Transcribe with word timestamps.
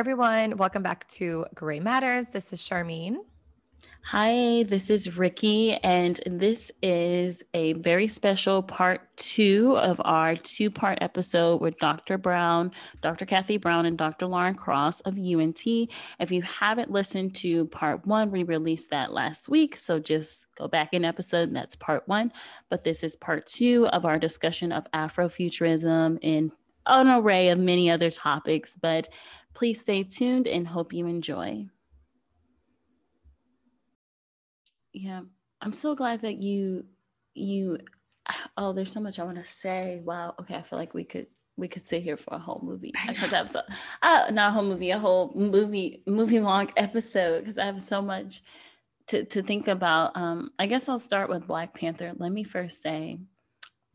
Everyone. 0.00 0.56
Welcome 0.56 0.82
back 0.82 1.06
to 1.08 1.44
Gray 1.54 1.78
Matters. 1.78 2.28
This 2.28 2.54
is 2.54 2.60
Sharmeen. 2.60 3.16
Hi, 4.02 4.62
this 4.62 4.88
is 4.88 5.18
Rikki, 5.18 5.74
and 5.74 6.18
this 6.24 6.72
is 6.82 7.42
a 7.52 7.74
very 7.74 8.08
special 8.08 8.62
part 8.62 9.14
two 9.18 9.76
of 9.76 10.00
our 10.02 10.36
two 10.36 10.70
part 10.70 11.00
episode 11.02 11.60
with 11.60 11.76
Dr. 11.76 12.16
Brown, 12.16 12.72
Dr. 13.02 13.26
Kathy 13.26 13.58
Brown, 13.58 13.84
and 13.84 13.98
Dr. 13.98 14.24
Lauren 14.24 14.54
Cross 14.54 15.02
of 15.02 15.18
UNT. 15.18 15.66
If 15.66 16.32
you 16.32 16.40
haven't 16.40 16.90
listened 16.90 17.34
to 17.34 17.66
part 17.66 18.06
one, 18.06 18.30
we 18.30 18.42
released 18.42 18.88
that 18.92 19.12
last 19.12 19.50
week. 19.50 19.76
So 19.76 19.98
just 19.98 20.46
go 20.56 20.66
back 20.66 20.94
in 20.94 21.04
episode, 21.04 21.48
and 21.48 21.56
that's 21.56 21.76
part 21.76 22.08
one. 22.08 22.32
But 22.70 22.84
this 22.84 23.04
is 23.04 23.16
part 23.16 23.44
two 23.44 23.86
of 23.88 24.06
our 24.06 24.18
discussion 24.18 24.72
of 24.72 24.90
Afrofuturism 24.94 26.20
and 26.22 26.52
an 26.86 27.08
array 27.08 27.48
of 27.50 27.58
many 27.58 27.90
other 27.90 28.10
topics. 28.10 28.76
But 28.76 29.08
please 29.54 29.80
stay 29.80 30.02
tuned 30.02 30.46
and 30.46 30.68
hope 30.68 30.92
you 30.92 31.06
enjoy. 31.06 31.66
yeah 34.92 35.20
i'm 35.60 35.72
so 35.72 35.94
glad 35.94 36.22
that 36.22 36.36
you 36.36 36.84
you 37.34 37.78
oh 38.56 38.72
there's 38.72 38.92
so 38.92 39.00
much 39.00 39.18
i 39.18 39.24
want 39.24 39.42
to 39.42 39.50
say. 39.50 40.00
Wow 40.04 40.34
okay 40.40 40.54
i 40.54 40.62
feel 40.62 40.78
like 40.78 40.94
we 40.94 41.04
could 41.04 41.26
we 41.56 41.68
could 41.68 41.86
sit 41.86 42.02
here 42.02 42.16
for 42.16 42.34
a 42.34 42.38
whole 42.38 42.60
movie. 42.62 42.92
I 43.06 43.12
could 43.12 43.30
have 43.30 43.50
so 43.50 43.60
uh, 44.02 44.30
not 44.32 44.48
a 44.48 44.52
whole 44.52 44.64
movie 44.64 44.90
a 44.90 44.98
whole 44.98 45.32
movie 45.34 46.02
movie 46.06 46.40
long 46.40 46.70
episode 46.76 47.40
because 47.40 47.58
i 47.58 47.66
have 47.66 47.80
so 47.80 48.00
much 48.00 48.42
to, 49.08 49.24
to 49.24 49.42
think 49.42 49.68
about. 49.68 50.16
Um 50.16 50.50
i 50.58 50.66
guess 50.66 50.88
i'll 50.88 50.98
start 50.98 51.28
with 51.28 51.46
black 51.46 51.74
panther. 51.74 52.12
Let 52.16 52.32
me 52.32 52.44
first 52.44 52.82
say 52.82 53.18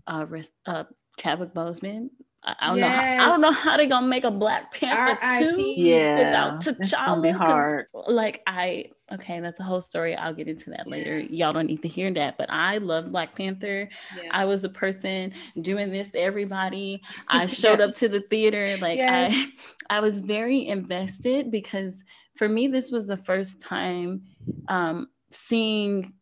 uh, 0.08 0.26
uh 0.66 0.84
chadwick 1.18 1.54
boseman 1.54 2.10
I 2.46 2.68
don't 2.68 2.78
yes. 2.78 2.90
know. 2.90 2.96
How, 2.96 3.26
I 3.26 3.32
don't 3.32 3.42
know 3.42 3.52
how 3.52 3.78
they're 3.78 3.88
gonna 3.88 4.08
make 4.08 4.24
a 4.24 4.32
Black 4.32 4.72
Panther 4.72 5.18
two 5.40 5.60
yeah, 5.62 6.18
without 6.18 6.62
T'Challa. 6.62 7.34
Hard. 7.34 7.88
Like 8.08 8.44
I, 8.46 8.92
okay, 9.12 9.40
that's 9.40 9.60
a 9.60 9.64
whole 9.64 9.82
story. 9.82 10.16
I'll 10.16 10.34
get 10.34 10.48
into 10.48 10.70
that 10.70 10.88
later. 10.88 11.20
Y'all 11.20 11.54
don't 11.54 11.66
need 11.66 11.82
to 11.82 11.88
hear 11.88 12.14
that. 12.14 12.38
But 12.38 12.52
I 12.52 12.78
love 12.78 13.12
Black 13.12 13.36
Panther. 13.36 13.90
Yeah. 14.16 14.30
I 14.32 14.46
was 14.46 14.64
a 14.64 14.70
person 14.70 15.34
doing 15.60 15.92
this 15.92 16.12
to 16.12 16.20
everybody. 16.20 17.02
I 17.28 17.48
showed 17.48 17.82
up 17.82 17.96
to 17.98 18.10
the 18.10 18.22
theater. 18.22 18.78
Like 18.80 18.98
yes. 18.98 19.34
I, 19.34 19.48
I 19.98 20.00
was 20.00 20.20
very 20.20 20.68
invested 20.68 21.50
because 21.50 22.04
for 22.36 22.48
me, 22.48 22.68
this 22.68 22.92
was 22.92 23.08
the 23.08 23.18
first 23.18 23.60
time 23.60 24.22
um, 24.68 25.08
seeing 25.32 26.14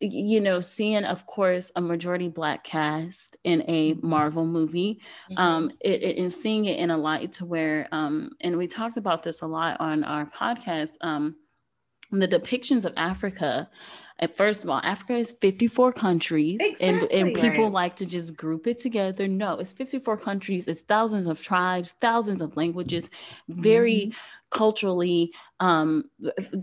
you 0.00 0.40
know, 0.40 0.60
seeing, 0.60 1.04
of 1.04 1.26
course, 1.26 1.72
a 1.74 1.80
majority 1.80 2.28
Black 2.28 2.64
cast 2.64 3.36
in 3.44 3.62
a 3.66 3.94
mm-hmm. 3.94 4.06
Marvel 4.06 4.46
movie, 4.46 5.00
mm-hmm. 5.30 5.38
um, 5.38 5.70
it, 5.80 6.02
it, 6.02 6.18
and 6.18 6.32
seeing 6.32 6.66
it 6.66 6.78
in 6.78 6.90
a 6.90 6.96
light 6.96 7.32
to 7.32 7.44
where, 7.44 7.88
um, 7.90 8.30
and 8.40 8.56
we 8.56 8.66
talked 8.68 8.96
about 8.96 9.22
this 9.22 9.42
a 9.42 9.46
lot 9.46 9.80
on 9.80 10.04
our 10.04 10.26
podcast, 10.26 10.92
um, 11.00 11.36
the 12.10 12.28
depictions 12.28 12.84
of 12.84 12.94
Africa. 12.96 13.68
At 14.20 14.36
first 14.36 14.62
of 14.62 14.70
all, 14.70 14.80
Africa 14.84 15.16
is 15.16 15.32
54 15.32 15.92
countries, 15.92 16.58
exactly. 16.60 17.10
and, 17.20 17.28
and 17.28 17.40
people 17.40 17.64
right. 17.64 17.72
like 17.72 17.96
to 17.96 18.06
just 18.06 18.36
group 18.36 18.68
it 18.68 18.78
together. 18.78 19.26
No, 19.26 19.58
it's 19.58 19.72
54 19.72 20.18
countries, 20.18 20.68
it's 20.68 20.82
thousands 20.82 21.26
of 21.26 21.42
tribes, 21.42 21.92
thousands 22.00 22.40
of 22.40 22.56
languages, 22.56 23.10
very 23.48 24.06
mm-hmm 24.06 24.18
culturally 24.54 25.32
um, 25.60 26.08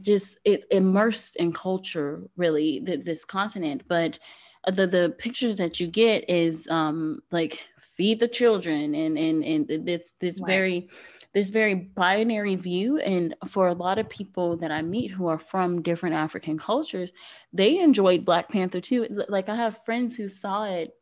just 0.02 0.40
it's 0.46 0.66
immersed 0.72 1.36
in 1.36 1.54
culture 1.54 2.24
really 2.38 2.80
th- 2.80 3.04
this 3.04 3.26
continent 3.26 3.84
but 3.88 4.18
the 4.66 4.88
the 4.88 5.14
pictures 5.18 5.58
that 5.58 5.80
you 5.80 5.88
get 5.88 6.28
is 6.30 6.68
um, 6.70 7.22
like 7.32 7.60
feed 7.98 8.20
the 8.20 8.28
children 8.28 8.96
and 8.96 9.18
and 9.18 9.44
and 9.44 9.86
this 9.86 10.14
this 10.20 10.40
wow. 10.40 10.48
very 10.48 10.90
this 11.34 11.50
very 11.50 11.76
binary 11.76 12.56
view 12.56 12.98
and 13.00 13.36
for 13.48 13.68
a 13.68 13.74
lot 13.74 13.98
of 13.98 14.10
people 14.10 14.58
that 14.58 14.72
i 14.72 14.82
meet 14.82 15.12
who 15.12 15.28
are 15.28 15.40
from 15.40 15.82
different 15.82 16.16
african 16.16 16.58
cultures 16.58 17.12
they 17.54 17.80
enjoyed 17.80 18.26
black 18.26 18.50
panther 18.50 18.82
too. 18.82 19.08
Like 19.30 19.50
i 19.50 19.56
have 19.56 19.84
friends 19.86 20.16
who 20.16 20.28
saw 20.28 20.66
it 20.66 20.94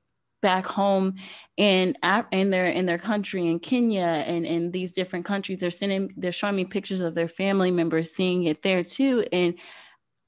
back 0.42 0.66
home 0.66 1.16
in 1.58 1.96
in 2.32 2.50
their 2.50 2.68
in 2.68 2.86
their 2.86 2.98
country 2.98 3.48
in 3.48 3.60
Kenya 3.60 4.24
and 4.26 4.46
in 4.46 4.72
these 4.72 4.92
different 4.94 5.26
countries. 5.26 5.60
They're 5.60 5.72
sending 5.72 6.14
they're 6.18 6.32
showing 6.32 6.56
me 6.56 6.66
pictures 6.66 7.02
of 7.02 7.16
their 7.16 7.28
family 7.28 7.72
members 7.72 8.16
seeing 8.16 8.44
it 8.44 8.62
there 8.62 8.84
too 8.84 9.26
and 9.32 9.56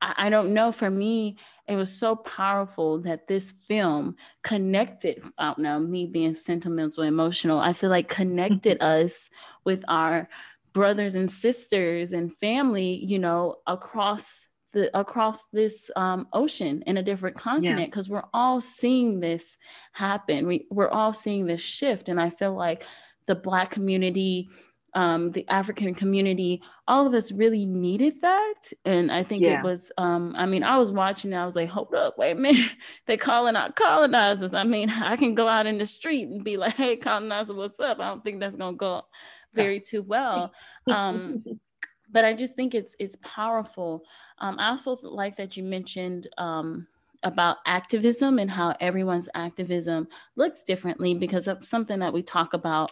I, 0.01 0.13
I 0.17 0.29
don't 0.29 0.53
know 0.53 0.71
for 0.71 0.89
me 0.89 1.37
it 1.71 1.77
was 1.77 1.91
so 1.91 2.15
powerful 2.15 2.99
that 2.99 3.27
this 3.27 3.51
film 3.67 4.15
connected 4.43 5.23
I 5.37 5.45
don't 5.45 5.59
know 5.59 5.79
me 5.79 6.05
being 6.05 6.35
sentimental 6.35 7.03
emotional 7.03 7.59
I 7.59 7.73
feel 7.73 7.89
like 7.89 8.07
connected 8.07 8.81
us 8.81 9.29
with 9.63 9.83
our 9.87 10.29
brothers 10.73 11.15
and 11.15 11.31
sisters 11.31 12.13
and 12.13 12.35
family 12.37 13.03
you 13.03 13.19
know 13.19 13.57
across 13.67 14.47
the 14.73 14.97
across 14.97 15.47
this 15.47 15.91
um, 15.95 16.27
ocean 16.33 16.83
in 16.87 16.97
a 16.97 17.03
different 17.03 17.35
continent 17.35 17.91
because 17.91 18.07
yeah. 18.07 18.15
we're 18.15 18.29
all 18.33 18.61
seeing 18.61 19.19
this 19.19 19.57
happen. 19.91 20.47
We 20.47 20.65
we're 20.69 20.89
all 20.89 21.13
seeing 21.13 21.45
this 21.45 21.61
shift, 21.61 22.09
and 22.09 22.21
I 22.21 22.29
feel 22.29 22.53
like 22.53 22.85
the 23.27 23.35
Black 23.35 23.71
community, 23.71 24.49
um, 24.93 25.31
the 25.31 25.47
African 25.47 25.93
community, 25.93 26.61
all 26.87 27.07
of 27.07 27.13
us 27.13 27.31
really 27.31 27.65
needed 27.65 28.21
that. 28.21 28.55
And 28.85 29.11
I 29.11 29.23
think 29.23 29.43
yeah. 29.43 29.59
it 29.59 29.63
was. 29.63 29.91
Um, 29.97 30.33
I 30.37 30.45
mean, 30.45 30.63
I 30.63 30.77
was 30.77 30.91
watching. 30.91 31.31
And 31.31 31.41
I 31.41 31.45
was 31.45 31.55
like, 31.55 31.69
hold 31.69 31.93
up, 31.93 32.17
wait 32.17 32.31
a 32.31 32.35
minute, 32.35 32.71
they're 33.07 33.17
calling 33.17 33.55
out 33.55 33.75
colonizers. 33.75 34.53
I 34.53 34.63
mean, 34.63 34.89
I 35.01 35.15
can 35.15 35.35
go 35.35 35.47
out 35.47 35.65
in 35.65 35.77
the 35.77 35.85
street 35.85 36.27
and 36.27 36.43
be 36.43 36.57
like, 36.57 36.75
hey, 36.75 36.97
colonizer, 36.97 37.53
what's 37.53 37.79
up? 37.79 37.99
I 37.99 38.09
don't 38.09 38.23
think 38.23 38.39
that's 38.39 38.55
gonna 38.55 38.75
go 38.75 39.03
very 39.53 39.79
too 39.79 40.03
well. 40.03 40.53
Um, 40.87 41.43
but 42.09 42.25
I 42.25 42.33
just 42.33 42.55
think 42.55 42.75
it's 42.75 42.95
it's 42.99 43.17
powerful. 43.21 44.03
Um, 44.39 44.57
I 44.59 44.69
also 44.69 44.97
like 45.01 45.37
that 45.37 45.55
you 45.55 45.63
mentioned 45.63 46.27
um, 46.37 46.87
about 47.23 47.57
activism 47.65 48.39
and 48.39 48.49
how 48.49 48.75
everyone's 48.79 49.29
activism 49.35 50.07
looks 50.35 50.63
differently 50.63 51.13
because 51.13 51.45
that's 51.45 51.69
something 51.69 51.99
that 51.99 52.13
we 52.13 52.23
talk 52.23 52.53
about 52.53 52.91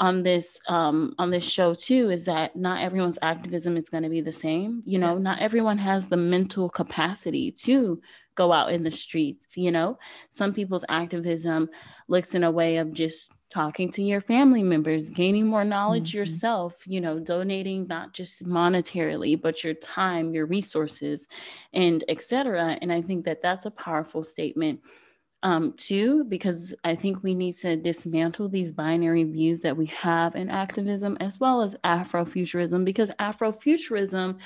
on 0.00 0.22
this 0.22 0.58
um, 0.66 1.14
on 1.18 1.30
this 1.30 1.48
show 1.48 1.74
too 1.74 2.10
is 2.10 2.24
that 2.24 2.56
not 2.56 2.82
everyone's 2.82 3.18
activism 3.22 3.76
is 3.76 3.90
going 3.90 4.02
to 4.02 4.08
be 4.08 4.22
the 4.22 4.32
same 4.32 4.82
you 4.84 4.98
know 4.98 5.18
not 5.18 5.38
everyone 5.40 5.78
has 5.78 6.08
the 6.08 6.16
mental 6.16 6.68
capacity 6.68 7.52
to 7.52 8.00
go 8.34 8.52
out 8.52 8.72
in 8.72 8.82
the 8.82 8.90
streets 8.90 9.56
you 9.56 9.70
know 9.70 9.98
some 10.30 10.52
people's 10.54 10.84
activism 10.88 11.68
looks 12.08 12.34
in 12.34 12.44
a 12.44 12.50
way 12.50 12.78
of 12.78 12.92
just 12.92 13.30
talking 13.50 13.90
to 13.90 14.02
your 14.02 14.20
family 14.20 14.62
members, 14.62 15.10
gaining 15.10 15.46
more 15.46 15.64
knowledge 15.64 16.10
mm-hmm. 16.10 16.18
yourself, 16.18 16.74
you 16.86 17.00
know, 17.00 17.18
donating 17.18 17.86
not 17.88 18.12
just 18.12 18.46
monetarily, 18.46 19.40
but 19.40 19.64
your 19.64 19.74
time, 19.74 20.32
your 20.32 20.46
resources, 20.46 21.26
and 21.74 22.04
etc. 22.08 22.78
And 22.80 22.92
I 22.92 23.02
think 23.02 23.24
that 23.24 23.42
that's 23.42 23.66
a 23.66 23.70
powerful 23.72 24.22
statement 24.22 24.80
um, 25.42 25.72
too, 25.76 26.24
because 26.24 26.74
I 26.84 26.94
think 26.94 27.22
we 27.22 27.34
need 27.34 27.54
to 27.56 27.76
dismantle 27.76 28.48
these 28.48 28.72
binary 28.72 29.24
views 29.24 29.60
that 29.60 29.76
we 29.76 29.86
have 29.86 30.36
in 30.36 30.50
activism 30.50 31.16
as 31.20 31.40
well 31.40 31.62
as 31.62 31.76
Afrofuturism, 31.84 32.84
because 32.84 33.10
Afrofuturism 33.18 34.38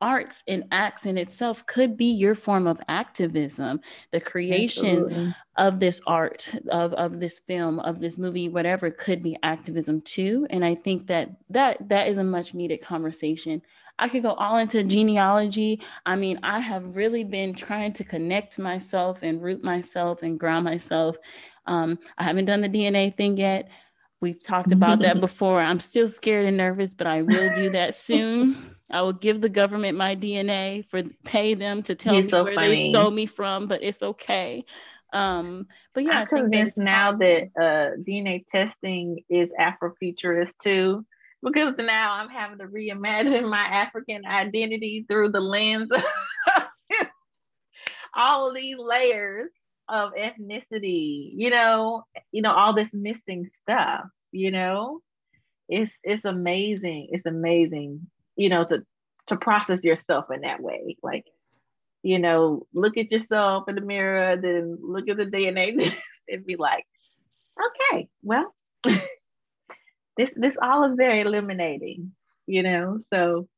arts 0.00 0.44
and 0.46 0.64
acts 0.70 1.06
in 1.06 1.18
itself 1.18 1.66
could 1.66 1.96
be 1.96 2.06
your 2.06 2.34
form 2.34 2.66
of 2.66 2.80
activism 2.88 3.80
the 4.12 4.20
creation 4.20 5.04
Absolutely. 5.04 5.34
of 5.56 5.80
this 5.80 6.00
art 6.06 6.54
of, 6.70 6.92
of 6.92 7.18
this 7.18 7.40
film 7.40 7.80
of 7.80 7.98
this 7.98 8.16
movie 8.16 8.48
whatever 8.48 8.92
could 8.92 9.24
be 9.24 9.36
activism 9.42 10.00
too 10.02 10.46
and 10.50 10.64
i 10.64 10.72
think 10.72 11.08
that 11.08 11.30
that 11.50 11.76
that 11.88 12.06
is 12.06 12.18
a 12.18 12.22
much 12.22 12.54
needed 12.54 12.80
conversation 12.80 13.60
i 13.98 14.08
could 14.08 14.22
go 14.22 14.32
all 14.32 14.56
into 14.58 14.84
genealogy. 14.84 15.80
I 16.06 16.16
mean 16.16 16.40
i 16.42 16.58
have 16.60 16.96
really 16.96 17.24
been 17.24 17.54
trying 17.54 17.92
to 17.94 18.04
connect 18.04 18.58
myself 18.58 19.22
and 19.22 19.42
root 19.42 19.62
myself 19.64 20.22
and 20.22 20.38
ground 20.38 20.64
myself. 20.64 21.16
Um, 21.66 21.98
i 22.16 22.24
haven't 22.24 22.46
done 22.46 22.60
the 22.60 22.68
dna 22.68 23.16
thing 23.16 23.36
yet. 23.36 23.68
We've 24.20 24.42
talked 24.42 24.72
about 24.72 25.00
that 25.00 25.20
before. 25.28 25.60
I'm 25.60 25.80
still 25.80 26.08
scared 26.08 26.46
and 26.46 26.56
nervous 26.56 26.94
but 26.94 27.06
i 27.06 27.22
will 27.22 27.52
do 27.54 27.70
that 27.70 27.94
soon. 28.08 28.74
I 28.90 29.02
will 29.02 29.12
give 29.12 29.40
the 29.40 29.50
government 29.50 29.98
my 29.98 30.16
DNA 30.16 30.86
for 30.88 31.02
pay 31.24 31.54
them 31.54 31.82
to 31.84 31.94
tell 31.94 32.14
You're 32.14 32.22
me 32.24 32.28
so 32.30 32.44
where 32.44 32.54
funny. 32.54 32.68
they 32.68 32.90
stole 32.90 33.10
me 33.10 33.26
from, 33.26 33.66
but 33.66 33.82
it's 33.82 34.02
okay. 34.02 34.64
Um, 35.12 35.66
but 35.94 36.04
yeah, 36.04 36.20
I'm 36.20 36.26
convinced 36.26 36.78
now 36.78 37.16
that 37.16 37.48
uh, 37.58 38.00
DNA 38.02 38.46
testing 38.46 39.24
is 39.28 39.50
Afrofuturist 39.58 40.52
too, 40.62 41.04
because 41.42 41.74
now 41.78 42.14
I'm 42.14 42.28
having 42.28 42.58
to 42.58 42.66
reimagine 42.66 43.48
my 43.48 43.62
African 43.62 44.24
identity 44.26 45.04
through 45.08 45.32
the 45.32 45.40
lens 45.40 45.90
of 45.90 46.02
all 48.14 48.52
these 48.52 48.76
layers 48.78 49.50
of 49.88 50.12
ethnicity. 50.14 51.30
You 51.34 51.50
know, 51.50 52.04
you 52.32 52.42
know 52.42 52.52
all 52.52 52.74
this 52.74 52.92
missing 52.92 53.48
stuff. 53.62 54.04
You 54.32 54.50
know, 54.50 55.00
it's 55.68 55.92
it's 56.02 56.24
amazing. 56.24 57.08
It's 57.12 57.26
amazing 57.26 58.08
you 58.38 58.48
know, 58.48 58.64
to 58.64 58.86
to 59.26 59.36
process 59.36 59.80
yourself 59.82 60.26
in 60.32 60.40
that 60.40 60.62
way. 60.62 60.96
Like, 61.02 61.26
you 62.02 62.18
know, 62.18 62.66
look 62.72 62.96
at 62.96 63.12
yourself 63.12 63.68
in 63.68 63.74
the 63.74 63.82
mirror, 63.82 64.36
then 64.36 64.78
look 64.80 65.08
at 65.10 65.18
the 65.18 65.26
DNA 65.26 65.92
and 66.28 66.46
be 66.46 66.56
like, 66.56 66.86
okay, 67.92 68.08
well, 68.22 68.54
this 70.18 70.30
this 70.36 70.54
all 70.62 70.84
is 70.86 70.96
very 70.96 71.22
illuminating. 71.22 72.12
you 72.46 72.64
know. 72.64 73.00
So 73.14 73.48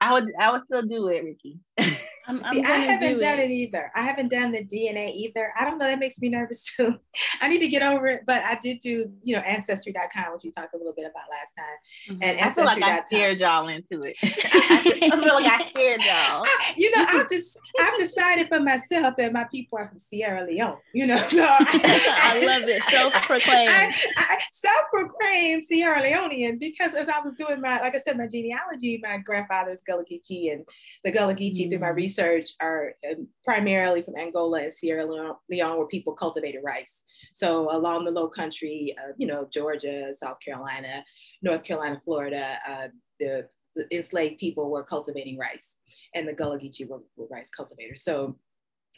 I 0.00 0.14
would 0.14 0.28
I 0.40 0.52
would 0.52 0.64
still 0.64 0.82
do 0.86 1.08
it, 1.08 1.24
Rikki. 1.24 1.60
I'm, 2.26 2.42
See, 2.42 2.60
I'm 2.60 2.66
I 2.66 2.76
haven't 2.76 3.18
done 3.18 3.38
it. 3.38 3.50
it. 3.50 3.54
either. 3.54 3.92
I 3.94 4.02
haven't 4.02 4.28
done 4.28 4.52
the 4.52 4.64
DNA 4.64 5.12
either. 5.14 5.52
I 5.58 5.64
don't 5.64 5.78
know. 5.78 5.84
That 5.84 5.98
makes 5.98 6.20
me 6.20 6.28
nervous 6.28 6.62
too. 6.76 6.98
I 7.40 7.48
need 7.48 7.58
to 7.58 7.68
get 7.68 7.82
over 7.82 8.06
it. 8.06 8.22
But 8.26 8.42
I 8.44 8.58
did 8.62 8.78
do, 8.80 9.12
you 9.22 9.36
know, 9.36 9.42
ancestry.com, 9.42 10.32
which 10.32 10.42
we 10.44 10.50
talked 10.50 10.74
a 10.74 10.78
little 10.78 10.94
bit 10.94 11.04
about 11.04 11.24
last 11.30 11.54
time. 11.54 12.16
Mm-hmm. 12.16 12.22
And 12.22 12.40
I 12.40 12.50
feel 12.50 12.64
like 12.64 12.82
I 12.82 13.04
scared 13.04 13.40
y'all 13.40 13.68
into 13.68 14.00
it. 14.04 14.16
I 14.22 14.80
feel 14.80 15.34
like 15.34 15.60
I 15.60 15.68
scared 15.68 16.02
y'all. 16.02 16.44
you 16.76 16.96
know, 16.96 17.04
I've 17.08 17.28
just 17.28 17.58
I've 17.80 17.98
decided 17.98 18.48
for 18.48 18.60
myself 18.60 19.16
that 19.16 19.32
my 19.32 19.44
people 19.44 19.78
are 19.78 19.88
from 19.88 19.98
Sierra 19.98 20.46
Leone. 20.46 20.78
You 20.94 21.08
know, 21.08 21.16
so 21.16 21.44
I, 21.44 22.34
I 22.34 22.46
love 22.46 22.68
it. 22.68 22.82
Self-proclaimed. 22.84 23.94
i 24.16 24.38
self-proclaimed 24.52 25.64
Sierra 25.64 26.02
Leonean 26.02 26.58
because 26.58 26.94
as 26.94 27.08
I 27.08 27.20
was 27.20 27.34
doing 27.34 27.60
my, 27.60 27.80
like 27.80 27.94
I 27.94 27.98
said, 27.98 28.16
my 28.16 28.26
genealogy, 28.26 29.00
my 29.02 29.18
grandfather's 29.18 29.82
Gullah 29.86 30.04
Geechee 30.10 30.52
and 30.52 30.64
the 31.02 31.10
Gullah 31.10 31.34
Geechee 31.34 31.62
mm-hmm. 31.62 31.70
through 31.70 31.78
my 31.80 31.88
research 31.88 32.13
research 32.14 32.50
are 32.60 32.94
um, 33.10 33.28
primarily 33.44 34.02
from 34.02 34.16
Angola 34.16 34.62
and 34.62 34.74
Sierra 34.74 35.06
Leone, 35.06 35.78
where 35.78 35.86
people 35.86 36.12
cultivated 36.12 36.60
rice. 36.64 37.02
So 37.32 37.68
along 37.70 38.04
the 38.04 38.10
low 38.10 38.28
country, 38.28 38.94
uh, 38.98 39.12
you 39.18 39.26
know, 39.26 39.46
Georgia, 39.52 40.14
South 40.14 40.38
Carolina, 40.44 41.04
North 41.42 41.64
Carolina, 41.64 42.00
Florida, 42.04 42.58
uh, 42.68 42.88
the, 43.20 43.46
the, 43.76 43.86
enslaved 43.94 44.38
people 44.38 44.70
were 44.70 44.82
cultivating 44.82 45.38
rice 45.38 45.76
and 46.14 46.26
the 46.26 46.32
Gullah 46.32 46.58
Geechee 46.58 46.88
were, 46.88 47.02
were 47.16 47.28
rice 47.30 47.48
cultivators. 47.48 48.02
So 48.02 48.36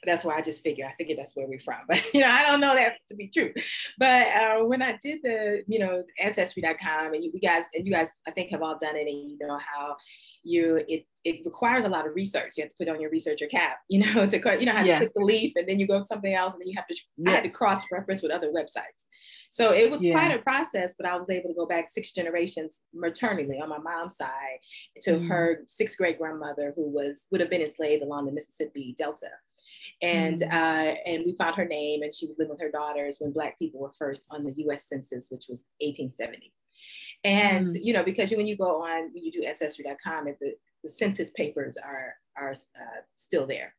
that's 0.07 0.25
why 0.25 0.37
I 0.37 0.41
just 0.41 0.63
figure 0.63 0.87
I 0.87 0.95
figured 0.97 1.19
that's 1.19 1.35
where 1.35 1.47
we're 1.47 1.61
from. 1.61 1.81
But 1.89 2.03
you 2.15 2.21
know, 2.21 2.31
I 2.31 2.43
don't 2.43 2.61
know 2.61 2.75
that 2.75 2.95
to 3.09 3.17
be 3.17 3.29
true. 3.29 3.53
But 3.99 4.29
uh, 4.29 4.65
when 4.65 4.83
I 4.83 4.99
did 5.03 5.19
the, 5.23 5.65
you 5.67 5.79
know, 5.79 6.03
ancestry.com 6.21 7.15
and 7.15 7.25
you, 7.25 7.31
you 7.35 7.41
guys 7.41 7.65
and 7.75 7.85
you 7.85 7.93
guys 7.93 8.13
I 8.27 8.31
think 8.31 8.51
have 8.51 8.63
all 8.63 8.79
done 8.79 8.97
it 8.97 9.09
and 9.09 9.31
you 9.31 9.39
know 9.41 9.59
how 9.59 9.97
you 10.43 10.83
it 10.89 11.07
it 11.25 11.41
requires 11.45 11.85
a 11.85 11.89
lot 11.89 12.07
of 12.07 12.15
research. 12.15 12.53
You 12.57 12.63
have 12.63 12.71
to 12.71 12.77
put 12.79 12.89
on 12.89 13.01
your 13.01 13.11
researcher 13.11 13.47
cap, 13.47 13.79
you 13.89 14.01
know, 14.01 14.27
to 14.27 14.39
cut, 14.39 14.61
you 14.61 14.67
know 14.67 14.73
how 14.73 14.85
to 14.85 14.97
click 14.97 15.13
the 15.15 15.25
leaf 15.25 15.53
and 15.57 15.69
then 15.69 15.79
you 15.79 15.87
go 15.87 15.99
to 15.99 16.05
something 16.05 16.33
else 16.33 16.55
and 16.55 16.63
then 16.63 16.69
you 16.69 16.75
have 16.77 16.87
to 16.87 16.97
yeah. 17.19 17.31
I 17.31 17.35
had 17.35 17.43
to 17.43 17.51
cross 17.51 17.85
reference 17.91 18.23
with 18.23 18.31
other 18.31 18.51
websites. 18.51 19.05
So 19.51 19.73
it 19.73 19.91
was 19.91 20.03
yeah. 20.03 20.13
quite 20.13 20.39
a 20.39 20.43
process, 20.43 20.95
but 20.99 21.09
I 21.09 21.17
was 21.17 21.31
able 21.31 21.49
to 21.49 21.55
go 21.55 21.67
back 21.67 21.89
six 21.89 22.11
generations 22.11 22.83
maternally 22.95 23.59
on 23.61 23.69
my 23.69 23.79
mom's 23.79 24.17
side 24.17 24.59
to 25.03 25.13
mm-hmm. 25.13 25.29
her 25.29 25.65
sixth 25.69 25.97
great 25.97 26.19
grandmother 26.19 26.73
who 26.77 26.89
was 26.91 27.27
would 27.31 27.41
have 27.41 27.51
been 27.51 27.63
enslaved 27.63 28.03
along 28.03 28.27
the 28.27 28.33
Mississippi 28.33 28.95
Delta 28.97 29.31
and 30.03 30.39
mm. 30.39 30.53
uh, 30.53 30.95
and 31.07 31.25
we 31.25 31.35
found 31.37 31.57
her 31.57 31.65
name, 31.65 32.03
and 32.03 32.15
she 32.15 32.27
was 32.27 32.37
living 32.39 32.53
with 32.53 32.61
her 32.61 32.71
daughters 32.71 33.17
when 33.19 33.33
Black 33.33 33.59
people 33.59 33.81
were 33.81 33.93
first 33.99 34.27
on 34.31 34.45
the 34.45 34.53
U.S. 34.59 34.89
Census, 34.89 35.31
which 35.31 35.47
was 35.49 35.65
1870. 35.81 36.53
And 37.25 37.69
mm. 37.69 37.79
you 37.81 37.93
know, 37.93 38.05
because 38.05 38.31
when 38.33 38.47
you 38.47 38.57
go 38.57 38.83
on, 38.83 39.13
when 39.13 39.25
you 39.25 39.33
do 39.33 39.43
ancestry.com, 39.43 40.27
the, 40.41 40.55
the 40.83 40.91
census 40.91 41.31
papers 41.31 41.77
are 41.77 42.15
are 42.37 42.53
uh, 42.53 43.01
still 43.17 43.47
there. 43.47 43.75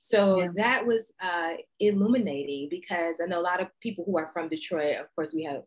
So 0.00 0.40
yeah. 0.40 0.48
that 0.56 0.86
was 0.86 1.12
uh, 1.20 1.54
illuminating 1.80 2.68
because 2.70 3.16
I 3.22 3.26
know 3.26 3.40
a 3.40 3.42
lot 3.42 3.60
of 3.60 3.68
people 3.80 4.04
who 4.04 4.18
are 4.18 4.30
from 4.32 4.48
Detroit. 4.48 4.96
Of 4.96 5.06
course, 5.14 5.34
we 5.34 5.44
have 5.44 5.62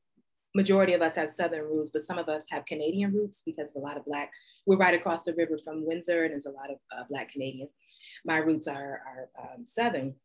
majority 0.56 0.94
of 0.94 1.02
us 1.02 1.16
have 1.16 1.30
Southern 1.30 1.66
roots, 1.66 1.92
but 1.92 2.02
some 2.02 2.18
of 2.18 2.30
us 2.30 2.48
have 2.50 2.66
Canadian 2.66 3.14
roots 3.14 3.42
because 3.46 3.76
a 3.76 3.80
lot 3.80 3.98
of 3.98 4.06
Black, 4.06 4.32
we're 4.66 4.78
right 4.78 4.94
across 4.94 5.24
the 5.24 5.34
river 5.34 5.58
from 5.64 5.86
Windsor 5.86 6.24
and 6.24 6.34
there's 6.34 6.46
a 6.46 6.52
lot 6.52 6.70
of 6.70 6.78
uh, 6.96 7.04
Black 7.10 7.32
Canadians. 7.32 7.74
My 8.26 8.38
roots 8.38 8.68
are, 8.68 9.02
are 9.06 9.30
um, 9.42 9.66
Southern. 9.68 10.16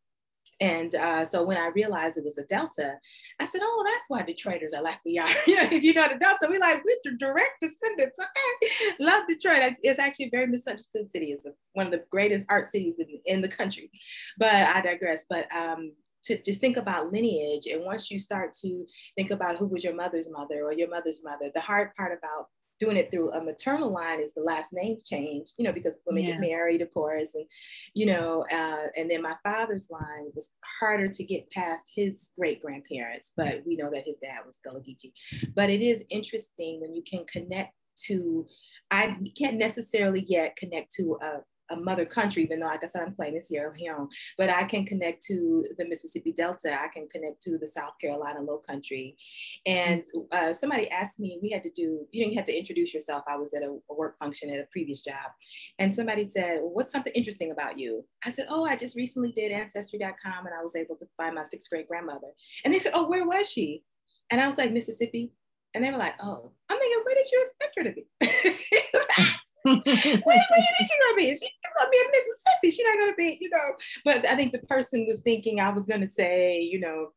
And 0.59 0.95
uh, 0.95 1.23
so 1.23 1.43
when 1.43 1.57
I 1.57 1.67
realized 1.67 2.17
it 2.17 2.25
was 2.25 2.33
the 2.33 2.43
Delta, 2.43 2.95
I 3.39 3.45
said, 3.45 3.61
oh, 3.63 3.83
that's 3.85 4.05
why 4.07 4.23
Detroiters 4.23 4.75
are 4.75 4.81
like 4.81 4.97
we 5.05 5.19
are. 5.19 5.27
if 5.47 5.83
you 5.83 5.93
know 5.93 6.07
the 6.09 6.17
Delta, 6.17 6.47
we 6.49 6.57
like, 6.57 6.83
we're 6.83 7.15
direct 7.17 7.61
descendants. 7.61 8.17
Okay. 8.19 8.95
Love 8.99 9.27
Detroit. 9.27 9.59
It's, 9.59 9.79
it's, 9.83 9.99
actually 9.99 10.25
a 10.25 10.31
very 10.31 10.47
misunderstood 10.47 11.11
city. 11.11 11.27
It's 11.27 11.45
one 11.73 11.85
of 11.85 11.91
the 11.91 12.03
greatest 12.09 12.47
art 12.49 12.65
cities 12.65 12.99
in, 12.99 13.19
in 13.25 13.41
the 13.41 13.47
country. 13.47 13.91
But 14.39 14.53
I 14.53 14.81
digress. 14.81 15.25
But 15.29 15.45
um, 15.55 15.91
to 16.27 16.41
just 16.41 16.61
think 16.61 16.77
about 16.77 17.11
lineage. 17.11 17.67
And 17.67 17.83
once 17.83 18.11
you 18.11 18.19
start 18.19 18.53
to 18.61 18.85
think 19.15 19.31
about 19.31 19.57
who 19.57 19.65
was 19.65 19.83
your 19.83 19.95
mother's 19.95 20.29
mother 20.29 20.63
or 20.63 20.73
your 20.73 20.89
mother's 20.89 21.23
mother, 21.23 21.49
the 21.53 21.61
hard 21.61 21.93
part 21.93 22.17
about 22.17 22.47
doing 22.79 22.97
it 22.97 23.09
through 23.11 23.31
a 23.31 23.43
maternal 23.43 23.91
line 23.91 24.21
is 24.21 24.33
the 24.33 24.41
last 24.41 24.69
names 24.73 25.03
change, 25.03 25.51
you 25.57 25.65
know, 25.65 25.73
because 25.73 25.95
women 26.05 26.23
yeah. 26.23 26.31
get 26.31 26.41
married, 26.41 26.81
of 26.81 26.91
course, 26.93 27.31
and 27.33 27.45
you 27.93 28.05
know, 28.05 28.45
uh, 28.51 28.87
and 28.95 29.09
then 29.09 29.21
my 29.21 29.35
father's 29.43 29.89
line 29.89 30.31
was 30.35 30.49
harder 30.79 31.07
to 31.07 31.23
get 31.23 31.49
past 31.51 31.91
his 31.95 32.31
great 32.37 32.61
grandparents, 32.61 33.31
but 33.35 33.61
we 33.65 33.75
know 33.75 33.89
that 33.91 34.05
his 34.05 34.17
dad 34.17 34.39
was 34.45 34.59
Gullah 34.63 34.81
Geechee. 34.81 35.13
But 35.55 35.69
it 35.69 35.81
is 35.81 36.03
interesting 36.09 36.81
when 36.81 36.93
you 36.93 37.03
can 37.03 37.25
connect 37.25 37.73
to. 38.07 38.45
I 38.89 39.17
can't 39.37 39.57
necessarily 39.57 40.23
yet 40.27 40.55
connect 40.55 40.93
to 40.93 41.17
a 41.21 41.39
a 41.69 41.75
mother 41.75 42.05
country, 42.05 42.43
even 42.43 42.59
though, 42.59 42.67
like 42.67 42.83
I 42.83 42.87
said, 42.87 43.03
I'm 43.03 43.15
claiming 43.15 43.41
Sierra 43.41 43.73
Leone, 43.73 44.09
but 44.37 44.49
I 44.49 44.63
can 44.63 44.85
connect 44.85 45.23
to 45.27 45.65
the 45.77 45.87
Mississippi 45.87 46.31
Delta. 46.31 46.73
I 46.73 46.87
can 46.87 47.07
connect 47.07 47.41
to 47.43 47.57
the 47.57 47.67
South 47.67 47.93
Carolina 47.99 48.41
Low 48.41 48.57
Country. 48.57 49.17
And 49.65 50.03
uh, 50.31 50.53
somebody 50.53 50.89
asked 50.89 51.19
me, 51.19 51.39
we 51.41 51.49
had 51.49 51.63
to 51.63 51.71
do, 51.71 52.05
you 52.11 52.25
know, 52.25 52.31
you 52.31 52.35
had 52.35 52.45
to 52.45 52.57
introduce 52.57 52.93
yourself. 52.93 53.23
I 53.27 53.37
was 53.37 53.53
at 53.53 53.63
a, 53.63 53.77
a 53.89 53.93
work 53.93 54.17
function 54.19 54.49
at 54.49 54.59
a 54.59 54.67
previous 54.71 55.01
job. 55.01 55.31
And 55.79 55.93
somebody 55.93 56.25
said, 56.25 56.59
well, 56.61 56.73
what's 56.73 56.91
something 56.91 57.13
interesting 57.13 57.51
about 57.51 57.77
you? 57.77 58.05
I 58.23 58.31
said, 58.31 58.47
oh, 58.49 58.65
I 58.65 58.75
just 58.75 58.95
recently 58.95 59.31
did 59.31 59.51
ancestry.com 59.51 60.45
and 60.45 60.55
I 60.57 60.63
was 60.63 60.75
able 60.75 60.95
to 60.97 61.05
find 61.17 61.35
my 61.35 61.45
sixth 61.45 61.69
grade 61.69 61.87
grandmother. 61.87 62.27
And 62.63 62.73
they 62.73 62.79
said, 62.79 62.93
oh, 62.95 63.07
where 63.07 63.25
was 63.25 63.49
she? 63.49 63.83
And 64.29 64.41
I 64.41 64.47
was 64.47 64.57
like, 64.57 64.71
Mississippi. 64.71 65.31
And 65.73 65.83
they 65.83 65.91
were 65.91 65.97
like, 65.97 66.15
oh, 66.21 66.51
I'm 66.69 66.79
thinking, 66.79 67.03
where 67.05 67.15
did 67.15 67.31
you 67.31 67.43
expect 67.43 67.75
her 67.77 67.83
to 67.83 67.91
be? 67.91 69.33
where, 69.67 69.81
where 70.25 70.37
is 70.37 70.87
she 70.87 70.97
gonna 71.05 71.17
be? 71.17 71.29
She's 71.29 71.51
gonna 71.77 71.89
be 71.91 71.97
in 71.97 72.11
Mississippi. 72.11 72.69
She's 72.71 72.85
not 72.85 72.99
gonna 72.99 73.15
be, 73.15 73.37
you 73.39 73.49
know. 73.49 73.75
But 74.05 74.25
I 74.25 74.35
think 74.35 74.51
the 74.51 74.59
person 74.59 75.05
was 75.07 75.19
thinking 75.19 75.59
I 75.59 75.69
was 75.69 75.85
gonna 75.85 76.07
say, 76.07 76.61
you 76.61 76.79
know, 76.79 77.11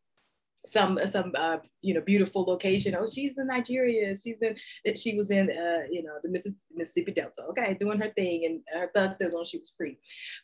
some 0.67 0.99
some 1.07 1.33
uh, 1.37 1.59
you 1.81 1.95
know 1.95 2.01
beautiful 2.01 2.45
location. 2.45 2.97
Oh, 2.99 3.07
she's 3.07 3.39
in 3.39 3.47
Nigeria. 3.47 4.15
She's 4.17 4.39
in 4.43 4.97
she 4.97 5.17
was 5.17 5.31
in 5.31 5.51
uh, 5.51 5.87
you 5.91 6.03
know 6.03 6.19
the 6.23 6.55
Mississippi 6.75 7.13
Delta. 7.13 7.43
Okay, 7.51 7.77
doing 7.79 8.01
her 8.01 8.11
thing 8.11 8.45
and 8.45 8.81
her 8.81 8.91
thug 8.95 9.17
when 9.33 9.45
she 9.45 9.59
was 9.59 9.73
free. 9.77 9.99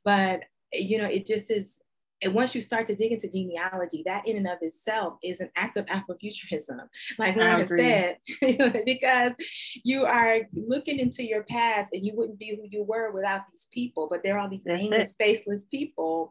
But 0.04 0.40
you 0.72 0.98
know, 0.98 1.08
it 1.08 1.26
just 1.26 1.50
is 1.50 1.80
and 2.22 2.34
once 2.34 2.54
you 2.54 2.60
start 2.62 2.86
to 2.86 2.94
dig 2.94 3.12
into 3.12 3.28
genealogy, 3.28 4.02
that 4.06 4.26
in 4.26 4.36
and 4.36 4.46
of 4.46 4.58
itself 4.62 5.18
is 5.22 5.40
an 5.40 5.50
act 5.54 5.76
of 5.76 5.84
Afrofuturism, 5.86 6.88
like 7.18 7.36
Lauren 7.36 7.66
said, 7.66 8.16
because 8.86 9.32
you 9.84 10.06
are 10.06 10.40
looking 10.54 10.98
into 10.98 11.22
your 11.24 11.42
past 11.44 11.90
and 11.92 12.04
you 12.04 12.12
wouldn't 12.14 12.38
be 12.38 12.56
who 12.56 12.66
you 12.70 12.84
were 12.84 13.10
without 13.12 13.42
these 13.52 13.68
people. 13.70 14.08
But 14.08 14.22
there 14.22 14.36
are 14.36 14.40
all 14.40 14.48
these 14.48 14.64
nameless, 14.64 15.14
faceless 15.18 15.66
people 15.66 16.30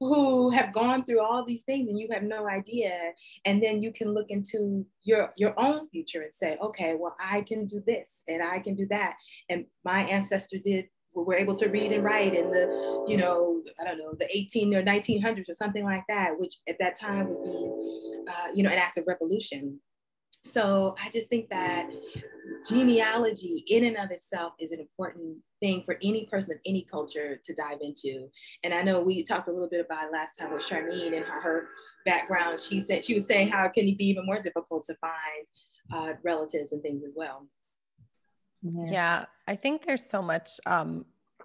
who 0.00 0.50
have 0.50 0.72
gone 0.72 1.04
through 1.04 1.22
all 1.22 1.44
these 1.44 1.62
things 1.62 1.88
and 1.88 1.98
you 1.98 2.08
have 2.12 2.24
no 2.24 2.48
idea. 2.48 3.12
And 3.44 3.62
then 3.62 3.82
you 3.82 3.92
can 3.92 4.12
look 4.12 4.26
into 4.28 4.84
your, 5.02 5.32
your 5.36 5.58
own 5.58 5.88
future 5.88 6.22
and 6.22 6.34
say, 6.34 6.58
okay, 6.60 6.96
well, 6.98 7.14
I 7.20 7.42
can 7.42 7.66
do 7.66 7.82
this 7.86 8.22
and 8.28 8.42
I 8.42 8.58
can 8.58 8.74
do 8.74 8.86
that. 8.86 9.14
And 9.48 9.66
my 9.84 10.02
ancestor 10.02 10.58
did 10.58 10.86
were 11.14 11.34
able 11.34 11.54
to 11.54 11.68
read 11.68 11.92
and 11.92 12.04
write 12.04 12.34
in 12.34 12.50
the, 12.50 13.04
you 13.06 13.16
know, 13.16 13.62
I 13.80 13.84
don't 13.84 13.98
know, 13.98 14.14
the 14.18 14.28
18 14.34 14.74
or 14.74 14.82
1900s 14.82 15.48
or 15.48 15.54
something 15.54 15.84
like 15.84 16.04
that, 16.08 16.38
which 16.38 16.56
at 16.68 16.76
that 16.80 16.98
time 16.98 17.28
would 17.28 17.44
be, 17.44 17.70
uh, 18.28 18.48
you 18.54 18.62
know, 18.62 18.70
an 18.70 18.78
act 18.78 18.96
of 18.96 19.04
revolution. 19.06 19.80
So 20.44 20.96
I 21.02 21.08
just 21.08 21.28
think 21.28 21.50
that 21.50 21.88
genealogy 22.68 23.64
in 23.68 23.84
and 23.84 23.96
of 23.96 24.10
itself 24.10 24.54
is 24.58 24.72
an 24.72 24.80
important 24.80 25.36
thing 25.60 25.82
for 25.84 25.98
any 26.02 26.26
person 26.26 26.52
of 26.52 26.58
any 26.66 26.86
culture 26.90 27.38
to 27.44 27.54
dive 27.54 27.78
into. 27.80 28.28
And 28.64 28.74
I 28.74 28.82
know 28.82 29.00
we 29.00 29.22
talked 29.22 29.48
a 29.48 29.52
little 29.52 29.68
bit 29.68 29.84
about 29.84 30.06
it 30.06 30.12
last 30.12 30.36
time 30.36 30.52
with 30.52 30.64
Sharmeen 30.64 31.16
and 31.16 31.24
her, 31.24 31.40
her 31.40 31.68
background. 32.04 32.60
She 32.60 32.80
said 32.80 33.04
she 33.04 33.14
was 33.14 33.26
saying 33.26 33.50
how 33.50 33.68
can 33.68 33.86
it 33.86 33.98
be 33.98 34.08
even 34.08 34.26
more 34.26 34.40
difficult 34.40 34.84
to 34.84 34.96
find 34.96 35.46
uh, 35.92 36.14
relatives 36.24 36.72
and 36.72 36.82
things 36.82 37.02
as 37.04 37.12
well. 37.14 37.46
Yeah. 38.62 38.86
yeah, 38.90 39.24
I 39.46 39.56
think 39.56 39.84
there's 39.84 40.08
so 40.08 40.22
much 40.22 40.60
um, 40.66 41.04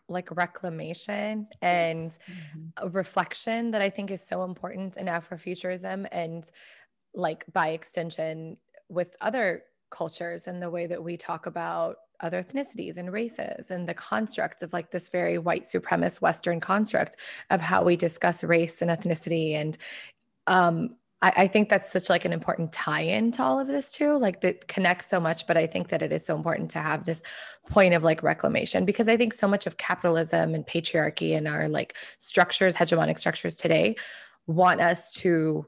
like 0.10 0.30
reclamation 0.36 1.48
and 1.62 2.12
mm-hmm. 2.12 2.90
reflection 2.90 3.72
that 3.72 3.82
I 3.82 3.90
think 3.90 4.12
is 4.12 4.26
so 4.26 4.44
important 4.44 4.98
in 4.98 5.08
Afrofuturism 5.08 6.08
and 6.12 6.44
like 7.14 7.46
by 7.52 7.70
extension 7.70 8.58
with 8.90 9.16
other 9.22 9.64
cultures 9.90 10.48
and 10.48 10.62
the 10.62 10.70
way 10.70 10.86
that 10.86 11.04
we 11.04 11.18
talk 11.18 11.46
about 11.46 11.98
other 12.20 12.44
ethnicities 12.44 12.98
and 12.98 13.12
races 13.12 13.70
and 13.70 13.88
the 13.88 13.94
constructs 13.94 14.64
of 14.64 14.74
like 14.74 14.92
this 14.92 15.10
very 15.10 15.38
white 15.38 15.64
supremacist 15.64 16.20
western 16.20 16.60
construct 16.60 17.16
of 17.52 17.62
how 17.62 17.84
we 17.84 17.96
discuss 17.96 18.44
race 18.44 18.82
and 18.82 18.90
ethnicity 18.90 19.54
and 19.54 19.78
um, 20.48 20.96
I, 21.22 21.34
I, 21.36 21.48
think 21.48 21.70
that's 21.70 21.92
such 21.92 22.10
like 22.10 22.26
an 22.26 22.34
important 22.34 22.72
tie-in 22.72 23.32
to 23.34 23.44
all 23.44 23.60
of 23.60 23.68
this 23.68 23.92
too 23.92 24.18
like 24.18 24.42
that 24.42 24.68
connects 24.68 25.08
so 25.08 25.20
much 25.20 25.48
but 25.48 25.58
i 25.58 25.66
think 25.66 25.90
that 25.90 26.02
it 26.02 26.12
is 26.12 26.26
so 26.26 26.36
important 26.36 26.70
to 26.72 26.80
have 26.80 27.06
this 27.06 27.22
point 27.70 27.94
of 27.94 28.04
like 28.04 28.22
reclamation 28.22 28.86
because 28.86 29.08
i 29.08 29.18
think 29.18 29.34
so 29.34 29.48
much 29.48 29.66
of 29.66 29.78
capitalism 29.78 30.54
and 30.54 30.68
patriarchy 30.68 31.36
and 31.36 31.48
our 31.48 31.68
like 31.68 31.96
structures 32.20 32.76
hegemonic 32.76 33.18
structures 33.18 33.58
today 33.58 33.96
want 34.46 34.80
us 34.80 35.12
to 35.14 35.66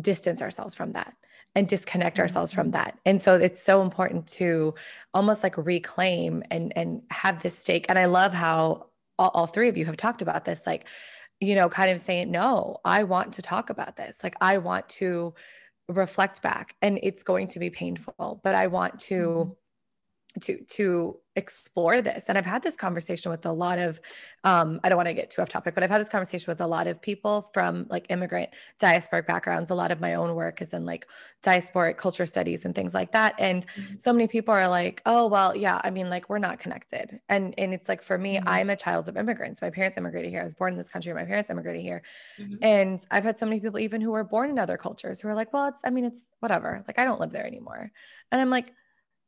distance 0.00 0.42
ourselves 0.42 0.74
from 0.74 0.92
that 0.92 1.14
and 1.54 1.68
disconnect 1.68 2.18
ourselves 2.20 2.52
from 2.52 2.68
mm-hmm. 2.68 2.72
that. 2.72 2.98
And 3.04 3.20
so 3.20 3.34
it's 3.34 3.62
so 3.62 3.82
important 3.82 4.26
to 4.28 4.74
almost 5.14 5.42
like 5.42 5.56
reclaim 5.56 6.42
and 6.50 6.72
and 6.76 7.02
have 7.10 7.42
this 7.42 7.58
stake. 7.58 7.86
And 7.88 7.98
I 7.98 8.04
love 8.04 8.32
how 8.32 8.86
all, 9.18 9.30
all 9.34 9.46
three 9.46 9.68
of 9.68 9.76
you 9.76 9.84
have 9.86 9.96
talked 9.96 10.22
about 10.22 10.44
this, 10.44 10.66
like, 10.66 10.86
you 11.40 11.54
know, 11.54 11.68
kind 11.68 11.90
of 11.90 12.00
saying, 12.00 12.30
no, 12.30 12.78
I 12.84 13.04
want 13.04 13.34
to 13.34 13.42
talk 13.42 13.70
about 13.70 13.96
this. 13.96 14.22
Like 14.22 14.34
I 14.40 14.58
want 14.58 14.88
to 14.90 15.34
reflect 15.88 16.42
back 16.42 16.74
and 16.82 16.98
it's 17.02 17.22
going 17.22 17.48
to 17.48 17.58
be 17.58 17.70
painful, 17.70 18.40
but 18.42 18.54
I 18.54 18.66
want 18.66 18.98
to 19.00 19.14
mm-hmm 19.14 19.52
to 20.40 20.58
to 20.64 21.18
explore 21.36 22.02
this. 22.02 22.28
And 22.28 22.36
i've 22.36 22.44
had 22.44 22.62
this 22.62 22.74
conversation 22.74 23.30
with 23.30 23.46
a 23.46 23.52
lot 23.52 23.78
of 23.78 24.00
um, 24.44 24.80
i 24.82 24.88
don't 24.88 24.96
want 24.96 25.08
to 25.08 25.14
get 25.14 25.30
too 25.30 25.40
off 25.40 25.48
topic 25.48 25.74
but 25.74 25.84
i've 25.84 25.90
had 25.90 26.00
this 26.00 26.08
conversation 26.08 26.50
with 26.50 26.60
a 26.60 26.66
lot 26.66 26.86
of 26.88 27.00
people 27.00 27.50
from 27.54 27.86
like 27.88 28.06
immigrant 28.10 28.50
diasporic 28.80 29.26
backgrounds. 29.26 29.70
A 29.70 29.74
lot 29.74 29.90
of 29.92 30.00
my 30.00 30.14
own 30.14 30.34
work 30.34 30.60
is 30.60 30.70
in 30.70 30.84
like 30.84 31.06
diasporic 31.42 31.96
culture 31.96 32.26
studies 32.26 32.64
and 32.64 32.74
things 32.74 32.92
like 32.92 33.12
that. 33.12 33.34
And 33.38 33.66
mm-hmm. 33.66 33.94
so 33.98 34.12
many 34.12 34.26
people 34.26 34.52
are 34.52 34.68
like 34.68 35.00
oh 35.06 35.26
well 35.26 35.56
yeah 35.56 35.80
i 35.84 35.90
mean 35.90 36.10
like 36.10 36.28
we're 36.28 36.38
not 36.38 36.58
connected. 36.58 37.20
And 37.28 37.54
and 37.56 37.72
it's 37.72 37.88
like 37.88 38.02
for 38.02 38.18
me 38.18 38.36
mm-hmm. 38.36 38.48
i'm 38.48 38.70
a 38.70 38.76
child 38.76 39.08
of 39.08 39.16
immigrants. 39.16 39.62
My 39.62 39.70
parents 39.70 39.96
immigrated 39.96 40.30
here. 40.30 40.40
I 40.40 40.44
was 40.44 40.54
born 40.54 40.72
in 40.72 40.78
this 40.78 40.88
country. 40.88 41.12
My 41.14 41.24
parents 41.24 41.50
immigrated 41.50 41.82
here. 41.82 42.02
Mm-hmm. 42.40 42.56
and 42.62 43.06
i've 43.10 43.24
had 43.24 43.38
so 43.38 43.46
many 43.46 43.60
people 43.60 43.78
even 43.78 44.00
who 44.00 44.10
were 44.10 44.24
born 44.24 44.50
in 44.50 44.58
other 44.58 44.76
cultures 44.76 45.20
who 45.20 45.28
are 45.28 45.34
like 45.34 45.52
well 45.52 45.68
it's 45.68 45.82
i 45.84 45.90
mean 45.90 46.04
it's 46.04 46.20
whatever. 46.40 46.84
Like 46.86 46.98
i 46.98 47.04
don't 47.04 47.20
live 47.20 47.30
there 47.30 47.46
anymore. 47.46 47.90
And 48.32 48.40
i'm 48.40 48.50
like 48.50 48.72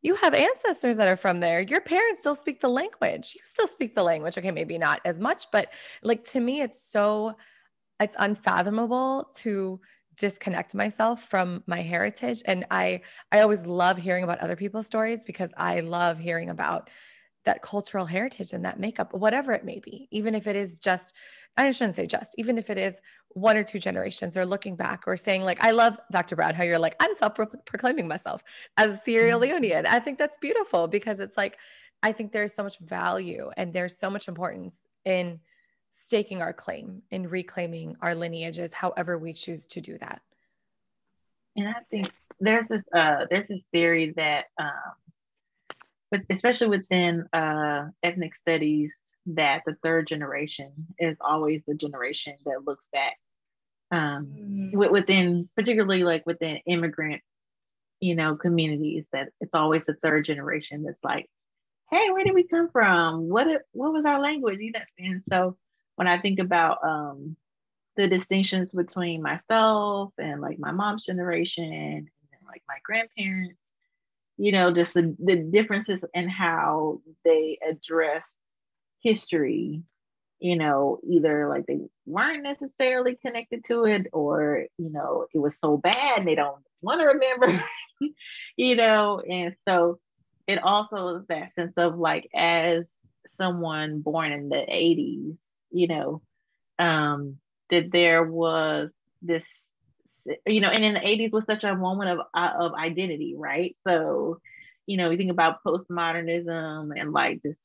you 0.02 0.14
have 0.14 0.34
ancestors 0.34 0.96
that 0.96 1.08
are 1.08 1.16
from 1.16 1.40
there. 1.40 1.60
Your 1.60 1.80
parents 1.80 2.20
still 2.20 2.34
speak 2.34 2.60
the 2.60 2.68
language. 2.68 3.34
You 3.34 3.42
still 3.44 3.68
speak 3.68 3.94
the 3.94 4.02
language. 4.02 4.38
Okay, 4.38 4.50
maybe 4.50 4.78
not 4.78 5.00
as 5.04 5.20
much, 5.20 5.50
but 5.52 5.72
like 6.02 6.24
to 6.24 6.40
me, 6.40 6.62
it's 6.62 6.82
so 6.82 7.36
it's 8.00 8.16
unfathomable 8.18 9.30
to 9.36 9.80
disconnect 10.16 10.74
myself 10.74 11.24
from 11.28 11.62
my 11.66 11.82
heritage. 11.82 12.42
And 12.46 12.66
I 12.70 13.02
I 13.32 13.40
always 13.40 13.66
love 13.66 13.98
hearing 13.98 14.24
about 14.24 14.40
other 14.40 14.56
people's 14.56 14.86
stories 14.86 15.24
because 15.24 15.52
I 15.56 15.80
love 15.80 16.18
hearing 16.18 16.50
about 16.50 16.90
that 17.44 17.62
cultural 17.62 18.06
heritage 18.06 18.52
and 18.52 18.64
that 18.64 18.78
makeup, 18.78 19.14
whatever 19.14 19.52
it 19.52 19.64
may 19.64 19.78
be, 19.78 20.08
even 20.10 20.34
if 20.34 20.46
it 20.46 20.56
is 20.56 20.78
just 20.78 21.14
I 21.56 21.70
shouldn't 21.72 21.96
say 21.96 22.06
just, 22.06 22.34
even 22.38 22.58
if 22.58 22.70
it 22.70 22.78
is 22.78 23.00
one 23.28 23.56
or 23.56 23.64
two 23.64 23.78
generations 23.78 24.36
or 24.36 24.46
looking 24.46 24.76
back 24.76 25.04
or 25.06 25.16
saying, 25.16 25.42
like, 25.42 25.62
I 25.62 25.72
love 25.72 25.98
Dr. 26.10 26.36
Brown, 26.36 26.54
how 26.54 26.62
you're 26.62 26.78
like, 26.78 26.96
I'm 27.00 27.14
self 27.16 27.34
proclaiming 27.34 28.08
myself 28.08 28.42
as 28.76 28.92
a 28.92 28.98
Sierra 28.98 29.32
mm-hmm. 29.32 29.64
Leonean. 29.64 29.86
I 29.86 29.98
think 29.98 30.18
that's 30.18 30.36
beautiful 30.38 30.88
because 30.88 31.20
it's 31.20 31.36
like, 31.36 31.58
I 32.02 32.12
think 32.12 32.32
there's 32.32 32.54
so 32.54 32.62
much 32.62 32.78
value 32.78 33.50
and 33.56 33.72
there's 33.72 33.98
so 33.98 34.10
much 34.10 34.26
importance 34.28 34.74
in 35.04 35.40
staking 36.06 36.40
our 36.40 36.52
claim, 36.52 37.02
in 37.10 37.28
reclaiming 37.28 37.96
our 38.00 38.14
lineages, 38.14 38.72
however 38.72 39.18
we 39.18 39.32
choose 39.32 39.66
to 39.68 39.80
do 39.80 39.98
that. 39.98 40.22
And 41.56 41.68
I 41.68 41.80
think 41.90 42.10
there's 42.42 42.66
this 42.68 42.82
uh 42.94 43.26
there's 43.28 43.48
this 43.48 43.60
theory 43.70 44.14
that 44.16 44.46
um 44.58 44.94
but 46.10 46.20
especially 46.30 46.68
within 46.68 47.26
uh 47.32 47.86
ethnic 48.02 48.34
studies 48.34 48.94
that 49.26 49.62
the 49.66 49.76
third 49.82 50.06
generation 50.06 50.72
is 50.98 51.16
always 51.20 51.62
the 51.66 51.74
generation 51.74 52.34
that 52.44 52.64
looks 52.66 52.88
back 52.92 53.16
um, 53.92 54.32
mm. 54.38 54.90
within 54.90 55.48
particularly 55.56 56.04
like 56.04 56.24
within 56.26 56.58
immigrant 56.66 57.22
you 58.00 58.14
know 58.14 58.36
communities 58.36 59.04
that 59.12 59.28
it's 59.40 59.54
always 59.54 59.82
the 59.86 59.96
third 60.02 60.24
generation 60.24 60.82
that's 60.82 61.02
like 61.04 61.28
hey 61.90 62.10
where 62.10 62.24
did 62.24 62.34
we 62.34 62.46
come 62.46 62.68
from 62.70 63.28
what 63.28 63.46
it, 63.46 63.62
what 63.72 63.92
was 63.92 64.04
our 64.04 64.20
language 64.20 64.58
you 64.60 64.72
know 64.72 64.80
and 64.98 65.22
so 65.28 65.56
when 65.96 66.06
i 66.06 66.18
think 66.18 66.38
about 66.38 66.78
um, 66.82 67.36
the 67.96 68.08
distinctions 68.08 68.72
between 68.72 69.20
myself 69.22 70.12
and 70.18 70.40
like 70.40 70.58
my 70.58 70.70
mom's 70.72 71.04
generation 71.04 71.64
and 71.64 72.08
like 72.46 72.62
my 72.66 72.76
grandparents 72.84 73.60
you 74.40 74.52
know 74.52 74.72
just 74.72 74.94
the, 74.94 75.14
the 75.22 75.36
differences 75.36 76.00
in 76.14 76.28
how 76.28 77.00
they 77.24 77.58
address 77.68 78.24
history 79.02 79.82
you 80.38 80.56
know 80.56 80.98
either 81.08 81.48
like 81.48 81.66
they 81.66 81.78
weren't 82.06 82.42
necessarily 82.42 83.16
connected 83.16 83.64
to 83.64 83.84
it 83.84 84.06
or 84.12 84.66
you 84.78 84.90
know 84.90 85.26
it 85.34 85.38
was 85.38 85.56
so 85.60 85.76
bad 85.76 86.24
they 86.24 86.34
don't 86.34 86.62
want 86.82 87.00
to 87.00 87.06
remember 87.06 87.62
you 88.56 88.76
know? 88.76 89.20
And 89.20 89.54
so 89.68 89.98
it 90.46 90.62
also 90.62 91.16
is 91.16 91.26
that 91.28 91.54
sense 91.54 91.74
of 91.76 91.98
like 91.98 92.28
as 92.34 92.88
someone 93.26 94.00
born 94.00 94.32
in 94.32 94.48
the 94.48 94.56
80s 94.56 95.36
you 95.70 95.86
know 95.86 96.22
um 96.78 97.36
that 97.70 97.92
there 97.92 98.24
was 98.24 98.90
this 99.22 99.44
you 100.46 100.60
know 100.60 100.68
and 100.68 100.84
in 100.84 100.94
the 100.94 101.00
80s 101.00 101.32
was 101.32 101.44
such 101.44 101.64
a 101.64 101.74
moment 101.74 102.10
of 102.10 102.26
uh, 102.34 102.52
of 102.58 102.74
identity 102.74 103.34
right 103.36 103.76
so 103.86 104.38
you 104.86 104.96
know 104.96 105.10
you 105.10 105.16
think 105.16 105.30
about 105.30 105.62
postmodernism 105.64 106.90
and 106.98 107.12
like 107.12 107.42
just 107.42 107.60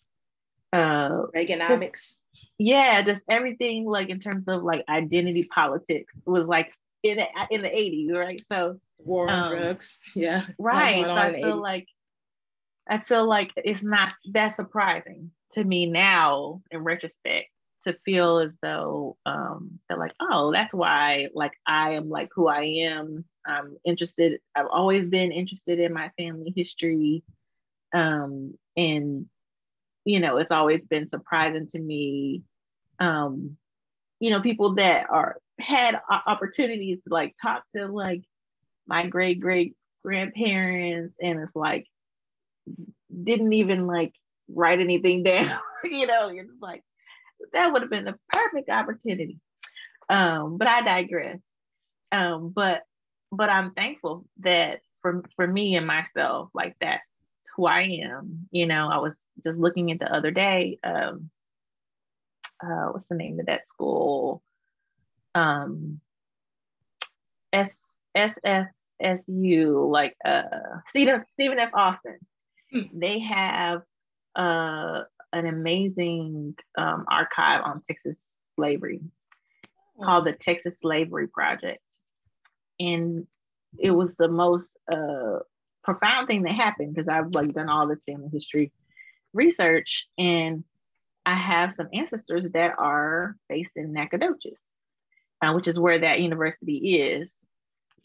uh 0.73 1.23
Reaganomics. 1.35 1.91
Just, 1.91 2.17
yeah, 2.57 3.01
just 3.03 3.21
everything 3.29 3.85
like 3.85 4.09
in 4.09 4.19
terms 4.19 4.47
of 4.47 4.63
like 4.63 4.83
identity 4.89 5.43
politics 5.43 6.13
was 6.25 6.47
like 6.47 6.73
in 7.03 7.17
the, 7.17 7.25
in 7.51 7.61
the 7.61 7.67
80s, 7.67 8.13
right? 8.13 8.43
So 8.51 8.79
war 8.97 9.29
on 9.29 9.43
um, 9.43 9.51
drugs. 9.51 9.97
Yeah. 10.15 10.45
Right. 10.57 11.05
So 11.05 11.11
I 11.11 11.33
feel 11.33 11.57
80s. 11.57 11.61
like 11.61 11.87
I 12.87 12.99
feel 12.99 13.27
like 13.27 13.51
it's 13.57 13.83
not 13.83 14.13
that 14.33 14.55
surprising 14.55 15.31
to 15.53 15.63
me 15.63 15.85
now 15.85 16.61
in 16.71 16.83
retrospect 16.83 17.47
to 17.85 17.97
feel 18.05 18.39
as 18.39 18.51
though 18.61 19.17
um 19.25 19.79
they're 19.87 19.97
like, 19.97 20.13
oh, 20.19 20.51
that's 20.51 20.73
why 20.73 21.29
like 21.33 21.53
I 21.65 21.93
am 21.93 22.09
like 22.09 22.29
who 22.35 22.47
I 22.47 22.63
am. 22.83 23.25
I'm 23.45 23.77
interested, 23.85 24.39
I've 24.55 24.67
always 24.71 25.07
been 25.07 25.31
interested 25.31 25.79
in 25.79 25.93
my 25.93 26.11
family 26.17 26.53
history. 26.55 27.23
Um 27.93 28.55
and 28.75 29.27
you 30.05 30.19
know, 30.19 30.37
it's 30.37 30.51
always 30.51 30.85
been 30.85 31.09
surprising 31.09 31.67
to 31.69 31.79
me. 31.79 32.43
Um, 32.99 33.57
you 34.19 34.29
know, 34.29 34.41
people 34.41 34.75
that 34.75 35.07
are 35.09 35.37
had 35.59 35.99
opportunities 36.09 36.99
to 37.03 37.13
like 37.13 37.35
talk 37.41 37.63
to 37.75 37.87
like 37.87 38.21
my 38.87 39.07
great 39.07 39.39
great 39.39 39.75
grandparents, 40.03 41.15
and 41.21 41.39
it's 41.39 41.55
like 41.55 41.87
didn't 43.23 43.53
even 43.53 43.87
like 43.87 44.13
write 44.47 44.79
anything 44.79 45.23
down. 45.23 45.59
you 45.83 46.05
know, 46.07 46.29
you're 46.29 46.45
just 46.45 46.61
like 46.61 46.83
that 47.53 47.71
would 47.71 47.81
have 47.81 47.91
been 47.91 48.05
the 48.05 48.15
perfect 48.29 48.69
opportunity. 48.69 49.39
Um, 50.09 50.57
but 50.57 50.67
I 50.67 50.81
digress. 50.81 51.39
Um, 52.11 52.51
but 52.55 52.83
but 53.31 53.49
I'm 53.49 53.71
thankful 53.71 54.25
that 54.39 54.81
for 55.01 55.23
for 55.35 55.47
me 55.47 55.75
and 55.75 55.87
myself, 55.87 56.49
like 56.53 56.75
that's 56.79 57.07
who 57.55 57.65
I 57.65 57.99
am. 58.03 58.47
You 58.51 58.67
know, 58.67 58.89
I 58.89 58.97
was 58.97 59.13
just 59.43 59.57
looking 59.57 59.91
at 59.91 59.99
the 59.99 60.13
other 60.13 60.31
day. 60.31 60.79
Um, 60.83 61.29
uh, 62.63 62.87
what's 62.91 63.07
the 63.07 63.15
name 63.15 63.39
of 63.39 63.47
that 63.47 63.67
school? 63.67 64.41
Um, 65.33 65.99
S 67.51 67.75
SFSU, 68.15 69.91
like 69.91 70.15
uh, 70.23 70.43
Stephen 70.87 71.25
Stephen 71.31 71.59
F. 71.59 71.71
Austin. 71.73 72.19
Hmm. 72.71 72.99
They 72.99 73.19
have 73.19 73.81
uh, 74.35 75.03
an 75.35 75.45
amazing 75.45 76.55
um, 76.77 77.05
archive 77.07 77.61
on 77.63 77.81
Texas 77.87 78.17
slavery 78.55 79.01
hmm. 79.97 80.03
called 80.03 80.25
the 80.25 80.33
Texas 80.33 80.75
Slavery 80.81 81.27
Project, 81.27 81.81
and 82.79 83.27
it 83.77 83.91
was 83.91 84.15
the 84.15 84.29
most 84.29 84.69
uh, 84.91 85.39
profound 85.83 86.27
thing 86.27 86.43
that 86.43 86.53
happened 86.53 86.93
because 86.93 87.07
I've 87.07 87.33
like 87.33 87.53
done 87.53 87.69
all 87.69 87.87
this 87.87 88.03
family 88.05 88.29
history 88.31 88.71
research 89.33 90.07
and 90.17 90.63
I 91.25 91.35
have 91.35 91.73
some 91.73 91.89
ancestors 91.93 92.45
that 92.53 92.75
are 92.77 93.35
based 93.49 93.71
in 93.75 93.93
Nacogdoches, 93.93 94.61
uh, 95.41 95.53
which 95.53 95.67
is 95.67 95.79
where 95.79 95.99
that 95.99 96.21
university 96.21 96.99
is. 96.99 97.33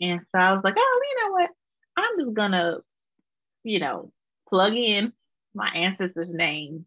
And 0.00 0.20
so 0.22 0.38
I 0.38 0.52
was 0.52 0.64
like, 0.64 0.74
oh, 0.78 1.00
you 1.10 1.24
know 1.24 1.32
what? 1.32 1.50
I'm 1.96 2.18
just 2.18 2.34
gonna, 2.34 2.78
you 3.62 3.78
know, 3.78 4.12
plug 4.48 4.74
in 4.74 5.12
my 5.54 5.68
ancestors' 5.68 6.32
name 6.32 6.86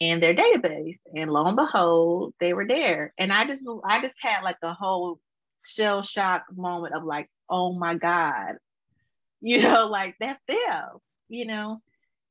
in 0.00 0.18
their 0.18 0.34
database. 0.34 0.98
And 1.14 1.30
lo 1.30 1.46
and 1.46 1.56
behold, 1.56 2.34
they 2.40 2.54
were 2.54 2.66
there. 2.66 3.14
And 3.18 3.32
I 3.32 3.46
just 3.46 3.68
I 3.84 4.00
just 4.00 4.14
had 4.20 4.42
like 4.42 4.56
a 4.62 4.74
whole 4.74 5.20
shell 5.64 6.02
shock 6.02 6.44
moment 6.54 6.94
of 6.94 7.04
like, 7.04 7.28
oh 7.48 7.72
my 7.72 7.94
God, 7.94 8.56
you 9.40 9.62
know, 9.62 9.86
like 9.86 10.16
that's 10.18 10.42
them, 10.48 10.88
you 11.28 11.46
know. 11.46 11.80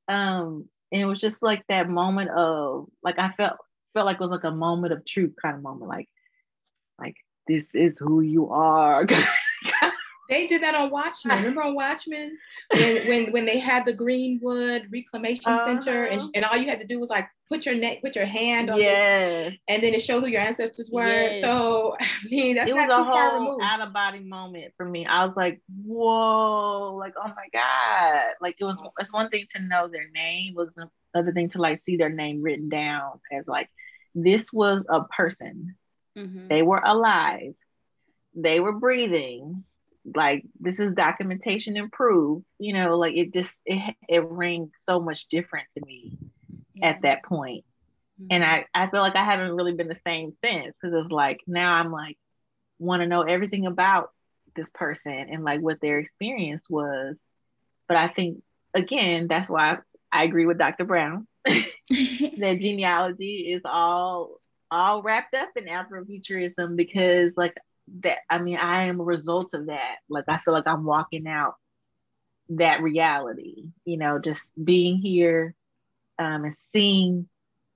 Um, 0.08 0.68
and 0.92 1.02
it 1.02 1.06
was 1.06 1.22
just 1.22 1.44
like 1.44 1.64
that 1.70 1.88
moment 1.88 2.32
of 2.32 2.88
like 3.04 3.20
I 3.20 3.32
felt 3.38 3.58
felt 3.94 4.06
like 4.06 4.16
it 4.16 4.22
was 4.22 4.32
like 4.32 4.44
a 4.44 4.52
moment 4.52 4.94
of 4.94 5.06
truth 5.06 5.36
kind 5.42 5.56
of 5.56 5.62
moment, 5.62 5.90
like 5.90 6.10
like 7.00 7.16
this 7.48 7.66
is 7.74 7.98
who 8.00 8.22
you 8.22 8.50
are 8.50 9.06
They 10.30 10.46
did 10.46 10.62
that 10.62 10.76
on 10.76 10.92
Watchmen. 10.92 11.38
Remember 11.40 11.64
on 11.64 11.76
Watchmen 11.76 12.38
when 12.72 13.08
when 13.08 13.32
when 13.32 13.46
they 13.46 13.58
had 13.58 13.86
the 13.86 13.94
Greenwood 13.94 14.88
Reclamation 14.92 15.52
uh-huh. 15.52 15.66
Center 15.66 16.06
and, 16.06 16.22
and 16.36 16.46
all 16.46 16.56
you 16.56 16.70
had 16.70 16.80
to 16.80 16.86
do 16.86 17.00
was 17.00 17.10
like 17.10 17.28
put 17.50 17.66
your 17.66 17.74
neck, 17.74 18.02
put 18.04 18.16
your 18.16 18.28
hand 18.28 18.70
on 18.70 18.80
yes. 18.80 19.50
this, 19.50 19.60
and 19.68 19.84
then 19.84 19.96
it 19.96 20.02
showed 20.02 20.24
who 20.24 20.30
your 20.30 20.42
ancestors 20.42 20.92
were. 20.92 21.08
Yes. 21.08 21.42
So 21.42 21.96
I 22.02 22.06
mean, 22.30 22.56
that's 22.56 22.70
it 22.70 22.76
not 22.76 22.88
was 22.88 22.96
too 22.96 23.02
a 23.02 23.06
far 23.06 23.30
whole 23.32 23.40
removed. 23.40 23.64
Out 23.64 23.82
of 23.82 23.92
body 23.92 24.20
moment 24.20 24.74
for 24.78 24.86
me. 24.86 25.06
I 25.06 25.26
was 25.26 25.36
like, 25.36 25.62
whoa, 25.84 26.96
like 26.96 27.14
oh 27.18 27.30
my 27.30 27.48
god, 27.52 28.36
like 28.40 28.56
it 28.60 28.64
was. 28.64 28.82
It's 29.00 29.12
one 29.12 29.30
thing 29.30 29.48
to 29.52 29.62
know 29.64 29.88
their 29.88 30.10
name, 30.14 30.54
was 30.54 30.72
another 31.14 31.32
thing 31.32 31.50
to 31.50 31.58
like 31.58 31.82
see 31.86 31.98
their 31.98 32.10
name 32.10 32.44
written 32.44 32.70
down 32.70 33.20
as 33.32 33.48
like 33.48 33.70
this 34.14 34.54
was 34.54 34.84
a 34.88 35.04
person. 35.06 35.76
Mm-hmm. 36.18 36.48
They 36.50 36.62
were 36.62 36.82
alive. 36.84 37.56
They 38.36 38.60
were 38.60 38.74
breathing 38.74 39.64
like 40.16 40.46
this 40.60 40.80
is 40.80 40.94
documentation 40.96 41.78
and 41.78 41.92
proof 41.92 42.44
you 42.58 42.74
know 42.74 42.98
like 42.98 43.16
it 43.16 43.34
just 43.34 43.52
it, 43.66 43.96
it 44.08 44.24
rings 44.26 44.72
so 44.88 45.00
much 45.00 45.28
different 45.28 45.68
to 45.78 45.86
me 45.86 46.18
yeah. 46.76 46.90
at 46.90 47.02
that 47.04 47.24
point. 47.24 47.66
Mm-hmm. 48.20 48.28
and 48.32 48.44
i 48.44 48.66
i 48.74 48.88
feel 48.88 49.02
like 49.02 49.16
i 49.16 49.24
haven't 49.24 49.56
really 49.56 49.74
been 49.74 49.88
the 49.88 49.98
same 50.06 50.34
since 50.44 50.76
because 50.82 50.94
it's 51.04 51.12
like 51.12 51.40
now 51.48 51.74
i'm 51.74 51.92
like 51.92 52.18
want 52.78 53.02
to 53.02 53.08
know 53.08 53.22
everything 53.22 53.66
about 53.66 54.12
this 54.56 54.70
person 54.74 55.14
and 55.14 55.44
like 55.44 55.62
what 55.62 55.80
their 55.82 56.00
experience 56.00 56.70
was 56.70 57.16
but 57.88 57.98
i 57.98 58.08
think 58.08 58.42
again 58.74 59.28
that's 59.28 59.50
why 59.50 59.78
i 60.12 60.24
agree 60.24 60.46
with 60.46 60.58
dr 60.58 60.84
brown 60.86 61.28
that 61.46 62.58
genealogy 62.60 63.52
is 63.54 63.62
all 63.66 64.40
all 64.72 65.02
wrapped 65.02 65.34
up 65.34 65.50
in 65.56 65.66
afrofuturism 65.66 66.76
because 66.76 67.32
like 67.36 67.58
that 68.02 68.18
I 68.30 68.40
mean, 68.40 68.58
I 68.58 68.86
am 68.86 69.00
a 69.00 69.04
result 69.04 69.54
of 69.54 69.68
that. 69.68 69.98
Like 70.10 70.26
I 70.28 70.40
feel 70.40 70.54
like 70.54 70.68
I'm 70.68 70.84
walking 70.84 71.28
out 71.28 71.56
that 72.50 72.82
reality, 72.82 73.66
you 73.86 73.98
know, 73.98 74.20
just 74.20 74.52
being 74.64 74.98
here 74.98 75.56
um, 76.18 76.46
and 76.46 76.56
seeing. 76.74 77.28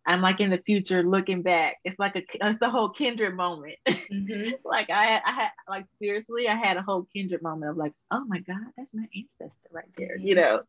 I'm 0.06 0.20
like 0.20 0.42
in 0.42 0.50
the 0.50 0.58
future 0.58 1.02
looking 1.02 1.44
back. 1.44 1.78
It's 1.86 1.98
like 1.98 2.18
a 2.18 2.24
it's 2.34 2.62
a 2.62 2.70
whole 2.70 2.90
kindred 2.90 3.38
moment. 3.38 3.76
Mm-hmm. 3.88 4.52
like 4.66 4.90
I 4.90 5.22
I 5.26 5.32
had 5.32 5.50
like 5.70 5.86
seriously, 5.98 6.50
I 6.50 6.56
had 6.56 6.76
a 6.76 6.82
whole 6.82 7.08
kindred 7.16 7.42
moment 7.42 7.72
of 7.72 7.78
like, 7.78 7.94
oh 8.12 8.26
my 8.26 8.40
God, 8.40 8.58
that's 8.76 8.94
my 8.94 9.06
ancestor 9.16 9.70
right 9.72 9.86
there, 9.98 10.18
mm-hmm. 10.18 10.28
you 10.28 10.36
know. 10.36 10.62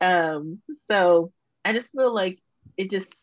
Um, 0.00 0.60
so 0.90 1.32
I 1.64 1.72
just 1.72 1.92
feel 1.92 2.12
like 2.12 2.40
it 2.76 2.90
just 2.90 3.14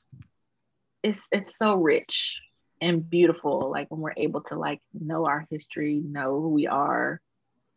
it's 1.04 1.28
it's 1.32 1.58
so 1.58 1.76
rich 1.76 2.42
and 2.82 3.10
beautiful 3.10 3.70
like 3.72 3.90
when 3.90 4.02
we're 4.02 4.14
able 4.18 4.42
to 4.42 4.58
like 4.58 4.82
know 4.94 5.26
our 5.26 5.46
history 5.50 6.02
know 6.04 6.42
who 6.42 6.50
we 6.50 6.68
are. 6.68 7.22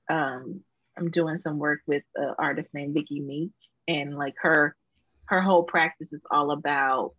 Um 0.08 0.62
i'm 0.96 1.10
doing 1.10 1.38
some 1.38 1.58
work 1.58 1.80
with 1.86 2.04
an 2.14 2.34
artist 2.38 2.70
named 2.72 2.94
Vicki 2.94 3.20
Meek 3.20 3.52
and 3.88 4.16
like 4.16 4.34
her 4.38 4.76
her 5.26 5.40
whole 5.40 5.64
practice 5.64 6.12
is 6.12 6.24
all 6.30 6.50
about 6.50 7.12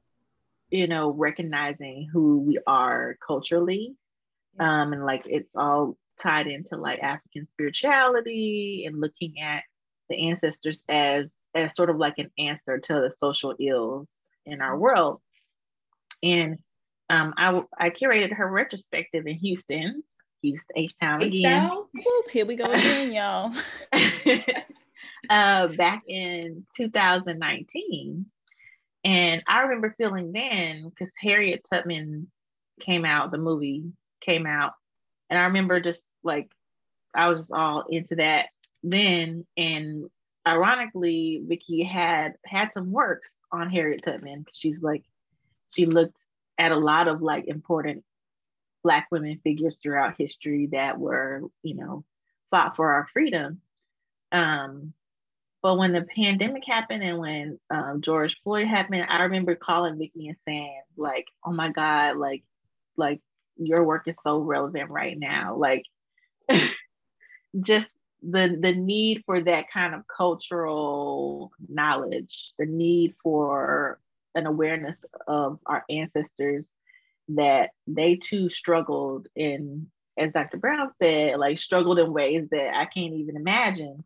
you 0.69 0.87
know 0.87 1.11
recognizing 1.11 2.09
who 2.11 2.39
we 2.39 2.59
are 2.67 3.17
culturally. 3.25 3.95
Yes. 4.59 4.67
um 4.67 4.93
and 4.93 5.05
like 5.05 5.23
it's 5.25 5.55
all 5.55 5.97
tied 6.21 6.47
into 6.47 6.77
like 6.77 6.99
african 6.99 7.45
spirituality 7.45 8.85
and 8.87 9.01
looking 9.01 9.39
at 9.41 9.63
the 10.09 10.29
ancestors 10.29 10.83
as 10.87 11.31
as 11.55 11.75
sort 11.75 11.89
of 11.89 11.97
like 11.97 12.17
an 12.17 12.29
answer 12.37 12.77
to 12.77 12.93
the 12.93 13.11
social 13.17 13.55
ills 13.59 14.09
in 14.45 14.61
our 14.61 14.77
world. 14.77 15.21
And 16.21 16.59
um, 17.09 17.33
I, 17.37 17.61
I 17.77 17.89
curated 17.89 18.33
her 18.33 18.49
retrospective 18.49 19.27
in 19.27 19.35
Houston, 19.35 20.03
Houston, 20.41 20.75
H 20.75 20.97
Town 20.99 21.21
again. 21.21 21.69
Whoop, 21.69 22.29
here 22.31 22.45
we 22.45 22.55
go 22.55 22.71
again, 22.71 23.11
y'all. 23.11 23.53
uh, 25.29 25.67
back 25.69 26.03
in 26.07 26.65
2019. 26.75 28.25
And 29.03 29.43
I 29.47 29.61
remember 29.61 29.93
feeling 29.97 30.31
then, 30.31 30.89
because 30.89 31.13
Harriet 31.19 31.65
Tubman 31.69 32.31
came 32.81 33.05
out, 33.05 33.31
the 33.31 33.37
movie 33.37 33.83
came 34.21 34.47
out. 34.47 34.73
And 35.29 35.37
I 35.37 35.43
remember 35.43 35.79
just 35.79 36.11
like, 36.23 36.49
I 37.13 37.29
was 37.29 37.51
all 37.51 37.85
into 37.89 38.15
that 38.15 38.47
then. 38.83 39.45
And 39.55 40.09
ironically, 40.47 41.43
Vicki 41.45 41.83
had 41.83 42.33
had 42.45 42.73
some 42.73 42.91
works 42.91 43.29
on 43.51 43.69
Harriet 43.69 44.03
Tubman. 44.03 44.45
She's 44.51 44.81
like, 44.81 45.03
she 45.69 45.85
looked 45.85 46.19
at 46.57 46.71
a 46.71 46.77
lot 46.77 47.07
of 47.07 47.21
like 47.21 47.47
important 47.47 48.03
black 48.83 49.07
women 49.11 49.39
figures 49.43 49.77
throughout 49.77 50.15
history 50.17 50.69
that 50.71 50.99
were 50.99 51.41
you 51.63 51.75
know 51.75 52.03
fought 52.51 52.75
for 52.75 52.91
our 52.93 53.07
freedom. 53.13 53.61
Um, 54.31 54.93
but 55.61 55.77
when 55.77 55.93
the 55.93 56.05
pandemic 56.15 56.63
happened 56.67 57.01
and 57.01 57.17
when 57.17 57.59
um, 57.71 58.01
george 58.01 58.37
floyd 58.43 58.67
happened 58.67 59.03
i 59.09 59.23
remember 59.23 59.55
calling 59.55 59.97
vicki 59.97 60.27
and 60.27 60.37
saying 60.45 60.81
like 60.95 61.25
oh 61.43 61.51
my 61.51 61.69
god 61.69 62.17
like 62.17 62.43
like 62.97 63.19
your 63.57 63.83
work 63.83 64.07
is 64.07 64.15
so 64.23 64.39
relevant 64.39 64.89
right 64.89 65.17
now. 65.17 65.55
Like 65.55 65.85
just 67.61 67.89
the 68.21 68.57
the 68.59 68.73
need 68.73 69.23
for 69.25 69.41
that 69.41 69.65
kind 69.71 69.93
of 69.93 70.01
cultural 70.07 71.51
knowledge 71.67 72.53
the 72.57 72.65
need 72.65 73.13
for 73.21 73.99
an 74.35 74.45
awareness 74.45 74.97
of 75.27 75.59
our 75.65 75.83
ancestors 75.89 76.71
that 77.29 77.71
they 77.87 78.15
too 78.15 78.49
struggled 78.49 79.27
in 79.35 79.87
as 80.17 80.31
dr 80.31 80.55
brown 80.57 80.91
said 81.01 81.39
like 81.39 81.57
struggled 81.57 81.97
in 81.97 82.13
ways 82.13 82.47
that 82.51 82.73
i 82.75 82.85
can't 82.85 83.13
even 83.13 83.35
imagine. 83.35 84.03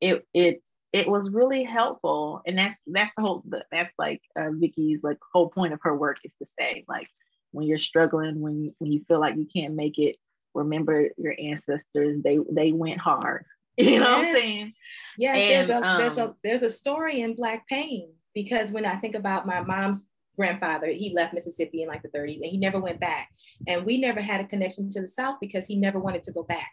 It 0.00 0.26
it 0.32 0.62
it 0.92 1.08
was 1.08 1.30
really 1.30 1.64
helpful. 1.64 2.42
And 2.46 2.58
that's 2.58 2.74
that's 2.86 3.12
the 3.16 3.22
whole 3.22 3.44
that's 3.70 3.92
like 3.98 4.22
uh, 4.38 4.50
vicki's 4.50 5.02
like 5.02 5.18
whole 5.32 5.50
point 5.50 5.74
of 5.74 5.80
her 5.82 5.96
work 5.96 6.18
is 6.24 6.32
to 6.40 6.46
say 6.58 6.84
like 6.88 7.08
when 7.52 7.66
you're 7.66 7.78
struggling 7.78 8.40
when 8.40 8.62
you 8.62 8.72
when 8.78 8.92
you 8.92 9.04
feel 9.06 9.20
like 9.20 9.36
you 9.36 9.46
can't 9.46 9.74
make 9.74 9.98
it 9.98 10.16
remember 10.54 11.10
your 11.18 11.34
ancestors. 11.38 12.22
They 12.22 12.38
they 12.50 12.72
went 12.72 13.00
hard. 13.00 13.44
You 13.78 14.00
know 14.00 14.06
yes. 14.06 14.16
what 14.16 14.28
i'm 14.28 14.36
saying? 14.38 14.72
Yes 15.18 15.36
and, 15.36 15.50
there's 15.50 15.68
a 15.68 15.86
um, 15.86 15.98
there's 15.98 16.16
a 16.16 16.34
there's 16.42 16.62
a 16.62 16.70
story 16.70 17.20
in 17.20 17.34
black 17.34 17.68
pain 17.68 18.14
because 18.36 18.70
when 18.70 18.84
I 18.84 18.96
think 18.96 19.14
about 19.14 19.46
my 19.46 19.62
mom's 19.62 20.04
grandfather, 20.36 20.88
he 20.88 21.14
left 21.14 21.32
Mississippi 21.32 21.82
in 21.82 21.88
like 21.88 22.02
the 22.02 22.10
30s 22.10 22.42
and 22.42 22.50
he 22.50 22.58
never 22.58 22.78
went 22.78 23.00
back. 23.00 23.30
And 23.66 23.86
we 23.86 23.96
never 23.96 24.20
had 24.20 24.42
a 24.42 24.44
connection 24.44 24.90
to 24.90 25.00
the 25.00 25.08
South 25.08 25.36
because 25.40 25.66
he 25.66 25.74
never 25.74 25.98
wanted 25.98 26.22
to 26.24 26.32
go 26.32 26.42
back. 26.42 26.70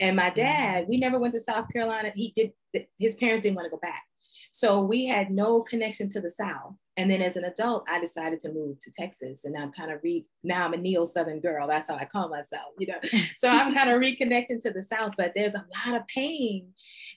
And 0.00 0.16
my 0.16 0.30
mm-hmm. 0.30 0.34
dad, 0.34 0.86
we 0.88 0.96
never 0.96 1.20
went 1.20 1.32
to 1.34 1.40
South 1.40 1.66
Carolina. 1.72 2.10
He 2.16 2.32
did, 2.34 2.50
his 2.98 3.14
parents 3.14 3.44
didn't 3.44 3.54
want 3.54 3.66
to 3.66 3.70
go 3.70 3.78
back. 3.80 4.02
So 4.50 4.80
we 4.80 5.06
had 5.06 5.30
no 5.30 5.62
connection 5.62 6.08
to 6.08 6.20
the 6.20 6.30
South. 6.30 6.74
And 6.96 7.08
then 7.08 7.22
as 7.22 7.36
an 7.36 7.44
adult, 7.44 7.84
I 7.88 8.00
decided 8.00 8.40
to 8.40 8.52
move 8.52 8.80
to 8.80 8.90
Texas. 8.90 9.44
And 9.44 9.56
I'm 9.56 9.70
kind 9.70 9.92
of 9.92 10.00
re 10.02 10.26
now 10.42 10.64
I'm 10.64 10.72
a 10.72 10.76
neo 10.76 11.04
Southern 11.04 11.38
girl. 11.38 11.68
That's 11.68 11.86
how 11.86 11.94
I 11.94 12.04
call 12.04 12.28
myself, 12.28 12.72
you 12.78 12.88
know. 12.88 12.98
so 13.36 13.48
I'm 13.48 13.72
kind 13.72 13.90
of 13.90 14.00
reconnecting 14.00 14.60
to 14.62 14.72
the 14.72 14.82
South, 14.82 15.12
but 15.16 15.32
there's 15.36 15.54
a 15.54 15.64
lot 15.86 15.94
of 15.94 16.06
pain. 16.08 16.72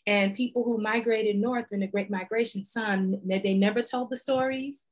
And 0.05 0.35
people 0.35 0.63
who 0.63 0.81
migrated 0.81 1.37
north 1.37 1.67
in 1.71 1.79
the 1.79 1.87
Great 1.87 2.09
Migration, 2.09 2.65
some 2.65 3.15
they 3.25 3.53
never 3.53 3.81
told 3.81 4.09
the 4.09 4.17
stories, 4.17 4.85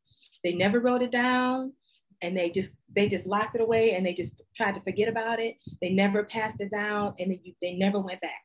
they 0.44 0.54
never 0.54 0.80
wrote 0.80 1.02
it 1.02 1.12
down, 1.12 1.74
and 2.22 2.38
they 2.38 2.50
just 2.50 2.72
they 2.96 3.08
just 3.08 3.26
locked 3.26 3.56
it 3.56 3.62
away 3.62 3.94
and 3.94 4.06
they 4.06 4.14
just 4.14 4.42
tried 4.56 4.76
to 4.76 4.82
forget 4.82 5.10
about 5.10 5.40
it. 5.40 5.56
They 5.82 5.90
never 5.90 6.24
passed 6.24 6.62
it 6.62 6.72
down, 6.72 7.16
and 7.20 7.32
they, 7.32 7.56
they 7.62 7.74
never 7.74 8.00
went 8.00 8.22
back 8.22 8.42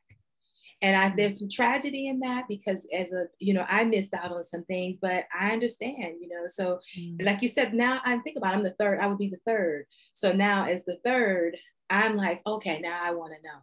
and 0.81 0.95
I, 0.95 1.13
there's 1.15 1.39
some 1.39 1.49
tragedy 1.49 2.07
in 2.07 2.19
that 2.19 2.47
because 2.47 2.87
as 2.93 3.07
a 3.11 3.25
you 3.39 3.53
know 3.53 3.65
i 3.67 3.83
missed 3.83 4.13
out 4.13 4.31
on 4.31 4.43
some 4.43 4.63
things 4.65 4.97
but 5.01 5.25
i 5.37 5.51
understand 5.51 6.15
you 6.19 6.27
know 6.29 6.47
so 6.47 6.79
mm. 6.97 7.23
like 7.25 7.41
you 7.41 7.47
said 7.47 7.73
now 7.73 7.99
i 8.05 8.17
think 8.19 8.37
about 8.37 8.53
it, 8.53 8.57
i'm 8.57 8.63
the 8.63 8.75
third 8.79 8.99
i 8.99 9.07
would 9.07 9.17
be 9.17 9.29
the 9.29 9.39
third 9.45 9.85
so 10.13 10.31
now 10.31 10.65
as 10.65 10.85
the 10.85 10.97
third 11.03 11.57
i'm 11.89 12.15
like 12.15 12.41
okay 12.45 12.79
now 12.79 12.99
i 13.01 13.11
want 13.11 13.33
to 13.33 13.47
know 13.47 13.59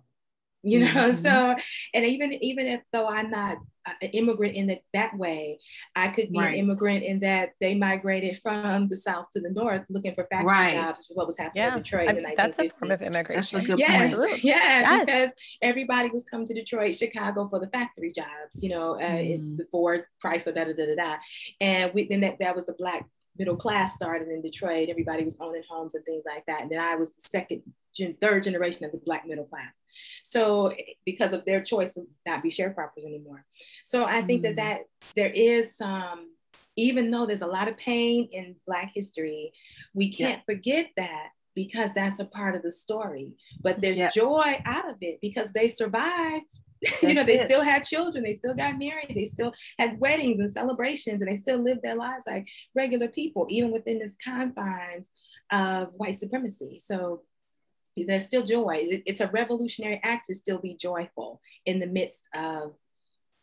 you 0.64 0.81
know 0.81 0.87
mm-hmm. 1.11 1.20
so 1.20 1.55
and 1.92 2.05
even 2.05 2.33
even 2.42 2.66
if 2.66 2.81
though 2.92 3.09
i'm 3.09 3.31
not 3.31 3.59
an 4.00 4.09
immigrant 4.14 4.55
in 4.55 4.66
the, 4.66 4.79
that 4.94 5.16
way 5.16 5.59
i 5.94 6.09
could 6.09 6.33
be 6.33 6.38
right. 6.38 6.55
an 6.55 6.55
immigrant 6.55 7.05
in 7.05 7.20
that 7.20 7.50
they 7.61 7.74
migrated 7.74 8.40
from 8.42 8.88
the 8.88 8.96
south 8.96 9.27
to 9.31 9.40
the 9.40 9.50
north 9.50 9.83
looking 9.90 10.14
for 10.14 10.27
factory 10.31 10.50
right. 10.50 10.74
jobs 10.74 10.98
which 10.98 11.11
is 11.11 11.16
what 11.16 11.27
was 11.27 11.37
happening 11.37 11.64
yeah. 11.64 11.77
in 11.77 11.83
detroit 11.83 12.09
I 12.09 12.12
mean, 12.14 12.24
in 12.24 12.31
the 12.31 12.35
that's 12.37 12.59
a 12.59 12.70
form 12.70 12.92
of 12.92 13.03
immigration 13.03 13.62
yes 13.77 14.16
yeah 14.42 14.81
yes. 14.81 15.00
because 15.00 15.33
everybody 15.61 16.09
was 16.11 16.24
coming 16.24 16.46
to 16.46 16.55
detroit 16.55 16.96
chicago 16.96 17.46
for 17.48 17.61
the 17.61 17.68
factory 17.68 18.11
jobs 18.11 18.62
you 18.62 18.70
know 18.70 18.94
uh, 18.94 19.05
mm. 19.05 19.57
the 19.57 19.66
ford 19.70 20.05
chrysler 20.24 20.55
da 20.55 20.64
da 20.64 20.72
da 20.72 20.87
da 20.87 20.94
da 20.94 21.16
and 21.61 21.92
we, 21.92 22.09
then 22.09 22.20
that, 22.20 22.38
that 22.38 22.57
was 22.57 22.64
the 22.64 22.74
black 22.79 23.07
middle 23.38 23.57
class 23.57 23.94
started 23.94 24.29
in 24.29 24.42
Detroit. 24.42 24.88
Everybody 24.88 25.25
was 25.25 25.37
owning 25.40 25.62
homes 25.68 25.94
and 25.94 26.05
things 26.05 26.25
like 26.27 26.47
that. 26.47 26.62
And 26.62 26.70
then 26.70 26.81
I 26.81 26.94
was 26.94 27.11
the 27.11 27.29
second, 27.29 27.62
gen, 27.94 28.16
third 28.20 28.44
generation 28.44 28.85
of 28.85 28.92
the 28.92 28.99
black 28.99 29.27
middle 29.27 29.44
class. 29.44 29.83
So 30.23 30.73
because 31.05 31.33
of 31.33 31.44
their 31.44 31.62
choice 31.62 31.94
to 31.94 32.03
not 32.27 32.42
be 32.42 32.51
sharecroppers 32.51 33.05
anymore. 33.05 33.44
So 33.85 34.05
I 34.05 34.23
think 34.23 34.42
mm. 34.42 34.44
that 34.44 34.57
that 34.57 34.81
there 35.16 35.31
is 35.35 35.77
some, 35.77 36.31
even 36.77 37.11
though 37.11 37.27
there's 37.27 37.42
a 37.42 37.47
lot 37.47 37.68
of 37.68 37.77
pain 37.77 38.29
in 38.33 38.57
black 38.66 38.92
history, 38.94 39.53
we 39.94 40.12
can't 40.12 40.38
yeah. 40.38 40.55
forget 40.55 40.90
that 40.97 41.29
because 41.55 41.90
that's 41.94 42.18
a 42.18 42.25
part 42.25 42.57
of 42.57 42.62
the 42.62 42.73
story. 42.73 43.35
But 43.61 43.81
there's 43.81 43.99
yeah. 43.99 44.11
joy 44.11 44.61
out 44.64 44.88
of 44.88 44.97
it 45.01 45.20
because 45.20 45.53
they 45.53 45.68
survived 45.68 46.59
you 47.03 47.14
know, 47.14 47.25
they 47.25 47.40
it. 47.40 47.47
still 47.47 47.62
had 47.62 47.85
children, 47.85 48.25
they 48.25 48.35
still 48.35 48.55
got 48.55 48.79
married, 48.79 49.12
they 49.14 49.27
still 49.27 49.53
had 49.79 49.99
weddings 50.01 50.38
and 50.38 50.51
celebrations, 50.51 51.20
and 51.20 51.31
they 51.31 51.37
still 51.37 51.62
lived 51.62 51.83
their 51.83 51.97
lives 51.97 52.27
like 52.27 52.47
regular 52.75 53.09
people, 53.09 53.47
even 53.51 53.70
within 53.70 53.99
this 53.99 54.16
confines 54.23 55.11
of 55.53 55.88
white 55.97 56.16
supremacy. 56.16 56.81
So 56.81 57.23
there's 57.97 58.25
still 58.25 58.44
joy. 58.44 58.79
It's 59.07 59.20
a 59.20 59.29
revolutionary 59.29 60.01
act 60.03 60.27
to 60.27 60.35
still 60.35 60.59
be 60.59 60.75
joyful 60.75 61.40
in 61.64 61.79
the 61.79 61.87
midst 61.87 62.29
of 62.35 62.75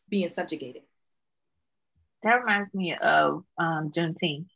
being 0.09 0.29
subjugated. 0.29 0.83
That 2.23 2.35
reminds 2.35 2.73
me 2.73 2.95
of 2.95 3.43
um, 3.57 3.91
Juneteenth. 3.91 4.47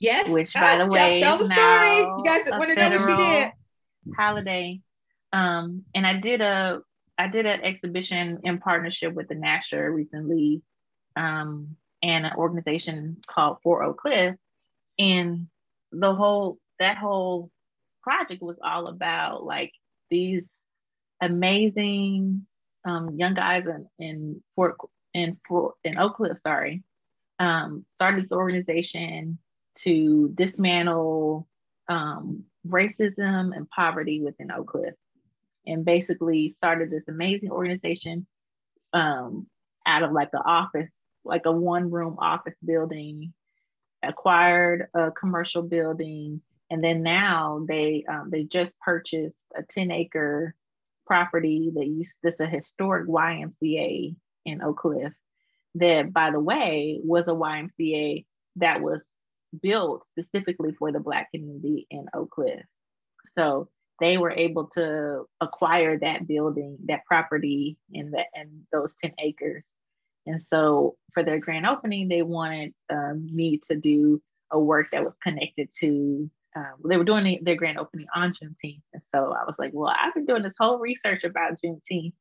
Yes. 0.00 0.28
Which, 0.28 0.54
by 0.54 0.76
the 0.76 0.86
way, 0.86 1.20
tell, 1.20 1.38
tell 1.38 1.46
the 1.46 1.52
story. 1.52 1.96
You 1.96 2.22
guys 2.24 2.48
want 2.50 2.70
to 2.70 2.74
know 2.76 2.90
what 2.90 3.10
she 3.10 3.16
did? 3.16 3.52
Holiday. 4.16 4.80
Um, 5.32 5.84
and 5.94 6.06
I 6.06 6.14
did 6.20 6.40
a 6.40 6.80
I 7.18 7.26
did 7.26 7.46
an 7.46 7.62
exhibition 7.62 8.38
in 8.44 8.58
partnership 8.58 9.12
with 9.12 9.28
the 9.28 9.34
Nasher 9.34 9.92
recently, 9.92 10.62
um, 11.16 11.76
and 12.00 12.24
an 12.24 12.32
organization 12.36 13.16
called 13.26 13.58
Fort 13.62 13.84
Oak 13.84 13.98
Cliff. 13.98 14.36
And 14.98 15.48
the 15.90 16.14
whole 16.14 16.58
that 16.78 16.96
whole 16.96 17.50
project 18.02 18.40
was 18.40 18.56
all 18.62 18.86
about 18.86 19.44
like 19.44 19.72
these 20.10 20.46
amazing 21.20 22.46
um, 22.84 23.16
young 23.16 23.34
guys 23.34 23.64
in, 23.66 23.88
in 23.98 24.42
Fort 24.54 24.76
in 25.12 25.38
Fort 25.48 25.74
in 25.82 25.98
Oak 25.98 26.16
Cliff, 26.16 26.38
sorry, 26.38 26.84
um, 27.40 27.84
started 27.88 28.22
this 28.22 28.32
organization 28.32 29.38
to 29.78 30.30
dismantle 30.34 31.48
um, 31.88 32.44
racism 32.66 33.56
and 33.56 33.68
poverty 33.70 34.22
within 34.22 34.52
Oak 34.52 34.68
Cliff 34.68 34.94
and 35.68 35.84
basically 35.84 36.54
started 36.58 36.90
this 36.90 37.06
amazing 37.08 37.50
organization 37.50 38.26
um, 38.92 39.46
out 39.86 40.02
of 40.02 40.12
like 40.12 40.30
the 40.30 40.42
office, 40.44 40.90
like 41.24 41.46
a 41.46 41.52
one 41.52 41.90
room 41.90 42.16
office 42.18 42.56
building, 42.64 43.32
acquired 44.02 44.88
a 44.94 45.10
commercial 45.10 45.62
building, 45.62 46.40
and 46.70 46.82
then 46.82 47.02
now 47.02 47.64
they 47.66 48.04
um, 48.08 48.30
they 48.30 48.44
just 48.44 48.78
purchased 48.80 49.42
a 49.56 49.62
10 49.62 49.90
acre 49.90 50.54
property 51.06 51.70
that 51.74 51.86
used 51.86 52.14
that's 52.22 52.40
a 52.40 52.46
historic 52.46 53.08
YMCA 53.08 54.14
in 54.44 54.62
Oak 54.62 54.78
Cliff 54.78 55.12
that 55.74 56.12
by 56.12 56.30
the 56.30 56.40
way 56.40 57.00
was 57.02 57.24
a 57.26 57.30
YMCA 57.30 58.26
that 58.56 58.80
was 58.82 59.02
built 59.62 60.06
specifically 60.08 60.72
for 60.72 60.92
the 60.92 61.00
black 61.00 61.30
community 61.30 61.86
in 61.90 62.06
Oak 62.14 62.30
Cliff. 62.30 62.62
So 63.36 63.68
they 64.00 64.18
were 64.18 64.30
able 64.30 64.66
to 64.68 65.24
acquire 65.40 65.98
that 65.98 66.26
building, 66.26 66.78
that 66.86 67.04
property, 67.04 67.76
and 67.92 68.12
that 68.14 68.26
and 68.34 68.62
those 68.72 68.94
10 69.02 69.12
acres. 69.18 69.64
And 70.26 70.40
so 70.40 70.96
for 71.12 71.22
their 71.22 71.38
grand 71.38 71.66
opening, 71.66 72.08
they 72.08 72.22
wanted 72.22 72.74
um, 72.90 73.26
me 73.34 73.58
to 73.68 73.76
do 73.76 74.22
a 74.50 74.58
work 74.58 74.90
that 74.92 75.04
was 75.04 75.14
connected 75.22 75.68
to. 75.80 76.30
Um, 76.54 76.74
they 76.86 76.96
were 76.96 77.04
doing 77.04 77.40
their 77.42 77.56
grand 77.56 77.78
opening 77.78 78.06
on 78.14 78.32
Juneteenth, 78.32 78.82
and 78.92 79.02
so 79.10 79.32
I 79.32 79.44
was 79.44 79.54
like, 79.58 79.70
"Well, 79.72 79.94
I've 79.96 80.14
been 80.14 80.26
doing 80.26 80.42
this 80.42 80.56
whole 80.58 80.78
research 80.78 81.24
about 81.24 81.60
Juneteenth 81.62 82.14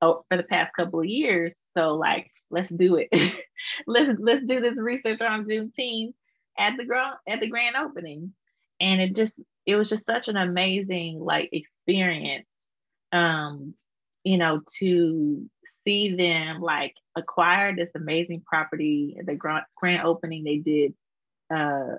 oh, 0.00 0.24
for 0.28 0.36
the 0.36 0.42
past 0.44 0.74
couple 0.74 1.00
of 1.00 1.06
years, 1.06 1.54
so 1.76 1.94
like, 1.94 2.30
let's 2.50 2.68
do 2.68 2.96
it. 2.96 3.08
let's 3.86 4.10
let's 4.18 4.44
do 4.44 4.60
this 4.60 4.78
research 4.80 5.20
on 5.20 5.46
Juneteenth 5.46 6.14
at 6.58 6.76
the 6.76 6.84
grand 6.84 7.16
at 7.28 7.40
the 7.40 7.48
grand 7.48 7.76
opening." 7.76 8.32
And 8.80 9.00
it 9.00 9.14
just 9.14 9.40
it 9.66 9.76
was 9.76 9.88
just 9.88 10.06
such 10.06 10.28
an 10.28 10.36
amazing 10.36 11.20
like 11.20 11.50
experience 11.52 12.48
um 13.12 13.74
you 14.24 14.38
know 14.38 14.60
to 14.78 15.48
see 15.84 16.14
them 16.14 16.60
like 16.60 16.94
acquire 17.16 17.74
this 17.74 17.90
amazing 17.94 18.42
property 18.46 19.16
the 19.24 19.34
grand, 19.34 19.64
grand 19.76 20.02
opening 20.04 20.44
they 20.44 20.58
did 20.58 20.94
uh 21.54 21.96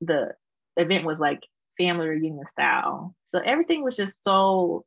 the 0.00 0.32
event 0.76 1.04
was 1.04 1.18
like 1.18 1.40
family 1.78 2.08
reunion 2.08 2.46
style. 2.46 3.14
So 3.34 3.40
everything 3.40 3.82
was 3.82 3.96
just 3.96 4.22
so 4.22 4.84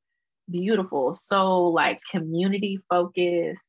beautiful 0.50 1.16
so 1.16 1.70
like 1.70 2.00
community 2.12 2.80
focused 2.88 3.64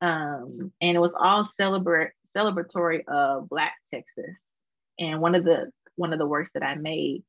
um 0.00 0.72
and 0.80 0.96
it 0.96 1.00
was 1.00 1.14
all 1.18 1.46
celebrate 1.58 2.12
celebratory 2.36 3.00
of 3.08 3.48
black 3.48 3.74
texas. 3.92 4.36
And 4.98 5.20
one 5.20 5.34
of 5.34 5.44
the 5.44 5.70
one 5.98 6.12
of 6.12 6.18
the 6.18 6.26
works 6.26 6.50
that 6.54 6.62
i 6.62 6.74
made 6.74 7.22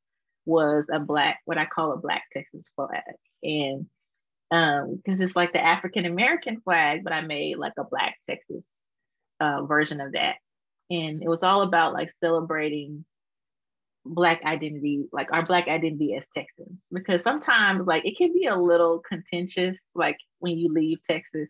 was 0.46 0.86
a 0.92 0.98
black, 0.98 1.40
what 1.44 1.58
I 1.58 1.66
call 1.66 1.92
a 1.92 1.98
black 1.98 2.24
Texas 2.32 2.64
flag. 2.74 3.02
And 3.42 3.86
um, 4.50 4.96
because 4.96 5.20
it's 5.20 5.36
like 5.36 5.52
the 5.52 5.64
African 5.64 6.04
American 6.06 6.60
flag, 6.60 7.04
but 7.04 7.12
I 7.12 7.20
made 7.20 7.56
like 7.56 7.74
a 7.78 7.84
black 7.84 8.16
Texas 8.28 8.64
uh, 9.40 9.62
version 9.64 10.00
of 10.00 10.12
that. 10.12 10.36
And 10.90 11.22
it 11.22 11.28
was 11.28 11.42
all 11.42 11.62
about 11.62 11.92
like 11.92 12.10
celebrating 12.20 13.04
black 14.04 14.42
identity, 14.44 15.04
like 15.12 15.32
our 15.32 15.44
black 15.44 15.68
identity 15.68 16.16
as 16.16 16.24
Texans. 16.36 16.78
Because 16.92 17.22
sometimes 17.22 17.86
like 17.86 18.04
it 18.04 18.18
can 18.18 18.32
be 18.32 18.46
a 18.46 18.56
little 18.56 19.00
contentious, 19.08 19.78
like 19.94 20.16
when 20.40 20.58
you 20.58 20.72
leave 20.72 20.98
Texas 21.04 21.48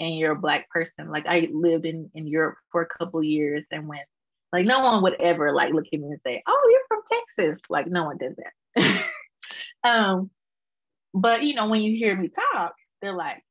and 0.00 0.18
you're 0.18 0.32
a 0.32 0.40
black 0.40 0.68
person. 0.70 1.08
Like 1.08 1.26
I 1.26 1.48
lived 1.52 1.86
in, 1.86 2.10
in 2.14 2.26
Europe 2.26 2.56
for 2.72 2.82
a 2.82 2.98
couple 2.98 3.22
years 3.22 3.64
and 3.70 3.86
went 3.86 4.02
like 4.56 4.64
no 4.64 4.80
one 4.80 5.02
would 5.02 5.20
ever 5.20 5.52
like 5.52 5.74
look 5.74 5.84
at 5.92 6.00
me 6.00 6.06
and 6.06 6.20
say, 6.24 6.42
"Oh, 6.46 6.68
you're 6.70 6.80
from 6.88 7.02
Texas." 7.36 7.60
Like 7.68 7.88
no 7.88 8.04
one 8.04 8.16
does 8.16 8.34
that. 8.74 9.04
um, 9.84 10.30
but 11.12 11.42
you 11.42 11.54
know, 11.54 11.68
when 11.68 11.82
you 11.82 11.94
hear 11.94 12.16
me 12.16 12.30
talk, 12.30 12.74
they're 13.02 13.12
like, 13.12 13.44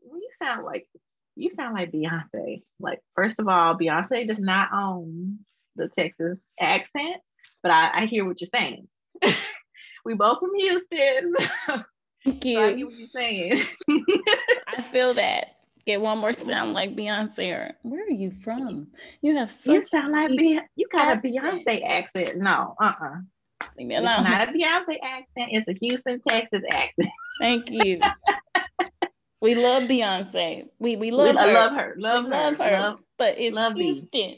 well, 0.00 0.20
"You 0.20 0.28
sound 0.40 0.64
like 0.64 0.86
you 1.34 1.50
sound 1.56 1.74
like 1.74 1.90
Beyonce." 1.90 2.62
Like 2.78 3.00
first 3.16 3.40
of 3.40 3.48
all, 3.48 3.76
Beyonce 3.76 4.28
does 4.28 4.38
not 4.38 4.68
own 4.72 5.40
the 5.74 5.88
Texas 5.88 6.38
accent, 6.60 7.16
but 7.60 7.72
I, 7.72 8.02
I 8.02 8.06
hear 8.06 8.24
what 8.24 8.40
you're 8.40 8.48
saying. 8.54 8.86
we 10.04 10.14
both 10.14 10.38
from 10.38 10.54
Houston. 10.54 11.34
Thank 12.24 12.44
you. 12.44 12.54
So 12.54 12.62
I 12.62 12.74
hear 12.76 12.86
what 12.86 12.94
you're 12.94 13.08
saying. 13.08 13.62
I 14.68 14.82
feel 14.82 15.14
that 15.14 15.56
get 15.86 16.00
one 16.00 16.18
more 16.18 16.32
sound 16.32 16.72
like 16.74 16.96
Beyonce 16.96 17.54
or 17.54 17.72
where 17.82 18.04
are 18.04 18.10
you 18.10 18.32
from? 18.42 18.88
You 19.22 19.36
have 19.36 19.50
such 19.50 19.74
you 19.74 19.84
sound 19.86 20.12
like 20.12 20.30
Be- 20.30 20.60
you 20.76 20.86
got 20.92 21.16
a 21.16 21.20
Beyonce 21.20 21.86
accent. 21.86 22.38
No, 22.38 22.74
uh-uh. 22.80 23.18
It's 23.76 24.02
not 24.02 24.48
a 24.48 24.52
Beyonce 24.52 24.96
accent, 25.02 25.50
it's 25.50 25.68
a 25.68 25.74
Houston, 25.80 26.20
Texas 26.26 26.62
accent. 26.70 27.10
Thank 27.40 27.70
you. 27.70 28.00
we 29.40 29.54
love 29.54 29.84
Beyonce. 29.84 30.68
We 30.78 30.96
we 30.96 31.10
love 31.10 31.34
we, 31.34 31.40
her. 31.40 31.48
I 31.48 31.52
love 31.52 31.72
her. 31.72 31.94
Love, 31.98 32.24
we 32.24 32.30
her. 32.30 32.36
love 32.36 32.56
her. 32.58 32.72
Love, 32.72 32.98
but 33.18 33.38
it's 33.38 33.54
love 33.54 33.74
Houston. 33.74 34.36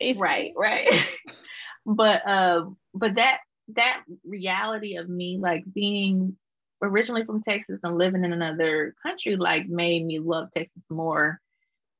It's 0.00 0.18
right, 0.18 0.52
right. 0.56 1.10
but 1.86 2.26
uh 2.26 2.64
but 2.94 3.16
that 3.16 3.38
that 3.74 4.02
reality 4.24 4.96
of 4.96 5.08
me 5.08 5.38
like 5.40 5.64
being 5.72 6.36
originally 6.82 7.24
from 7.24 7.42
Texas 7.42 7.80
and 7.82 7.96
living 7.96 8.24
in 8.24 8.32
another 8.32 8.94
country 9.02 9.36
like 9.36 9.68
made 9.68 10.04
me 10.04 10.18
love 10.18 10.50
Texas 10.52 10.84
more. 10.90 11.40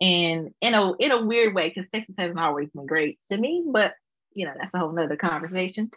And 0.00 0.52
in 0.60 0.74
a 0.74 0.92
in 0.94 1.12
a 1.12 1.24
weird 1.24 1.54
way, 1.54 1.68
because 1.68 1.88
Texas 1.90 2.16
hasn't 2.18 2.38
always 2.38 2.68
been 2.70 2.86
great 2.86 3.18
to 3.30 3.38
me, 3.38 3.64
but 3.66 3.94
you 4.34 4.46
know, 4.46 4.52
that's 4.56 4.74
a 4.74 4.78
whole 4.78 4.92
nother 4.92 5.16
conversation. 5.16 5.90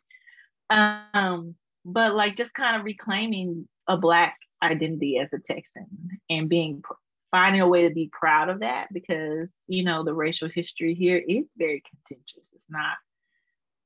Um, 0.69 1.55
but 1.83 2.13
like 2.13 2.35
just 2.35 2.53
kind 2.53 2.75
of 2.75 2.83
reclaiming 2.83 3.67
a 3.87 3.97
black 3.97 4.37
identity 4.63 5.17
as 5.17 5.29
a 5.33 5.39
Texan 5.39 5.87
and 6.29 6.49
being 6.49 6.83
finding 7.31 7.61
a 7.61 7.67
way 7.67 7.87
to 7.87 7.93
be 7.93 8.09
proud 8.11 8.49
of 8.49 8.59
that 8.59 8.87
because 8.93 9.49
you 9.67 9.83
know 9.83 10.03
the 10.03 10.13
racial 10.13 10.49
history 10.49 10.93
here 10.93 11.17
is 11.17 11.45
very 11.57 11.81
contentious. 11.89 12.43
It's 12.53 12.65
not 12.69 12.95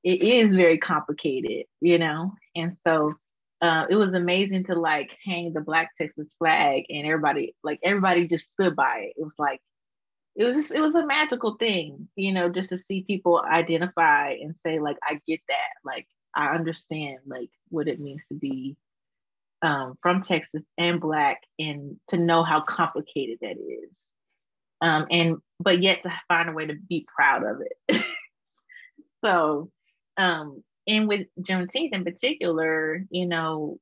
it 0.03 0.23
is 0.23 0.55
very 0.55 0.77
complicated, 0.77 1.65
you 1.81 1.97
know, 1.97 2.33
and 2.55 2.77
so 2.83 3.13
uh, 3.61 3.85
it 3.89 3.95
was 3.95 4.13
amazing 4.13 4.63
to 4.65 4.75
like 4.75 5.17
hang 5.25 5.53
the 5.53 5.61
Black 5.61 5.91
Texas 5.97 6.33
flag 6.39 6.83
and 6.89 7.05
everybody 7.05 7.55
like 7.63 7.79
everybody 7.83 8.27
just 8.27 8.49
stood 8.53 8.75
by 8.75 9.07
it. 9.07 9.13
It 9.17 9.23
was 9.23 9.33
like 9.37 9.59
it 10.35 10.45
was 10.45 10.55
just 10.55 10.71
it 10.71 10.79
was 10.79 10.95
a 10.95 11.05
magical 11.05 11.55
thing, 11.55 12.07
you 12.15 12.31
know, 12.31 12.49
just 12.49 12.69
to 12.69 12.77
see 12.77 13.03
people 13.03 13.41
identify 13.41 14.31
and 14.31 14.55
say 14.65 14.79
like 14.79 14.97
I 15.03 15.19
get 15.27 15.41
that, 15.49 15.73
like 15.83 16.07
I 16.33 16.55
understand 16.55 17.19
like 17.27 17.49
what 17.69 17.89
it 17.89 17.99
means 17.99 18.21
to 18.29 18.35
be 18.37 18.77
um, 19.61 19.97
from 20.01 20.21
Texas 20.21 20.63
and 20.77 21.01
Black 21.01 21.41
and 21.57 21.97
to 22.09 22.17
know 22.17 22.43
how 22.43 22.61
complicated 22.61 23.39
that 23.41 23.57
is. 23.57 23.89
Um, 24.81 25.07
and 25.11 25.37
but 25.59 25.81
yet 25.81 26.03
to 26.03 26.13
find 26.29 26.47
a 26.47 26.53
way 26.53 26.67
to 26.67 26.75
be 26.75 27.05
proud 27.13 27.43
of 27.43 27.57
it. 27.61 28.05
so 29.25 29.69
um, 30.15 30.63
and 30.89 31.07
with 31.07 31.27
Juneteenth 31.39 31.93
in 31.93 32.03
particular, 32.03 33.05
you 33.11 33.27
know, 33.27 33.77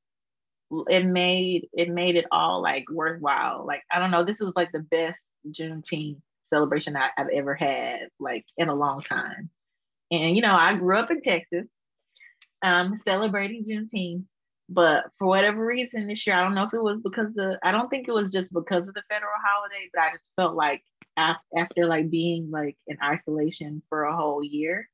it 0.90 1.06
made 1.06 1.70
it 1.74 1.90
made 1.90 2.18
it 2.18 2.26
all 2.32 2.62
like 2.62 2.86
worthwhile. 2.92 3.66
Like 3.66 3.82
I 3.92 4.00
don't 4.00 4.12
know, 4.12 4.26
this 4.26 4.40
was 4.40 4.54
like 4.56 4.72
the 4.74 4.80
best 4.80 5.22
Juneteenth 5.50 6.20
celebration 6.50 6.98
I, 6.98 7.10
have 7.18 7.30
ever 7.34 7.56
had, 7.56 8.10
like 8.20 8.46
in 8.58 8.68
a 8.68 8.76
long 8.76 9.02
time. 9.02 9.50
And 10.12 10.36
you 10.36 10.42
know, 10.42 10.54
I 10.54 10.76
grew 10.76 10.98
up 10.98 11.10
in 11.10 11.22
Texas, 11.22 11.66
um, 12.62 12.96
celebrating 13.08 13.64
Juneteenth, 13.64 14.26
but 14.68 15.06
for 15.18 15.28
whatever 15.28 15.66
reason 15.66 16.08
this 16.08 16.28
year, 16.28 16.36
I 16.36 16.44
don't 16.44 16.56
know 16.56 16.66
if 16.66 16.74
it 16.74 16.84
was 16.84 17.00
because 17.00 17.34
the 17.36 17.58
I 17.64 17.72
don't 17.72 17.90
think 17.90 18.10
it 18.10 18.14
was 18.14 18.32
just 18.32 18.54
because 18.54 18.86
of 18.88 18.94
the 18.94 19.04
federal 19.10 19.32
holiday, 19.42 19.90
but 19.94 20.02
I 20.02 20.12
just 20.12 20.30
felt 20.36 20.56
like 20.56 20.84
after, 21.16 21.42
after 21.56 21.86
like 21.86 22.10
being 22.10 22.52
like 22.52 22.76
in 22.86 22.98
isolation 23.02 23.82
for 23.88 24.04
a 24.04 24.16
whole 24.16 24.44
year, 24.44 24.90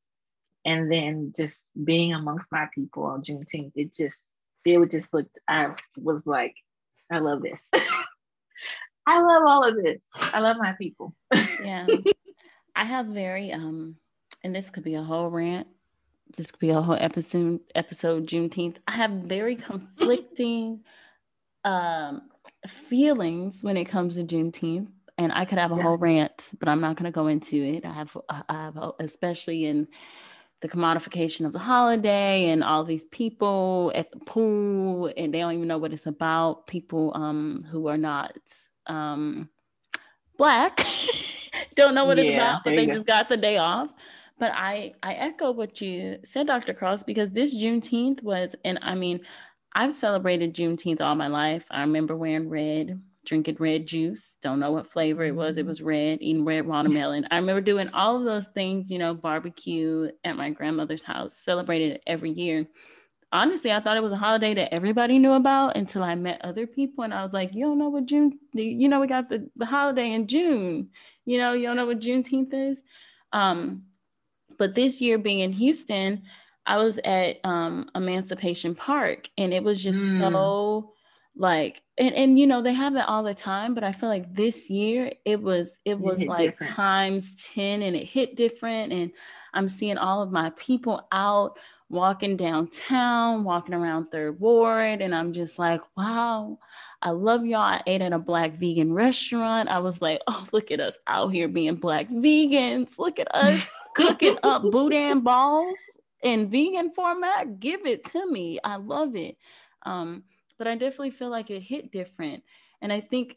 and 0.66 0.92
then 0.92 1.34
just 1.36 1.56
being 1.84 2.14
amongst 2.14 2.46
my 2.52 2.68
people 2.74 3.04
on 3.04 3.22
Juneteenth, 3.22 3.74
it 3.76 3.96
just 3.96 4.18
it 4.66 4.78
would 4.78 4.92
just 4.92 5.14
look. 5.14 5.28
I 5.48 5.76
was 5.98 6.22
like, 6.26 6.56
I 7.12 7.20
love 7.20 7.42
this. 7.42 7.60
I 9.06 9.20
love 9.20 9.44
all 9.46 9.68
of 9.68 9.76
this. 9.76 10.00
I 10.34 10.40
love 10.40 10.58
my 10.58 10.74
people. 10.74 11.14
yeah, 11.34 11.88
I 12.76 12.86
have 12.86 13.08
very 13.08 13.52
um, 13.52 13.98
and 14.44 14.56
this 14.56 14.70
could 14.70 14.84
be 14.84 14.96
a 14.96 15.04
whole 15.04 15.30
rant 15.30 15.68
this 16.38 16.52
could 16.52 16.60
be 16.60 16.70
a 16.72 16.82
whole 16.82 16.98
episode 17.00 17.60
episode 17.76 18.28
Juneteenth. 18.28 18.78
I 18.88 18.94
have 18.94 19.12
very 19.12 19.56
conflicting 19.56 20.82
um, 21.64 22.24
feelings 22.68 23.60
when 23.62 23.78
it 23.78 23.86
comes 23.86 24.16
to 24.16 24.24
Juneteenth, 24.24 24.88
and 25.18 25.32
I 25.32 25.46
could 25.46 25.60
have 25.60 25.72
a 25.72 25.76
yeah. 25.76 25.84
whole 25.84 25.98
rant, 25.98 26.50
but 26.60 26.68
I'm 26.68 26.82
not 26.82 26.96
going 26.96 27.12
to 27.12 27.16
go 27.16 27.28
into 27.28 27.58
it. 27.58 27.86
I 27.86 27.94
have, 27.94 28.18
I 28.30 28.44
have, 28.50 28.78
especially 29.00 29.66
in 29.66 29.88
the 30.64 30.70
commodification 30.70 31.46
of 31.46 31.52
the 31.52 31.60
holiday 31.60 32.50
and 32.50 32.64
all 32.64 32.86
these 32.86 33.04
people 33.06 33.92
at 33.94 34.10
the 34.12 34.20
pool, 34.20 35.12
and 35.18 35.34
they 35.34 35.40
don't 35.40 35.52
even 35.54 35.68
know 35.68 35.78
what 35.78 35.92
it's 35.92 36.08
about. 36.08 36.68
People 36.68 37.12
um, 37.16 37.60
who 37.70 37.88
are 37.88 37.98
not 37.98 38.38
um, 38.88 39.50
black 40.38 40.88
don't 41.76 41.94
know 41.94 42.06
what 42.06 42.18
yeah, 42.18 42.24
it's 42.24 42.36
about, 42.36 42.64
but 42.64 42.78
they 42.78 42.86
go. 42.86 42.94
just 42.94 43.06
got 43.06 43.28
the 43.28 43.36
day 43.36 43.58
off. 43.58 43.90
But 44.40 44.54
I 44.56 44.94
I 45.04 45.16
echo 45.16 45.52
what 45.52 45.82
you 45.82 46.20
said, 46.24 46.48
Dr. 46.48 46.74
Cross, 46.74 47.04
because 47.04 47.32
this 47.32 47.54
Juneteenth 47.54 48.24
was, 48.24 48.56
and 48.64 48.80
I 48.82 48.96
mean, 48.96 49.20
I've 49.74 49.94
celebrated 49.94 50.56
Juneteenth 50.56 51.02
all 51.02 51.16
my 51.16 51.28
life. 51.28 51.66
I 51.72 51.82
remember 51.82 52.16
wearing 52.16 52.50
red, 52.50 53.02
drinking 53.26 53.58
red 53.60 53.86
juice. 53.86 54.38
Don't 54.42 54.60
know 54.60 54.72
what 54.72 54.92
flavor 54.92 55.24
it 55.24 55.36
was. 55.36 55.58
It 55.58 55.62
mm-hmm. 55.62 55.70
was 55.70 55.82
red, 55.82 56.20
eating 56.22 56.46
red 56.46 56.66
watermelon. 56.66 57.28
I 57.32 57.38
remember 57.38 57.62
doing 57.62 57.90
all 57.90 58.18
of 58.18 58.24
those 58.24 58.48
things, 58.48 58.90
you 58.92 59.00
know, 59.00 59.14
barbecue 59.14 60.10
at 60.24 60.36
my 60.36 60.50
grandmother's 60.50 61.04
house, 61.04 61.38
celebrated 61.38 62.02
every 62.06 62.32
year. 62.32 62.68
Honestly, 63.32 63.72
I 63.72 63.80
thought 63.80 63.98
it 63.98 64.04
was 64.04 64.12
a 64.12 64.18
holiday 64.18 64.54
that 64.54 64.74
everybody 64.74 65.18
knew 65.18 65.32
about 65.32 65.76
until 65.76 66.04
I 66.04 66.14
met 66.16 66.44
other 66.44 66.68
people. 66.68 67.04
And 67.04 67.14
I 67.14 67.24
was 67.24 67.34
like, 67.34 67.56
you 67.56 67.66
don't 67.66 67.80
know 67.80 67.90
what 67.90 68.06
June, 68.06 68.38
you 68.54 68.88
know, 68.88 69.00
we 69.00 69.08
got 69.08 69.30
the, 69.30 69.50
the 69.56 69.66
holiday 69.66 70.12
in 70.12 70.28
June. 70.28 70.90
You 71.26 71.40
know, 71.40 71.54
you 71.54 71.66
don't 71.66 71.78
know 71.78 71.88
what 71.88 72.00
Juneteenth 72.00 72.54
is. 72.54 72.84
Um, 73.32 73.84
but 74.60 74.76
this 74.76 75.02
year 75.02 75.18
being 75.18 75.40
in 75.40 75.52
Houston, 75.54 76.24
I 76.66 76.78
was 76.78 77.00
at 77.04 77.38
um, 77.44 77.90
Emancipation 77.96 78.76
Park 78.76 79.30
and 79.38 79.54
it 79.54 79.64
was 79.64 79.82
just 79.82 80.00
mm. 80.00 80.20
so 80.20 80.94
like 81.36 81.82
and, 81.98 82.14
and 82.14 82.40
you 82.40 82.46
know 82.46 82.62
they 82.62 82.74
have 82.74 82.94
that 82.94 83.08
all 83.08 83.24
the 83.24 83.34
time 83.34 83.74
but 83.74 83.84
i 83.84 83.92
feel 83.92 84.10
like 84.10 84.34
this 84.36 84.70
year 84.70 85.12
it 85.26 85.42
was 85.42 85.80
it 85.84 86.00
was 86.00 86.22
it 86.22 86.28
like 86.28 86.52
different. 86.52 86.76
times 86.76 87.48
10 87.54 87.82
and 87.82 87.96
it 87.96 88.06
hit 88.06 88.36
different 88.36 88.94
and 88.94 89.12
i'm 89.54 89.68
seeing 89.68 89.98
all 89.98 90.22
of 90.22 90.32
my 90.32 90.52
people 90.52 91.08
out 91.12 91.58
walking 91.90 92.38
downtown 92.38 93.44
walking 93.44 93.74
around 93.74 94.08
third 94.08 94.40
ward 94.40 95.02
and 95.02 95.14
i'm 95.14 95.34
just 95.34 95.58
like 95.58 95.82
wow 95.98 96.58
i 97.02 97.10
love 97.10 97.46
y'all 97.46 97.60
i 97.60 97.82
ate 97.88 98.02
at 98.02 98.14
a 98.14 98.20
black 98.20 98.58
vegan 98.60 98.94
restaurant 98.94 99.70
i 99.70 99.80
was 99.80 100.02
like 100.02 100.22
oh 100.28 100.48
look 100.52 100.72
at 100.72 100.80
us 100.80 100.98
out 101.08 101.30
here 101.30 101.48
being 101.48 101.76
black 101.76 102.08
vegans 102.10 102.98
look 103.00 103.20
at 103.20 103.34
us 103.34 103.62
cooking 103.96 104.38
up 104.44 104.62
boudin 104.64 105.22
balls 105.22 105.78
in 106.24 106.50
vegan 106.50 106.92
format, 106.92 107.60
give 107.60 107.86
it 107.86 108.06
to 108.06 108.32
me. 108.32 108.60
I 108.64 108.78
love 108.78 109.16
it. 109.16 109.38
Um, 109.86 110.24
but 110.64 110.70
I 110.70 110.76
definitely 110.76 111.12
feel 111.12 111.30
like 111.30 111.50
it 111.50 111.60
hit 111.60 111.92
different. 111.92 112.42
And 112.82 112.94
I 112.94 113.02
think 113.02 113.36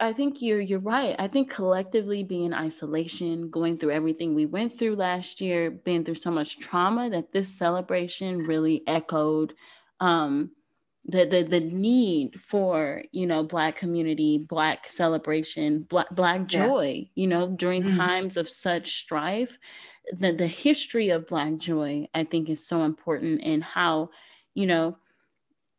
I 0.00 0.12
think 0.12 0.42
you're 0.42 0.60
you're 0.60 0.80
right. 0.80 1.14
I 1.16 1.28
think 1.28 1.50
collectively 1.50 2.24
being 2.24 2.46
in 2.46 2.52
isolation, 2.52 3.48
going 3.48 3.78
through 3.78 3.92
everything 3.92 4.34
we 4.34 4.44
went 4.44 4.76
through 4.76 4.96
last 4.96 5.40
year, 5.40 5.70
being 5.70 6.04
through 6.04 6.16
so 6.16 6.32
much 6.32 6.58
trauma, 6.58 7.10
that 7.10 7.32
this 7.32 7.56
celebration 7.56 8.38
really 8.38 8.82
echoed 8.88 9.54
um, 10.00 10.50
the, 11.04 11.26
the 11.26 11.44
the 11.44 11.60
need 11.60 12.40
for 12.44 13.04
you 13.12 13.28
know 13.28 13.44
black 13.44 13.76
community, 13.76 14.38
black 14.38 14.88
celebration, 14.88 15.82
black 15.82 16.10
black 16.10 16.48
joy. 16.48 17.06
Yeah. 17.14 17.22
You 17.22 17.28
know, 17.28 17.48
during 17.50 17.84
mm-hmm. 17.84 17.98
times 17.98 18.36
of 18.36 18.50
such 18.50 18.98
strife, 18.98 19.56
the 20.12 20.32
the 20.32 20.48
history 20.48 21.10
of 21.10 21.26
black 21.26 21.56
joy 21.58 22.08
i 22.14 22.24
think 22.24 22.48
is 22.48 22.66
so 22.66 22.82
important 22.82 23.40
and 23.42 23.62
how 23.62 24.08
you 24.54 24.66
know 24.66 24.96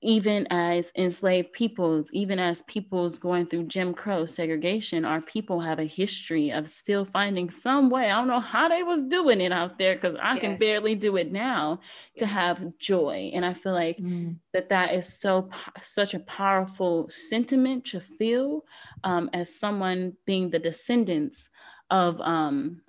even 0.02 0.48
as 0.50 0.92
enslaved 0.96 1.52
peoples 1.52 2.10
even 2.14 2.40
as 2.40 2.62
peoples 2.64 3.18
going 3.20 3.46
through 3.46 3.64
jim 3.64 3.94
crow 3.94 4.26
segregation 4.26 5.04
our 5.04 5.20
people 5.22 5.60
have 5.60 5.80
a 5.80 5.84
history 5.84 6.52
of 6.52 6.70
still 6.70 7.04
finding 7.04 7.50
some 7.50 7.90
way 7.90 8.10
i 8.10 8.16
don't 8.16 8.28
know 8.28 8.40
how 8.40 8.70
they 8.70 8.82
was 8.82 9.04
doing 9.04 9.42
it 9.42 9.52
out 9.52 9.78
there 9.78 9.96
because 9.96 10.16
i 10.22 10.34
yes. 10.34 10.42
can 10.42 10.58
barely 10.58 10.96
do 10.96 11.18
it 11.18 11.32
now 11.32 11.80
to 12.18 12.26
have 12.26 12.78
joy 12.78 13.30
and 13.34 13.46
i 13.46 13.54
feel 13.54 13.74
like 13.74 13.98
mm. 13.98 14.34
that 14.54 14.70
that 14.70 14.94
is 14.94 15.12
so 15.12 15.50
such 15.84 16.14
a 16.14 16.20
powerful 16.20 17.10
sentiment 17.10 17.84
to 17.84 18.00
feel 18.00 18.64
um, 19.04 19.30
as 19.34 19.54
someone 19.54 20.14
being 20.26 20.50
the 20.50 20.60
descendants 20.60 21.50
of 21.90 22.20
um, 22.22 22.82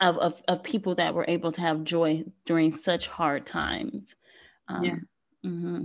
of, 0.00 0.16
of, 0.18 0.42
of 0.48 0.62
people 0.62 0.94
that 0.94 1.14
were 1.14 1.26
able 1.28 1.52
to 1.52 1.60
have 1.60 1.84
joy 1.84 2.24
during 2.46 2.72
such 2.72 3.06
hard 3.06 3.46
times. 3.46 4.14
Um, 4.68 4.84
yeah. 4.84 4.96
Mm-hmm. 5.44 5.84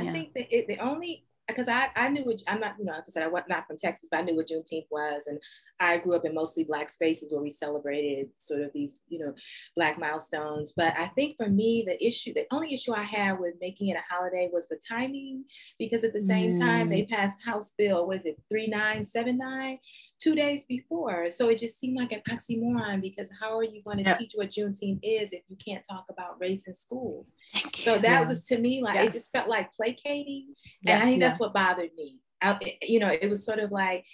I 0.00 0.12
think 0.12 0.34
that 0.34 0.54
it, 0.54 0.68
the 0.68 0.78
only 0.78 1.24
because 1.48 1.66
I, 1.66 1.88
I 1.96 2.08
knew 2.08 2.24
what 2.24 2.42
I'm 2.46 2.60
not, 2.60 2.74
you 2.78 2.84
know, 2.84 2.96
because 2.96 3.16
I 3.16 3.26
was 3.26 3.42
not 3.48 3.66
from 3.66 3.78
Texas, 3.78 4.08
but 4.10 4.18
I 4.18 4.22
knew 4.22 4.36
what 4.36 4.48
Juneteenth 4.48 4.86
was. 4.90 5.22
And 5.26 5.40
I 5.80 5.96
grew 5.96 6.14
up 6.14 6.26
in 6.26 6.34
mostly 6.34 6.64
Black 6.64 6.90
spaces 6.90 7.32
where 7.32 7.42
we 7.42 7.50
celebrated 7.50 8.30
sort 8.36 8.60
of 8.60 8.70
these, 8.74 8.96
you 9.08 9.18
know, 9.18 9.32
Black 9.74 9.98
milestones. 9.98 10.72
But 10.76 10.94
I 10.98 11.06
think 11.06 11.38
for 11.38 11.48
me, 11.48 11.84
the 11.86 12.06
issue, 12.06 12.34
the 12.34 12.46
only 12.52 12.74
issue 12.74 12.92
I 12.92 13.02
had 13.02 13.40
with 13.40 13.54
making 13.62 13.88
it 13.88 13.96
a 13.96 14.14
holiday 14.14 14.50
was 14.52 14.68
the 14.68 14.78
timing, 14.86 15.44
because 15.78 16.04
at 16.04 16.12
the 16.12 16.20
same 16.20 16.54
mm. 16.54 16.60
time, 16.60 16.90
they 16.90 17.02
mm. 17.02 17.08
passed 17.08 17.42
House 17.42 17.72
Bill, 17.76 18.06
was 18.06 18.26
it 18.26 18.36
3979, 18.50 19.78
two 20.20 20.34
days 20.34 20.64
before. 20.66 21.30
So 21.30 21.48
it 21.48 21.58
just 21.58 21.78
seemed 21.78 21.96
like 21.96 22.12
an 22.12 22.22
oxymoron 22.28 23.00
because 23.00 23.30
how 23.40 23.56
are 23.56 23.64
you 23.64 23.82
going 23.82 23.98
to 23.98 24.04
yeah. 24.04 24.16
teach 24.16 24.32
what 24.34 24.50
Juneteenth 24.50 25.00
is 25.02 25.32
if 25.32 25.42
you 25.48 25.56
can't 25.56 25.84
talk 25.88 26.06
about 26.10 26.40
race 26.40 26.66
in 26.66 26.74
schools? 26.74 27.34
So 27.76 27.98
that 27.98 28.26
was 28.26 28.44
to 28.46 28.58
me 28.58 28.82
like, 28.82 29.00
it 29.00 29.12
just 29.12 29.32
felt 29.32 29.48
like 29.48 29.72
placating. 29.72 30.54
And 30.86 31.02
I 31.02 31.04
think 31.04 31.20
that's 31.20 31.40
what 31.40 31.54
bothered 31.54 31.90
me. 31.96 32.20
I, 32.40 32.56
you 32.82 33.00
know, 33.00 33.08
it 33.08 33.28
was 33.28 33.44
sort 33.44 33.58
of 33.58 33.72
like, 33.72 34.04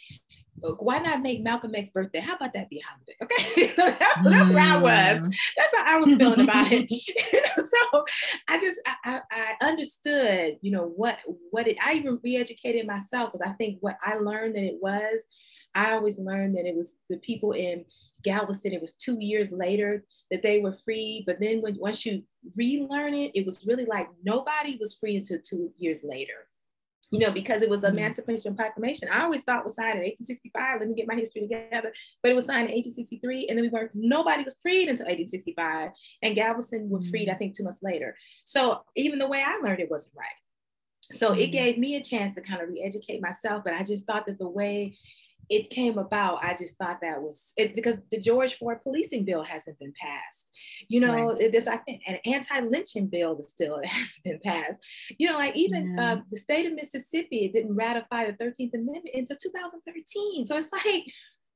why 0.79 0.99
not 0.99 1.21
make 1.21 1.43
Malcolm 1.43 1.75
X's 1.75 1.91
birthday? 1.91 2.21
How 2.21 2.37
about 2.37 2.53
that 2.55 2.71
be 2.71 2.81
a 2.81 2.83
holiday? 2.83 3.17
Okay, 3.23 3.69
so 3.75 3.87
that, 3.87 4.23
that's 4.25 4.53
where 4.53 4.63
I 4.63 4.79
was. 4.79 5.21
Mm. 5.21 5.37
That's 5.57 5.77
how 5.77 5.97
I 5.97 6.01
was 6.01 6.15
feeling 6.15 6.41
about 6.41 6.73
it. 6.73 6.91
you 6.91 7.15
know, 7.33 7.65
so 7.93 8.05
I 8.49 8.59
just 8.59 8.81
I, 9.05 9.21
I, 9.31 9.55
understood, 9.67 10.57
you 10.63 10.71
know, 10.71 10.93
what 10.97 11.19
what 11.51 11.67
it. 11.67 11.77
I 11.85 11.95
even 11.95 12.19
re-educated 12.23 12.87
myself 12.87 13.33
because 13.33 13.47
I 13.47 13.53
think 13.55 13.79
what 13.81 13.97
I 14.05 14.17
learned 14.17 14.57
that 14.57 14.65
it 14.65 14.79
was. 14.81 15.25
I 15.75 15.93
always 15.93 16.19
learned 16.19 16.57
that 16.57 16.67
it 16.67 16.77
was 16.77 16.97
the 17.09 17.19
people 17.19 17.53
in 17.53 17.85
Galveston. 18.23 18.73
It 18.73 18.81
was 18.81 18.95
two 18.95 19.19
years 19.21 19.53
later 19.53 20.05
that 20.31 20.43
they 20.43 20.61
were 20.61 20.77
free, 20.85 21.25
but 21.27 21.41
then 21.41 21.61
when 21.61 21.77
once 21.79 22.07
you 22.07 22.23
relearn 22.57 23.15
it, 23.15 23.33
it 23.35 23.47
was 23.47 23.67
really 23.67 23.85
like 23.85 24.09
nobody 24.23 24.77
was 24.81 24.95
free 24.95 25.17
until 25.17 25.39
two 25.43 25.71
years 25.79 26.03
later 26.05 26.47
you 27.11 27.21
know, 27.21 27.31
because 27.31 27.63
it 27.63 27.71
was 27.71 27.81
the 27.81 27.89
mm-hmm. 27.89 27.99
Emancipation 27.99 28.57
Proclamation. 28.57 29.09
I 29.09 29.23
always 29.23 29.43
thought 29.43 29.65
was 29.65 29.77
signed 29.77 29.99
in 29.99 30.05
1865. 30.05 30.81
Let 30.81 30.89
me 30.89 30.95
get 30.95 31.07
my 31.07 31.15
history 31.15 31.43
together. 31.43 31.93
But 32.23 32.33
it 32.33 32.35
was 32.35 32.47
signed 32.47 32.69
in 32.69 32.75
1863, 32.75 33.47
and 33.49 33.57
then 33.57 33.65
we 33.65 33.69
weren't. 33.69 33.91
Nobody 33.95 34.45
was 34.45 34.55
freed 34.63 34.89
until 34.89 35.07
1865, 35.07 35.91
and 36.23 36.35
Galveston 36.35 36.89
was 36.89 37.09
freed, 37.09 37.29
I 37.29 37.33
mm-hmm. 37.33 37.39
think, 37.39 37.57
two 37.57 37.65
months 37.65 37.83
later. 37.83 38.17
So 38.45 38.83
even 38.97 39.19
the 39.19 39.29
way 39.29 39.43
I 39.47 39.59
learned 39.59 39.81
it 39.81 39.91
wasn't 39.91 40.17
right. 40.17 40.27
So 41.13 41.31
mm-hmm. 41.31 41.41
it 41.41 41.47
gave 41.49 41.79
me 41.79 41.97
a 41.97 42.03
chance 42.03 42.35
to 42.35 42.41
kind 42.41 42.63
of 42.63 42.69
re-educate 42.69 43.21
myself. 43.21 43.63
But 43.65 43.75
I 43.75 43.83
just 43.83 44.07
thought 44.07 44.27
that 44.27 44.39
the 44.39 44.49
way 44.49 44.97
it 45.51 45.71
came 45.71 45.99
about, 45.99 46.43
I 46.43 46.55
just 46.55 46.77
thought 46.77 47.01
that 47.03 47.21
was 47.21 47.53
it 47.57 47.75
because 47.75 47.97
the 48.11 48.21
George 48.21 48.57
Floyd 48.57 48.79
policing 48.83 49.25
bill 49.25 49.43
hasn't 49.43 49.79
been 49.79 49.93
passed. 50.01 50.51
You 50.89 51.01
know, 51.01 51.33
right. 51.33 51.53
there's 51.53 51.69
I 51.69 51.79
think 51.79 52.03
an 52.07 52.19
anti-lynching 52.25 53.09
bill 53.09 53.37
that 53.37 53.51
still 53.51 53.81
hasn't 53.85 54.25
been 54.25 54.41
passed. 54.45 54.81
You 55.19 55.31
know, 55.31 55.39
like 55.39 55.57
even 55.57 55.95
yeah. 55.97 56.13
uh, 56.13 56.17
the 56.31 56.37
state 56.37 56.67
of 56.67 56.75
Mississippi 56.75 57.49
didn't 57.49 57.75
ratify 57.75 58.31
the 58.31 58.45
13th 58.45 58.75
Amendment 58.75 59.15
until 59.15 59.37
2013. 59.37 60.47
So 60.47 60.57
it's 60.57 60.73
like, 60.73 61.05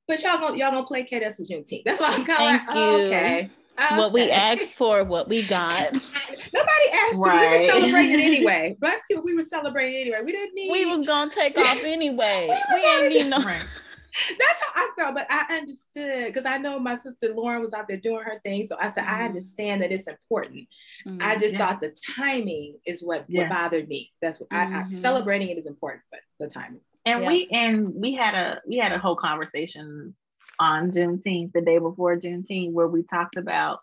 but 0.07 0.23
y'all 0.23 0.39
gonna 0.39 0.57
y'all 0.57 0.71
gonna 0.71 0.87
placate 0.87 1.23
us 1.23 1.39
with 1.39 1.51
Juneteenth. 1.51 1.85
That's 1.85 2.01
why 2.01 2.09
I 2.09 2.17
was 2.17 2.25
kind 2.25 2.43
of 2.43 2.47
like, 2.47 2.77
oh, 2.77 3.01
okay. 3.03 3.51
Okay. 3.81 3.97
What 3.97 4.13
we 4.13 4.31
asked 4.31 4.75
for, 4.75 5.05
what 5.05 5.29
we 5.29 5.45
got. 5.45 5.93
Nobody 6.53 6.89
asked 6.93 7.25
right. 7.25 7.61
you. 7.61 7.67
We 7.67 7.67
were 7.67 7.81
celebrating 7.81 8.21
anyway. 8.25 8.77
Black 8.81 9.07
people, 9.07 9.23
we 9.23 9.35
were 9.35 9.43
celebrating 9.43 10.01
anyway. 10.01 10.19
We 10.25 10.33
didn't 10.33 10.55
need. 10.55 10.73
We 10.73 10.87
was 10.87 11.07
gonna 11.07 11.31
take 11.31 11.57
off 11.59 11.85
anyway. 11.85 12.49
we, 12.71 12.81
we 12.81 12.87
ain't 12.87 13.15
need 13.15 13.29
no. 13.29 13.39
That's 13.39 14.61
how 14.63 14.73
I 14.75 14.91
felt, 14.97 15.15
but 15.15 15.27
I 15.31 15.59
understood 15.59 16.27
because 16.27 16.45
I 16.45 16.59
know 16.59 16.81
my 16.81 16.97
sister 16.97 17.33
Lauren 17.33 17.63
was 17.63 17.73
out 17.73 17.87
there 17.87 17.99
doing 17.99 18.25
her 18.25 18.41
thing. 18.45 18.67
So 18.67 18.77
I 18.81 18.89
said, 18.89 19.05
mm-hmm. 19.05 19.15
I 19.15 19.25
understand 19.27 19.83
that 19.83 19.93
it's 19.93 20.09
important. 20.09 20.67
Mm-hmm. 21.07 21.23
I 21.23 21.37
just 21.37 21.53
yeah. 21.53 21.59
thought 21.59 21.81
the 21.81 21.95
timing 22.17 22.79
is 22.85 23.01
what, 23.01 23.27
yeah. 23.29 23.43
what 23.43 23.51
bothered 23.51 23.87
me. 23.87 24.11
That's 24.21 24.41
what 24.41 24.49
mm-hmm. 24.49 24.75
I, 24.75 24.79
I, 24.81 24.83
mm-hmm. 24.85 24.95
celebrating 24.95 25.51
it 25.51 25.59
is 25.59 25.67
important, 25.67 26.03
but 26.11 26.21
the 26.41 26.49
timing. 26.49 26.81
And 27.05 27.23
yeah. 27.23 27.29
we 27.29 27.49
and 27.53 27.95
we 27.95 28.15
had 28.15 28.35
a 28.35 28.61
we 28.67 28.77
had 28.77 28.93
a 28.93 28.99
whole 28.99 29.17
conversation 29.17 30.15
on 30.59 30.91
Juneteenth, 30.91 31.53
the 31.53 31.61
day 31.61 31.79
before 31.79 32.17
Juneteenth, 32.17 32.73
where 32.73 32.89
we 32.89 33.03
talked 33.03 33.37
about 33.37 33.81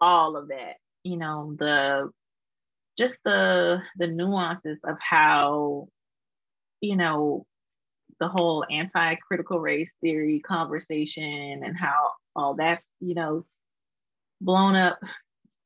all 0.00 0.36
of 0.36 0.48
that. 0.48 0.76
You 1.04 1.16
know, 1.16 1.54
the 1.58 2.10
just 2.98 3.16
the 3.24 3.82
the 3.96 4.06
nuances 4.06 4.78
of 4.84 4.98
how, 5.00 5.88
you 6.80 6.96
know, 6.96 7.46
the 8.20 8.28
whole 8.28 8.64
anti-critical 8.70 9.58
race 9.58 9.90
theory 10.00 10.40
conversation 10.40 11.62
and 11.64 11.76
how 11.76 12.10
all 12.36 12.54
that's, 12.54 12.84
you 13.00 13.14
know, 13.14 13.44
blown 14.40 14.74
up 14.76 14.98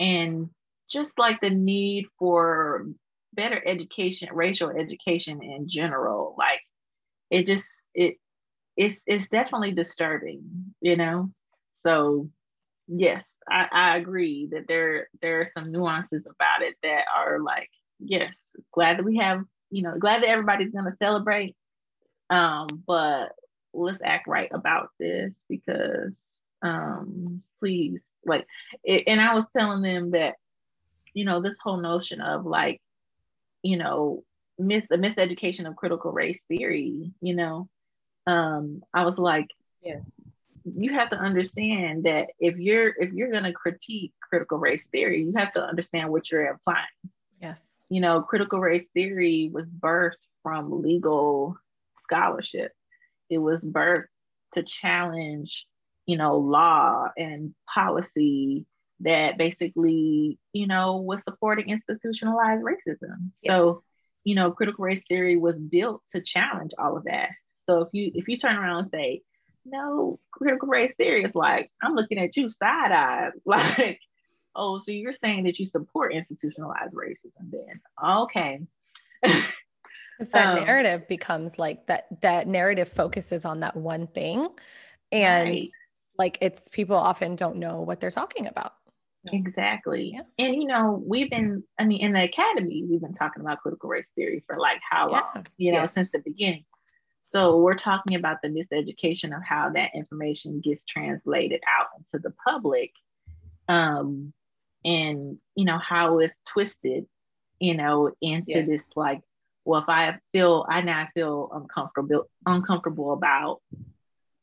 and 0.00 0.48
just 0.90 1.18
like 1.18 1.40
the 1.40 1.50
need 1.50 2.06
for 2.18 2.86
better 3.34 3.60
education, 3.66 4.28
racial 4.32 4.70
education 4.70 5.42
in 5.42 5.68
general. 5.68 6.34
Like 6.38 6.60
it 7.30 7.46
just 7.46 7.66
it 7.94 8.16
it's 8.76 9.00
it's 9.06 9.26
definitely 9.28 9.72
disturbing, 9.72 10.74
you 10.80 10.96
know. 10.96 11.30
So 11.74 12.30
yes, 12.88 13.26
I, 13.48 13.68
I 13.70 13.96
agree 13.96 14.48
that 14.52 14.66
there 14.68 15.08
there 15.20 15.40
are 15.40 15.46
some 15.46 15.72
nuances 15.72 16.26
about 16.26 16.62
it 16.62 16.76
that 16.82 17.04
are 17.14 17.40
like, 17.40 17.70
yes, 17.98 18.36
glad 18.72 18.98
that 18.98 19.04
we 19.04 19.16
have, 19.18 19.42
you 19.70 19.82
know, 19.82 19.96
glad 19.98 20.22
that 20.22 20.28
everybody's 20.28 20.72
gonna 20.72 20.96
celebrate. 20.98 21.56
Um, 22.30 22.66
but 22.86 23.32
let's 23.72 24.00
act 24.04 24.26
right 24.26 24.50
about 24.52 24.90
this 24.98 25.32
because 25.48 26.14
um 26.62 27.42
please 27.60 28.02
like 28.24 28.46
it, 28.84 29.04
and 29.06 29.20
I 29.20 29.34
was 29.34 29.46
telling 29.56 29.82
them 29.82 30.10
that, 30.12 30.34
you 31.14 31.24
know, 31.24 31.40
this 31.40 31.58
whole 31.60 31.76
notion 31.78 32.20
of 32.20 32.44
like, 32.46 32.80
you 33.62 33.76
know, 33.76 34.24
mis 34.58 34.84
the 34.88 34.96
miseducation 34.96 35.66
of 35.68 35.76
critical 35.76 36.12
race 36.12 36.40
theory, 36.48 37.12
you 37.20 37.34
know, 37.34 37.68
um, 38.26 38.82
I 38.92 39.04
was 39.04 39.18
like, 39.18 39.48
yes, 39.82 40.02
you 40.64 40.92
have 40.92 41.10
to 41.10 41.16
understand 41.16 42.04
that 42.04 42.28
if 42.40 42.56
you're 42.56 42.88
if 42.98 43.12
you're 43.12 43.30
going 43.30 43.44
to 43.44 43.52
critique 43.52 44.12
critical 44.20 44.58
race 44.58 44.84
theory, 44.90 45.22
you 45.22 45.32
have 45.36 45.52
to 45.52 45.62
understand 45.62 46.10
what 46.10 46.30
you're 46.30 46.46
applying. 46.46 46.86
Yes. 47.40 47.60
You 47.88 48.00
know, 48.00 48.22
critical 48.22 48.58
race 48.58 48.86
theory 48.94 49.50
was 49.52 49.70
birthed 49.70 50.14
from 50.42 50.82
legal 50.82 51.56
scholarship. 52.02 52.72
It 53.30 53.38
was 53.38 53.64
birthed 53.64 54.06
to 54.54 54.62
challenge, 54.62 55.66
you 56.06 56.16
know, 56.16 56.38
law 56.38 57.08
and 57.16 57.54
policy 57.72 58.66
that 59.00 59.38
basically, 59.38 60.38
you 60.52 60.66
know, 60.66 60.96
was 60.96 61.22
supporting 61.22 61.68
institutionalized 61.68 62.64
racism. 62.64 63.30
Yes. 63.42 63.46
So, 63.52 63.82
you 64.24 64.34
know, 64.34 64.50
critical 64.50 64.84
race 64.84 65.02
theory 65.08 65.36
was 65.36 65.60
built 65.60 66.02
to 66.12 66.20
challenge 66.20 66.72
all 66.78 66.96
of 66.96 67.04
that. 67.04 67.30
So 67.68 67.82
if 67.82 67.88
you 67.92 68.10
if 68.14 68.28
you 68.28 68.36
turn 68.38 68.56
around 68.56 68.84
and 68.84 68.90
say, 68.90 69.22
no, 69.64 70.18
critical 70.32 70.68
race 70.68 70.92
theory 70.96 71.24
is 71.24 71.34
like, 71.34 71.70
I'm 71.82 71.94
looking 71.94 72.18
at 72.18 72.36
you 72.36 72.50
side 72.50 72.92
eyed, 72.92 73.32
like, 73.44 74.00
oh, 74.54 74.78
so 74.78 74.92
you're 74.92 75.12
saying 75.12 75.44
that 75.44 75.58
you 75.58 75.66
support 75.66 76.14
institutionalized 76.14 76.94
racism 76.94 77.50
then. 77.50 77.80
Okay. 78.04 78.60
that 79.22 80.46
um, 80.46 80.64
narrative 80.64 81.06
becomes 81.08 81.58
like 81.58 81.86
that 81.86 82.06
that 82.22 82.46
narrative 82.46 82.88
focuses 82.88 83.44
on 83.44 83.60
that 83.60 83.76
one 83.76 84.06
thing. 84.06 84.48
And 85.12 85.50
right. 85.50 85.68
like 86.18 86.38
it's 86.40 86.62
people 86.70 86.96
often 86.96 87.36
don't 87.36 87.56
know 87.56 87.80
what 87.80 88.00
they're 88.00 88.10
talking 88.10 88.46
about. 88.46 88.72
Exactly. 89.32 90.12
Yeah. 90.14 90.46
And 90.46 90.54
you 90.54 90.66
know, 90.66 91.02
we've 91.04 91.30
been, 91.30 91.64
I 91.78 91.84
mean, 91.84 92.00
in 92.00 92.12
the 92.12 92.22
academy, 92.22 92.84
we've 92.88 93.00
been 93.00 93.14
talking 93.14 93.42
about 93.42 93.60
critical 93.60 93.88
race 93.88 94.06
theory 94.14 94.44
for 94.46 94.58
like 94.58 94.78
how 94.88 95.10
yeah. 95.10 95.20
long, 95.34 95.46
you 95.56 95.72
know, 95.72 95.80
yes. 95.80 95.94
since 95.94 96.08
the 96.12 96.20
beginning. 96.20 96.64
So 97.28 97.58
we're 97.58 97.74
talking 97.74 98.16
about 98.16 98.38
the 98.42 98.48
miseducation 98.48 99.36
of 99.36 99.42
how 99.42 99.70
that 99.70 99.90
information 99.94 100.60
gets 100.60 100.82
translated 100.84 101.60
out 101.78 101.88
into 101.98 102.22
the 102.22 102.32
public. 102.46 102.92
Um, 103.68 104.32
and 104.84 105.38
you 105.56 105.64
know, 105.64 105.78
how 105.78 106.20
it's 106.20 106.34
twisted, 106.46 107.06
you 107.58 107.76
know, 107.76 108.12
into 108.20 108.52
yes. 108.52 108.68
this 108.68 108.84
like, 108.94 109.20
well, 109.64 109.80
if 109.80 109.88
I 109.88 110.18
feel 110.32 110.64
I 110.68 110.82
now 110.82 111.08
feel 111.14 111.50
uncomfortable 111.52 112.30
uncomfortable 112.46 113.12
about, 113.12 113.60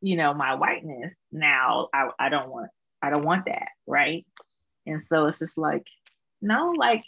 you 0.02 0.18
know, 0.18 0.34
my 0.34 0.56
whiteness, 0.56 1.14
now 1.32 1.88
I, 1.94 2.10
I 2.20 2.28
don't 2.28 2.50
want 2.50 2.70
I 3.02 3.10
don't 3.10 3.24
want 3.24 3.46
that, 3.46 3.70
right? 3.88 4.26
And 4.86 5.02
so 5.08 5.28
it's 5.28 5.40
just 5.40 5.58
like, 5.58 5.86
no, 6.42 6.74
like 6.78 7.06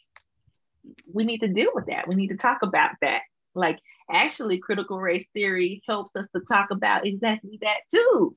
we 1.11 1.25
need 1.25 1.41
to 1.41 1.49
deal 1.49 1.71
with 1.75 1.87
that. 1.87 2.07
We 2.07 2.15
need 2.15 2.29
to 2.29 2.37
talk 2.37 2.59
about 2.61 2.91
that. 3.01 3.23
Like 3.53 3.79
actually 4.11 4.59
critical 4.59 4.99
race 4.99 5.25
theory 5.33 5.81
helps 5.87 6.15
us 6.15 6.27
to 6.35 6.41
talk 6.41 6.71
about 6.71 7.05
exactly 7.05 7.59
that 7.61 7.79
too. 7.91 8.35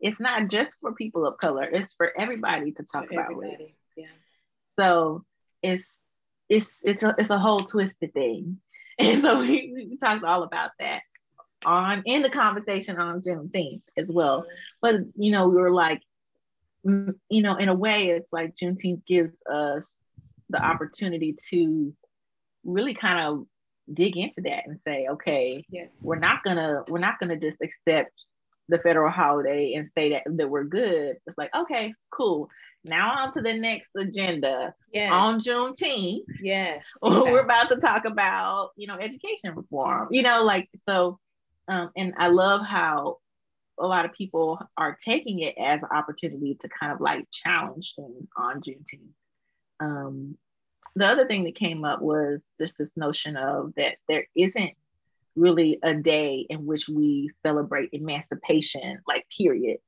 It's 0.00 0.20
not 0.20 0.48
just 0.48 0.76
for 0.80 0.92
people 0.94 1.26
of 1.26 1.38
color, 1.38 1.64
it's 1.64 1.94
for 1.94 2.12
everybody 2.18 2.72
to 2.72 2.82
talk 2.84 3.10
about. 3.10 3.32
Yeah. 3.96 4.06
So 4.76 5.24
it's 5.62 5.84
it's 6.48 6.68
it's 6.82 7.02
a, 7.02 7.14
it's 7.18 7.30
a 7.30 7.38
whole 7.38 7.60
twisted 7.60 8.12
thing. 8.12 8.58
And 9.00 9.22
so 9.22 9.38
we, 9.38 9.72
we 9.72 9.96
talked 9.96 10.24
all 10.24 10.42
about 10.42 10.72
that 10.80 11.02
on 11.64 12.02
in 12.04 12.22
the 12.22 12.30
conversation 12.30 12.98
on 12.98 13.20
Juneteenth 13.20 13.82
as 13.96 14.08
well. 14.08 14.44
But 14.82 14.96
you 15.14 15.30
know, 15.30 15.46
we 15.46 15.54
were 15.54 15.70
like, 15.70 16.02
mm, 16.84 17.14
you 17.30 17.42
know, 17.42 17.54
in 17.54 17.68
a 17.68 17.74
way, 17.74 18.08
it's 18.08 18.32
like 18.32 18.56
Juneteenth 18.56 19.06
gives 19.06 19.40
us 19.48 19.86
the 20.50 20.60
opportunity 20.60 21.36
to 21.50 21.94
really 22.64 22.94
kind 22.94 23.20
of 23.20 23.46
dig 23.92 24.16
into 24.16 24.40
that 24.42 24.66
and 24.66 24.78
say, 24.86 25.06
okay, 25.10 25.64
yes, 25.68 25.88
we're 26.02 26.18
not 26.18 26.42
gonna 26.44 26.84
we're 26.88 26.98
not 26.98 27.18
gonna 27.20 27.38
just 27.38 27.58
accept 27.62 28.12
the 28.68 28.78
federal 28.78 29.10
holiday 29.10 29.74
and 29.74 29.88
say 29.96 30.10
that 30.10 30.22
that 30.26 30.50
we're 30.50 30.64
good. 30.64 31.16
It's 31.26 31.38
like, 31.38 31.54
okay, 31.54 31.94
cool. 32.10 32.48
Now 32.84 33.22
on 33.22 33.32
to 33.32 33.40
the 33.42 33.54
next 33.54 33.90
agenda. 33.96 34.74
Yes. 34.92 35.10
On 35.12 35.40
Juneteenth. 35.40 36.24
Yes. 36.40 36.86
Exactly. 37.04 37.32
We're 37.32 37.40
about 37.40 37.70
to 37.70 37.76
talk 37.76 38.04
about, 38.04 38.70
you 38.76 38.86
know, 38.86 38.94
education 38.94 39.54
reform. 39.54 40.08
You 40.10 40.22
know, 40.22 40.44
like 40.44 40.68
so 40.88 41.18
um, 41.68 41.90
and 41.96 42.14
I 42.18 42.28
love 42.28 42.64
how 42.64 43.18
a 43.78 43.86
lot 43.86 44.04
of 44.04 44.12
people 44.12 44.60
are 44.76 44.96
taking 45.04 45.40
it 45.40 45.54
as 45.58 45.80
an 45.82 45.88
opportunity 45.94 46.56
to 46.60 46.68
kind 46.68 46.92
of 46.92 47.00
like 47.00 47.26
challenge 47.30 47.94
things 47.94 48.26
on 48.36 48.60
Juneteenth. 48.60 49.12
Um, 49.80 50.36
the 50.98 51.06
other 51.06 51.26
thing 51.26 51.44
that 51.44 51.54
came 51.54 51.84
up 51.84 52.00
was 52.00 52.42
just 52.58 52.78
this 52.78 52.90
notion 52.96 53.36
of 53.36 53.72
that 53.76 53.96
there 54.08 54.26
isn't 54.34 54.72
really 55.36 55.78
a 55.82 55.94
day 55.94 56.46
in 56.50 56.66
which 56.66 56.88
we 56.88 57.30
celebrate 57.42 57.90
emancipation, 57.92 59.00
like 59.06 59.26
period, 59.36 59.78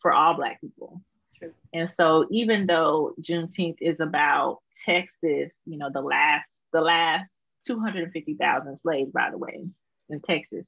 for 0.00 0.12
all 0.12 0.34
Black 0.34 0.60
people. 0.60 1.00
True. 1.38 1.52
And 1.72 1.88
so 1.88 2.26
even 2.30 2.66
though 2.66 3.14
Juneteenth 3.20 3.78
is 3.80 4.00
about 4.00 4.58
Texas, 4.84 5.52
you 5.66 5.78
know, 5.78 5.90
the 5.92 6.00
last 6.00 6.48
the 6.72 6.80
last 6.80 7.30
250,000 7.66 8.76
slaves, 8.76 9.10
by 9.10 9.30
the 9.30 9.38
way, 9.38 9.66
in 10.10 10.20
Texas, 10.20 10.66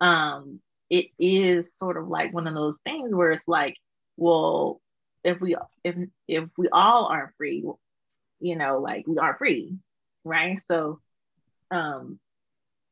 um, 0.00 0.60
it 0.90 1.06
is 1.18 1.76
sort 1.76 1.96
of 1.96 2.08
like 2.08 2.34
one 2.34 2.46
of 2.46 2.54
those 2.54 2.78
things 2.84 3.14
where 3.14 3.30
it's 3.32 3.46
like, 3.46 3.76
well, 4.16 4.80
if 5.24 5.40
we 5.40 5.56
if 5.84 5.96
if 6.26 6.48
we 6.58 6.68
all 6.72 7.06
aren't 7.06 7.34
free, 7.36 7.64
you 8.42 8.56
know, 8.56 8.80
like 8.80 9.06
we 9.06 9.18
are 9.18 9.36
free, 9.38 9.76
right? 10.24 10.60
So 10.66 11.00
um 11.70 12.18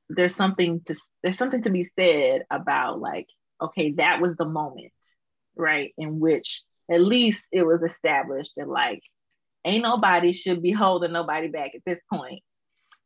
there's 0.08 0.34
something 0.34 0.80
to 0.86 0.94
there's 1.22 1.38
something 1.38 1.62
to 1.62 1.70
be 1.70 1.90
said 1.98 2.42
about 2.50 3.00
like, 3.00 3.26
okay, 3.60 3.92
that 3.92 4.20
was 4.20 4.36
the 4.36 4.44
moment, 4.44 4.92
right, 5.56 5.92
in 5.98 6.20
which 6.20 6.62
at 6.90 7.00
least 7.00 7.42
it 7.52 7.62
was 7.62 7.82
established 7.82 8.52
that 8.56 8.68
like 8.68 9.02
ain't 9.64 9.82
nobody 9.82 10.32
should 10.32 10.62
be 10.62 10.72
holding 10.72 11.12
nobody 11.12 11.48
back 11.48 11.72
at 11.74 11.82
this 11.84 12.02
point. 12.10 12.42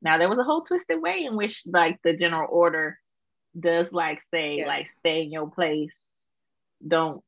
Now 0.01 0.19
there 0.19 0.29
was 0.29 0.39
a 0.39 0.45
whole 0.45 0.63
twisted 0.63 1.01
way 1.01 1.25
in 1.25 1.37
which 1.37 1.63
like 1.67 1.99
the 2.05 2.15
general 2.15 2.49
order 2.51 2.99
does 3.59 3.91
like 3.93 4.21
say 4.33 4.57
yes. 4.57 4.67
like 4.67 4.87
stay 5.01 5.23
in 5.23 5.33
your 5.33 5.51
place, 5.51 5.93
don't 6.87 7.23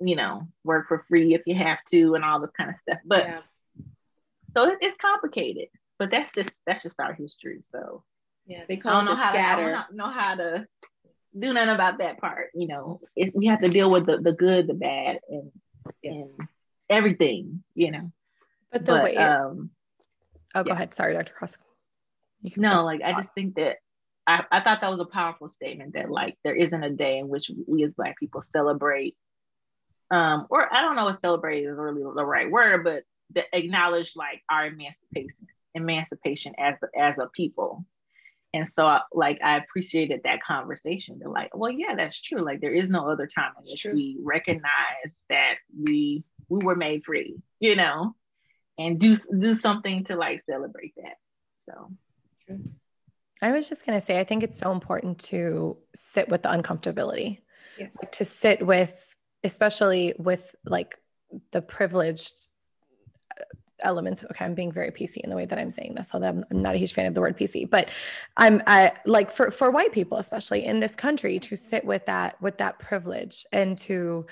you 0.00 0.16
know 0.16 0.48
work 0.64 0.88
for 0.88 1.04
free 1.08 1.34
if 1.34 1.42
you 1.46 1.54
have 1.54 1.78
to 1.90 2.14
and 2.14 2.24
all 2.24 2.40
this 2.40 2.50
kind 2.56 2.70
of 2.70 2.76
stuff. 2.82 2.98
But 3.04 3.24
yeah. 3.24 3.40
So 4.50 4.68
it, 4.68 4.78
it's 4.80 4.96
complicated, 5.00 5.68
but 5.98 6.10
that's 6.10 6.32
just 6.32 6.50
that's 6.66 6.82
just 6.82 7.00
our 7.00 7.14
history. 7.14 7.62
So 7.72 8.04
yeah, 8.46 8.62
they 8.68 8.76
call 8.76 8.92
I 8.92 8.96
don't 8.96 9.04
know 9.06 9.14
how 9.14 9.30
scatter. 9.30 9.70
To, 9.70 9.78
I 9.78 9.82
don't 9.82 9.96
know 9.96 10.10
how 10.10 10.34
to 10.34 10.66
do 11.38 11.52
nothing 11.52 11.74
about 11.74 11.98
that 11.98 12.18
part. 12.18 12.50
You 12.54 12.68
know, 12.68 13.00
it's 13.16 13.34
we 13.34 13.46
have 13.46 13.62
to 13.62 13.68
deal 13.68 13.90
with 13.90 14.06
the, 14.06 14.18
the 14.18 14.32
good, 14.32 14.66
the 14.66 14.74
bad, 14.74 15.20
and, 15.28 15.52
yes. 16.02 16.34
and 16.38 16.48
everything. 16.88 17.62
You 17.74 17.92
know, 17.92 18.12
but 18.72 18.84
the 18.84 18.92
but, 18.92 19.04
way. 19.04 19.16
Um, 19.16 19.70
oh, 20.54 20.64
go 20.64 20.72
ahead. 20.72 20.94
Sorry, 20.94 21.14
Dr. 21.14 21.32
Cross. 21.32 21.56
no, 22.56 22.84
like 22.84 23.02
I 23.02 23.12
just 23.12 23.32
think 23.32 23.54
that 23.56 23.76
I, 24.26 24.44
I 24.50 24.60
thought 24.60 24.80
that 24.80 24.90
was 24.90 25.00
a 25.00 25.06
powerful 25.06 25.48
statement 25.48 25.94
that 25.94 26.10
like 26.10 26.36
there 26.44 26.54
isn't 26.54 26.84
a 26.84 26.90
day 26.90 27.18
in 27.18 27.28
which 27.28 27.50
we 27.66 27.84
as 27.84 27.94
black 27.94 28.18
people 28.18 28.42
celebrate 28.52 29.16
um 30.10 30.46
or 30.50 30.72
i 30.72 30.80
don't 30.80 30.96
know 30.96 31.08
if 31.08 31.16
celebrate 31.20 31.64
is 31.64 31.76
really 31.76 32.02
the 32.02 32.24
right 32.24 32.50
word 32.50 32.84
but 32.84 33.02
the 33.32 33.44
acknowledge 33.56 34.16
like 34.16 34.42
our 34.50 34.66
emancipation 34.66 35.46
emancipation 35.74 36.54
as 36.58 36.74
as 36.98 37.16
a 37.18 37.28
people. 37.28 37.84
And 38.52 38.68
so 38.74 38.98
like 39.12 39.38
i 39.44 39.56
appreciated 39.56 40.22
that 40.24 40.42
conversation. 40.42 41.18
They're 41.18 41.28
like 41.28 41.56
well 41.56 41.70
yeah 41.70 41.94
that's 41.94 42.20
true. 42.20 42.44
Like 42.44 42.60
there 42.60 42.74
is 42.74 42.88
no 42.88 43.08
other 43.08 43.26
time 43.26 43.52
in 43.58 43.64
which 43.70 43.86
we 43.92 44.18
recognize 44.22 45.12
that 45.28 45.54
we 45.86 46.24
we 46.48 46.64
were 46.64 46.76
made 46.76 47.04
free 47.04 47.40
you 47.60 47.76
know? 47.76 48.16
And 48.78 48.98
do 48.98 49.14
do 49.16 49.54
something 49.54 50.04
to 50.04 50.16
like 50.16 50.42
celebrate 50.48 50.94
that 50.96 51.16
so. 51.68 51.90
True. 52.46 52.60
i 53.42 53.52
was 53.52 53.68
just 53.68 53.84
going 53.84 54.00
to 54.00 54.04
say 54.04 54.18
i 54.18 54.24
think 54.24 54.42
it's 54.42 54.56
so 54.56 54.72
important 54.72 55.18
to 55.18 55.76
sit 55.94 56.28
with 56.28 56.42
the 56.42 56.48
uncomfortability. 56.48 57.40
Yes. 57.78 57.96
like, 58.00 58.12
to 58.12 58.24
sit 58.24 58.64
with 58.66 59.14
especially 59.44 60.14
with 60.18 60.54
like 60.64 60.98
the 61.52 61.62
privileged 61.62 62.48
elements. 63.82 64.24
Okay 64.24 64.44
i'm 64.44 64.54
being 64.54 64.72
very 64.72 64.90
pc 64.90 65.16
in 65.18 65.30
the 65.30 65.36
way 65.36 65.46
that 65.46 65.58
i'm 65.58 65.70
saying 65.70 65.94
this 65.94 66.10
although 66.12 66.28
i'm 66.28 66.44
not 66.50 66.74
a 66.74 66.78
huge 66.78 66.92
fan 66.92 67.06
of 67.06 67.14
the 67.14 67.20
word 67.20 67.36
pc 67.36 67.68
but 67.68 67.90
i'm 68.36 68.62
I, 68.66 68.92
like 69.06 69.30
for 69.30 69.50
for 69.50 69.70
white 69.70 69.92
people 69.92 70.18
especially 70.18 70.64
in 70.64 70.80
this 70.80 70.94
country 70.94 71.38
to 71.40 71.56
sit 71.56 71.84
with 71.84 72.06
that 72.06 72.40
with 72.40 72.58
that 72.58 72.78
privilege 72.78 73.44
and 73.52 73.76
to 73.78 74.26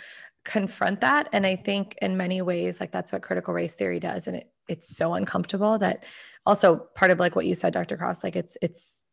confront 0.49 1.03
that. 1.03 1.28
And 1.32 1.46
i 1.46 1.57
think 1.57 1.96
in 2.01 2.16
many 2.16 2.40
ways 2.40 2.80
like 2.80 2.90
that's 2.90 3.12
what 3.12 3.22
critical 3.22 3.53
race 3.53 3.74
theory 3.74 4.01
does. 4.01 4.26
And 4.26 4.36
it, 4.36 4.51
it's 4.66 4.96
so 4.96 5.12
uncomfortable 5.14 5.78
that 5.78 6.05
also 6.46 6.88
part 6.94 7.11
of 7.11 7.18
like 7.18 7.36
what 7.36 7.46
you 7.46 7.55
said 7.55 7.74
dr 7.74 7.96
cross 7.96 8.24
like 8.24 8.36
it's 8.36 8.57
it's 8.62 9.05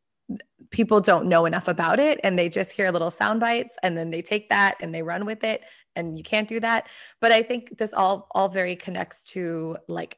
people 0.71 1.01
don't 1.01 1.27
know 1.27 1.45
enough 1.45 1.67
about 1.67 1.99
it 1.99 2.19
and 2.23 2.39
they 2.39 2.49
just 2.49 2.71
hear 2.71 2.89
little 2.89 3.11
sound 3.11 3.39
bites 3.39 3.75
and 3.83 3.97
then 3.97 4.09
they 4.09 4.21
take 4.21 4.49
that 4.49 4.75
and 4.79 4.95
they 4.95 5.03
run 5.03 5.25
with 5.25 5.43
it 5.43 5.61
and 5.95 6.17
you 6.17 6.23
can't 6.23 6.47
do 6.47 6.59
that. 6.61 6.87
But 7.19 7.33
i 7.33 7.43
think 7.43 7.77
this 7.77 7.93
all 7.93 8.27
all 8.31 8.47
very 8.47 8.75
connects 8.77 9.25
to 9.31 9.77
like 9.87 10.17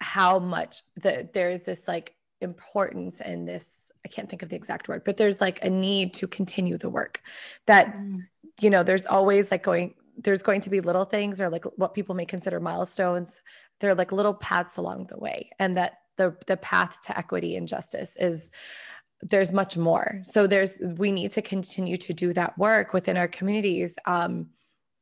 how 0.00 0.38
much 0.38 0.82
that 0.96 1.32
there's 1.32 1.62
this 1.62 1.88
like 1.88 2.14
importance 2.42 3.20
and 3.20 3.48
this 3.48 3.90
i 4.04 4.08
can't 4.08 4.28
think 4.28 4.42
of 4.42 4.50
the 4.50 4.56
exact 4.56 4.88
word 4.88 5.02
but 5.04 5.16
there's 5.16 5.40
like 5.40 5.62
a 5.64 5.70
need 5.70 6.12
to 6.14 6.26
continue 6.26 6.76
the 6.76 6.90
work. 6.90 7.22
That 7.66 7.96
mm. 7.96 8.26
you 8.60 8.70
know 8.70 8.82
there's 8.82 9.06
always 9.06 9.50
like 9.50 9.62
going 9.62 9.94
there's 10.18 10.42
going 10.42 10.62
to 10.62 10.70
be 10.70 10.80
little 10.80 11.04
things 11.04 11.40
or 11.40 11.48
like 11.48 11.64
what 11.76 11.94
people 11.94 12.14
may 12.14 12.24
consider 12.24 12.58
milestones. 12.58 13.40
They're 13.80 13.94
like 13.94 14.12
little 14.12 14.34
paths 14.34 14.78
along 14.78 15.06
the 15.06 15.18
way 15.18 15.50
and 15.58 15.76
that 15.76 15.98
the 16.16 16.36
the 16.46 16.56
path 16.56 17.00
to 17.06 17.16
equity 17.16 17.56
and 17.56 17.68
justice 17.68 18.16
is 18.18 18.50
there's 19.22 19.52
much 19.52 19.76
more. 19.76 20.20
So 20.24 20.46
there's 20.46 20.78
we 20.80 21.10
need 21.12 21.30
to 21.32 21.42
continue 21.42 21.96
to 21.98 22.12
do 22.12 22.32
that 22.34 22.58
work 22.58 22.92
within 22.92 23.16
our 23.16 23.28
communities 23.28 23.96
um 24.06 24.50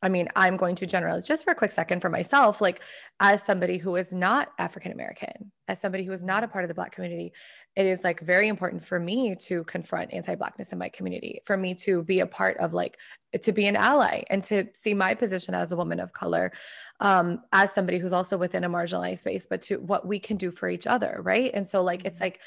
I 0.05 0.11
mean, 0.11 0.29
I'm 0.37 0.59
going 0.59 0.77
to 0.77 0.87
generalize 0.87 1.27
just 1.27 1.45
for 1.45 1.53
a 1.53 1.55
quick 1.55 1.73
second 1.73 2.01
for 2.01 2.11
myself, 2.11 2.61
like 2.61 2.83
as 3.21 3.43
somebody 3.43 3.79
who 3.79 3.97
is 3.97 4.13
not 4.13 4.53
African 4.59 4.93
American, 4.93 5.51
as 5.67 5.81
somebody 5.81 6.05
who 6.05 6.13
is 6.13 6.23
not 6.23 6.45
a 6.45 6.49
part 6.49 6.63
of 6.63 6.69
the 6.69 6.75
Black 6.75 6.93
community, 6.93 7.33
it 7.75 7.87
is 7.87 8.05
like 8.05 8.21
very 8.21 8.49
important 8.49 8.85
for 8.85 9.01
me 9.01 9.35
to 9.47 9.65
confront 9.65 10.13
anti 10.13 10.35
Blackness 10.35 10.73
in 10.73 10.79
my 10.79 10.91
community, 10.91 11.41
for 11.47 11.57
me 11.57 11.75
to 11.77 12.03
be 12.03 12.21
a 12.21 12.27
part 12.27 12.59
of 12.59 12.75
like, 12.75 12.99
to 13.41 13.51
be 13.51 13.67
an 13.67 13.77
ally 13.77 14.23
and 14.29 14.45
to 14.45 14.67
see 14.75 14.93
my 14.93 15.15
position 15.15 15.55
as 15.55 15.73
a 15.73 15.77
woman 15.77 15.99
of 15.99 16.13
color, 16.13 16.53
um, 17.01 17.41
as 17.53 17.73
somebody 17.73 17.99
who's 17.99 18.13
also 18.13 18.37
within 18.37 18.65
a 18.65 18.69
marginalized 18.69 19.19
space, 19.19 19.47
but 19.49 19.63
to 19.63 19.77
what 19.79 20.07
we 20.07 20.19
can 20.19 20.37
do 20.37 20.51
for 20.51 20.69
each 20.69 20.87
other. 20.87 21.21
Right. 21.23 21.51
And 21.55 21.67
so, 21.67 21.83
like, 21.83 22.05
it's 22.05 22.17
mm-hmm. 22.17 22.25
like 22.25 22.41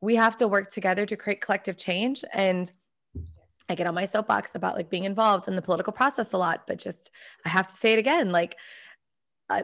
we 0.00 0.16
have 0.16 0.36
to 0.36 0.48
work 0.48 0.72
together 0.72 1.04
to 1.04 1.16
create 1.16 1.42
collective 1.42 1.76
change. 1.76 2.24
And 2.32 2.72
I 3.68 3.74
get 3.74 3.86
on 3.86 3.94
my 3.94 4.04
soapbox 4.04 4.54
about 4.54 4.76
like 4.76 4.90
being 4.90 5.04
involved 5.04 5.48
in 5.48 5.56
the 5.56 5.62
political 5.62 5.92
process 5.92 6.32
a 6.32 6.38
lot, 6.38 6.66
but 6.66 6.78
just 6.78 7.10
I 7.44 7.48
have 7.48 7.66
to 7.68 7.74
say 7.74 7.92
it 7.92 7.98
again. 7.98 8.30
Like 8.30 8.56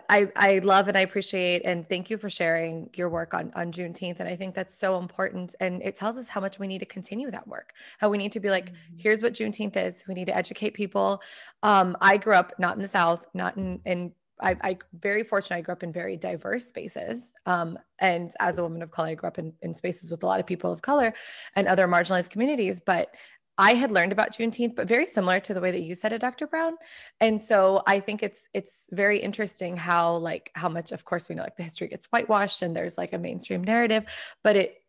I, 0.08 0.28
I 0.36 0.58
love 0.58 0.88
and 0.88 0.96
I 0.96 1.00
appreciate 1.00 1.62
and 1.64 1.88
thank 1.88 2.10
you 2.10 2.18
for 2.18 2.28
sharing 2.28 2.90
your 2.94 3.08
work 3.08 3.32
on, 3.34 3.52
on 3.54 3.72
Juneteenth. 3.72 4.20
And 4.20 4.28
I 4.28 4.36
think 4.36 4.54
that's 4.54 4.76
so 4.76 4.98
important. 4.98 5.54
And 5.60 5.82
it 5.82 5.96
tells 5.96 6.18
us 6.18 6.28
how 6.28 6.40
much 6.40 6.58
we 6.58 6.66
need 6.66 6.80
to 6.80 6.86
continue 6.86 7.30
that 7.30 7.46
work, 7.46 7.72
how 7.98 8.08
we 8.08 8.18
need 8.18 8.32
to 8.32 8.40
be 8.40 8.50
like, 8.50 8.66
mm-hmm. 8.66 8.98
here's 8.98 9.22
what 9.22 9.34
Juneteenth 9.34 9.76
is. 9.76 10.04
We 10.06 10.14
need 10.14 10.26
to 10.26 10.36
educate 10.36 10.74
people. 10.74 11.22
Um, 11.62 11.96
I 12.00 12.16
grew 12.16 12.34
up 12.34 12.52
not 12.58 12.76
in 12.76 12.82
the 12.82 12.88
South, 12.88 13.24
not 13.34 13.56
in, 13.56 13.80
in 13.84 14.12
I, 14.40 14.56
I 14.62 14.78
very 15.00 15.24
fortunate. 15.24 15.56
I 15.56 15.60
grew 15.62 15.72
up 15.72 15.82
in 15.82 15.92
very 15.92 16.16
diverse 16.16 16.66
spaces. 16.66 17.32
Um, 17.46 17.78
and 17.98 18.30
as 18.38 18.58
a 18.58 18.62
woman 18.62 18.82
of 18.82 18.90
color, 18.90 19.08
I 19.08 19.14
grew 19.14 19.26
up 19.26 19.38
in, 19.38 19.52
in 19.62 19.74
spaces 19.74 20.10
with 20.10 20.22
a 20.22 20.26
lot 20.26 20.38
of 20.38 20.46
people 20.46 20.70
of 20.70 20.80
color 20.80 21.12
and 21.56 21.66
other 21.66 21.88
marginalized 21.88 22.30
communities. 22.30 22.80
But 22.80 23.14
I 23.58 23.74
had 23.74 23.90
learned 23.90 24.12
about 24.12 24.32
Juneteenth, 24.32 24.76
but 24.76 24.86
very 24.86 25.08
similar 25.08 25.40
to 25.40 25.52
the 25.52 25.60
way 25.60 25.72
that 25.72 25.82
you 25.82 25.96
said 25.96 26.12
it, 26.12 26.20
Dr. 26.20 26.46
Brown. 26.46 26.76
And 27.20 27.40
so 27.40 27.82
I 27.86 27.98
think 27.98 28.22
it's 28.22 28.48
it's 28.54 28.84
very 28.92 29.18
interesting 29.18 29.76
how 29.76 30.14
like 30.14 30.52
how 30.54 30.68
much, 30.68 30.92
of 30.92 31.04
course, 31.04 31.28
we 31.28 31.34
know 31.34 31.42
like 31.42 31.56
the 31.56 31.64
history 31.64 31.88
gets 31.88 32.06
whitewashed 32.06 32.62
and 32.62 32.74
there's 32.74 32.96
like 32.96 33.12
a 33.12 33.18
mainstream 33.18 33.64
narrative, 33.64 34.04
but 34.44 34.54
it 34.56 34.82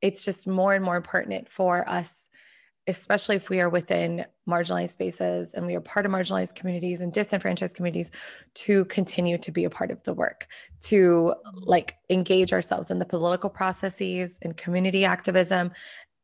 it's 0.00 0.24
just 0.24 0.46
more 0.46 0.74
and 0.74 0.84
more 0.84 1.00
pertinent 1.00 1.48
for 1.48 1.88
us, 1.88 2.28
especially 2.86 3.36
if 3.36 3.48
we 3.48 3.60
are 3.60 3.68
within 3.68 4.24
marginalized 4.48 4.90
spaces 4.90 5.52
and 5.52 5.66
we 5.66 5.74
are 5.74 5.80
part 5.80 6.06
of 6.06 6.12
marginalized 6.12 6.54
communities 6.54 7.00
and 7.00 7.12
disenfranchised 7.12 7.74
communities, 7.74 8.10
to 8.54 8.84
continue 8.86 9.38
to 9.38 9.50
be 9.50 9.64
a 9.64 9.70
part 9.70 9.90
of 9.90 10.02
the 10.04 10.14
work, 10.14 10.46
to 10.80 11.34
like 11.54 11.96
engage 12.10 12.52
ourselves 12.52 12.90
in 12.90 13.00
the 13.00 13.04
political 13.04 13.50
processes 13.50 14.38
and 14.42 14.56
community 14.56 15.04
activism 15.04 15.72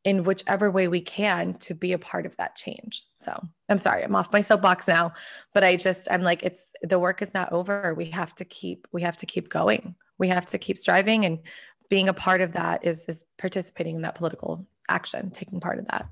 in 0.05 0.25
whichever 0.25 0.71
way 0.71 0.89
we 0.89 1.01
can 1.01 1.55
to 1.55 1.75
be 1.75 1.93
a 1.93 1.99
part 1.99 2.25
of 2.25 2.37
that 2.37 2.55
change. 2.55 3.05
So 3.17 3.41
I'm 3.69 3.79
sorry, 3.79 4.03
I'm 4.03 4.15
off 4.15 4.33
my 4.33 4.41
soapbox 4.41 4.89
now, 4.89 5.13
but 5.53 5.65
I 5.65 5.77
just, 5.77 6.09
I'm 6.11 6.23
like, 6.23 6.43
it's 6.43 6.71
the 6.83 6.99
work 6.99 7.21
is 7.21 7.35
not 7.35 7.53
over. 7.53 7.95
We 7.95 8.07
have 8.07 8.35
to 8.37 8.45
keep, 8.45 8.87
we 8.93 9.03
have 9.03 9.17
to 9.19 9.27
keep 9.27 9.49
going. 9.49 9.97
We 10.19 10.29
have 10.29 10.47
to 10.47 10.59
keep 10.59 10.79
striving 10.79 11.25
and 11.25 11.41
being 11.89 12.09
a 12.09 12.15
part 12.15 12.41
of 12.41 12.53
that 12.53 12.85
is, 12.85 13.05
is 13.07 13.25
participating 13.39 13.97
in 13.97 14.03
that 14.03 14.15
political 14.15 14.67
action, 14.89 15.31
taking 15.31 15.61
part 15.61 15.79
of 15.79 15.87
that. 15.89 16.09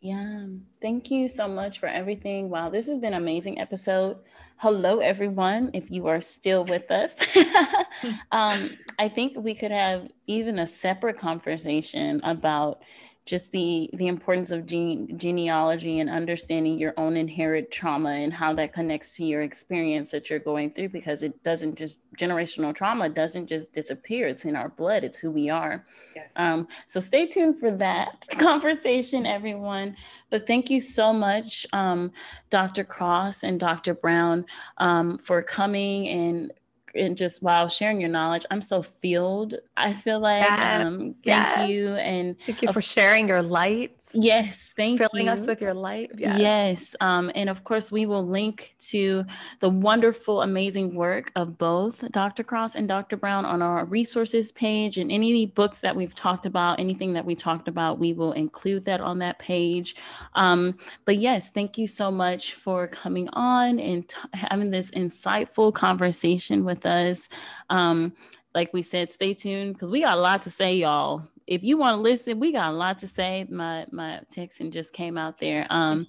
Yeah, 0.00 0.46
thank 0.80 1.10
you 1.10 1.28
so 1.28 1.48
much 1.48 1.80
for 1.80 1.86
everything. 1.86 2.50
Wow, 2.50 2.70
this 2.70 2.86
has 2.86 3.00
been 3.00 3.14
an 3.14 3.20
amazing 3.20 3.60
episode. 3.60 4.18
Hello, 4.58 5.00
everyone. 5.00 5.70
If 5.74 5.90
you 5.90 6.06
are 6.06 6.20
still 6.20 6.64
with 6.64 6.88
us, 6.92 7.16
um, 8.32 8.78
I 9.00 9.08
think 9.08 9.36
we 9.36 9.56
could 9.56 9.72
have 9.72 10.08
even 10.28 10.60
a 10.60 10.68
separate 10.68 11.18
conversation 11.18 12.20
about 12.22 12.82
just 13.28 13.52
the 13.52 13.90
the 13.92 14.06
importance 14.06 14.50
of 14.50 14.64
gene, 14.64 15.18
genealogy 15.18 16.00
and 16.00 16.08
understanding 16.08 16.78
your 16.78 16.94
own 16.96 17.14
inherent 17.14 17.70
trauma 17.70 18.10
and 18.10 18.32
how 18.32 18.54
that 18.54 18.72
connects 18.72 19.14
to 19.16 19.24
your 19.24 19.42
experience 19.42 20.10
that 20.10 20.30
you're 20.30 20.38
going 20.38 20.70
through 20.70 20.88
because 20.88 21.22
it 21.22 21.42
doesn't 21.44 21.74
just 21.76 22.00
generational 22.18 22.74
trauma 22.74 23.06
doesn't 23.06 23.46
just 23.46 23.70
disappear. 23.74 24.28
It's 24.28 24.46
in 24.46 24.56
our 24.56 24.70
blood. 24.70 25.04
It's 25.04 25.18
who 25.18 25.30
we 25.30 25.50
are. 25.50 25.86
Yes. 26.16 26.32
um, 26.36 26.66
so 26.86 27.00
stay 27.00 27.26
tuned 27.26 27.60
for 27.60 27.70
that 27.72 28.26
conversation 28.38 29.26
everyone. 29.26 29.94
But 30.30 30.46
thank 30.46 30.70
you 30.70 30.80
so 30.80 31.12
much 31.12 31.66
um, 31.74 32.10
dr 32.48 32.82
cross 32.84 33.42
and 33.44 33.60
dr 33.60 33.92
brown 33.96 34.46
um, 34.78 35.18
for 35.18 35.42
coming 35.42 36.08
and 36.08 36.52
and 36.94 37.16
just 37.16 37.42
while 37.42 37.68
sharing 37.68 38.00
your 38.00 38.10
knowledge. 38.10 38.44
I'm 38.50 38.62
so 38.62 38.82
filled. 38.82 39.54
I 39.76 39.92
feel 39.92 40.20
like 40.20 40.42
yes, 40.42 40.86
um, 40.86 40.98
thank 40.98 41.16
yes. 41.24 41.68
you 41.68 41.88
and 41.94 42.36
thank 42.46 42.62
you 42.62 42.72
for 42.72 42.82
sharing 42.82 43.28
your 43.28 43.42
light. 43.42 43.92
Yes, 44.12 44.72
thank 44.76 44.98
filling 44.98 45.26
you. 45.26 45.32
us 45.32 45.46
with 45.46 45.60
your 45.60 45.74
light. 45.74 46.10
Yes. 46.16 46.40
yes. 46.40 46.96
Um, 47.00 47.30
and 47.34 47.50
of 47.50 47.64
course, 47.64 47.92
we 47.92 48.06
will 48.06 48.26
link 48.26 48.74
to 48.90 49.24
the 49.60 49.68
wonderful, 49.68 50.42
amazing 50.42 50.94
work 50.94 51.30
of 51.36 51.58
both 51.58 52.02
Dr. 52.10 52.42
Cross 52.42 52.74
and 52.74 52.88
Dr. 52.88 53.16
Brown 53.16 53.44
on 53.44 53.62
our 53.62 53.84
resources 53.84 54.52
page. 54.52 54.98
And 54.98 55.12
any 55.12 55.46
books 55.46 55.80
that 55.80 55.94
we've 55.94 56.14
talked 56.14 56.46
about, 56.46 56.80
anything 56.80 57.12
that 57.12 57.24
we 57.24 57.34
talked 57.34 57.68
about, 57.68 57.98
we 57.98 58.12
will 58.12 58.32
include 58.32 58.84
that 58.86 59.00
on 59.00 59.18
that 59.18 59.38
page. 59.38 59.96
Um, 60.34 60.78
but 61.04 61.18
yes, 61.18 61.50
thank 61.50 61.76
you 61.76 61.86
so 61.86 62.10
much 62.10 62.54
for 62.54 62.86
coming 62.86 63.28
on 63.30 63.78
and 63.78 64.08
t- 64.08 64.16
having 64.32 64.70
this 64.70 64.90
insightful 64.92 65.72
conversation 65.72 66.64
with 66.78 66.86
us. 66.86 67.28
Um, 67.70 68.12
like 68.54 68.72
we 68.72 68.82
said, 68.82 69.12
stay 69.12 69.34
tuned 69.34 69.74
because 69.74 69.90
we 69.90 70.00
got 70.00 70.16
a 70.16 70.20
lot 70.20 70.42
to 70.42 70.50
say, 70.50 70.76
y'all. 70.76 71.28
If 71.46 71.64
you 71.64 71.78
want 71.78 71.96
to 71.96 72.00
listen, 72.00 72.40
we 72.40 72.52
got 72.52 72.68
a 72.68 72.72
lot 72.72 72.98
to 72.98 73.08
say. 73.08 73.46
My 73.48 73.86
my 73.90 74.20
texting 74.34 74.70
just 74.70 74.92
came 74.92 75.16
out 75.16 75.40
there. 75.40 75.66
Um, 75.70 76.06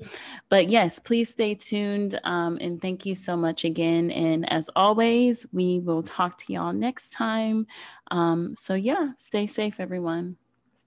but 0.49 0.69
yes, 0.69 0.99
please 0.99 1.29
stay 1.29 1.55
tuned. 1.55 2.19
Um, 2.23 2.57
and 2.59 2.81
thank 2.81 3.05
you 3.05 3.15
so 3.15 3.37
much 3.37 3.63
again. 3.63 4.11
And 4.11 4.51
as 4.51 4.69
always, 4.75 5.45
we 5.53 5.79
will 5.79 6.03
talk 6.03 6.37
to 6.39 6.53
y'all 6.53 6.73
next 6.73 7.11
time. 7.11 7.67
Um, 8.11 8.55
so 8.57 8.73
yeah, 8.73 9.11
stay 9.17 9.47
safe, 9.47 9.79
everyone. 9.79 10.35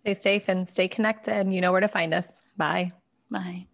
Stay 0.01 0.15
safe 0.15 0.45
and 0.49 0.69
stay 0.69 0.89
connected. 0.89 1.51
You 1.53 1.61
know 1.61 1.73
where 1.73 1.81
to 1.81 1.89
find 1.89 2.13
us. 2.13 2.29
Bye. 2.57 2.93
Bye. 3.31 3.72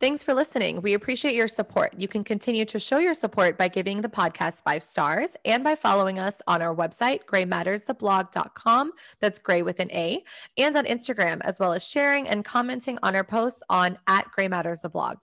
Thanks 0.00 0.22
for 0.22 0.32
listening. 0.32 0.80
We 0.80 0.94
appreciate 0.94 1.34
your 1.34 1.46
support. 1.46 1.92
You 1.98 2.08
can 2.08 2.24
continue 2.24 2.64
to 2.64 2.80
show 2.80 2.96
your 2.96 3.12
support 3.12 3.58
by 3.58 3.68
giving 3.68 4.00
the 4.00 4.08
podcast 4.08 4.62
five 4.62 4.82
stars 4.82 5.36
and 5.44 5.62
by 5.62 5.74
following 5.74 6.18
us 6.18 6.40
on 6.46 6.62
our 6.62 6.74
website, 6.74 7.26
graymatterstheblog.com. 7.26 8.92
That's 9.20 9.38
gray 9.38 9.60
with 9.60 9.78
an 9.78 9.90
A, 9.90 10.24
and 10.56 10.74
on 10.74 10.86
Instagram, 10.86 11.42
as 11.42 11.58
well 11.58 11.74
as 11.74 11.86
sharing 11.86 12.26
and 12.26 12.46
commenting 12.46 12.98
on 13.02 13.14
our 13.14 13.24
posts 13.24 13.62
on 13.68 13.98
at 14.06 14.30
Gray 14.32 14.48
Matters 14.48 14.80
the 14.80 14.88
blog. 14.88 15.18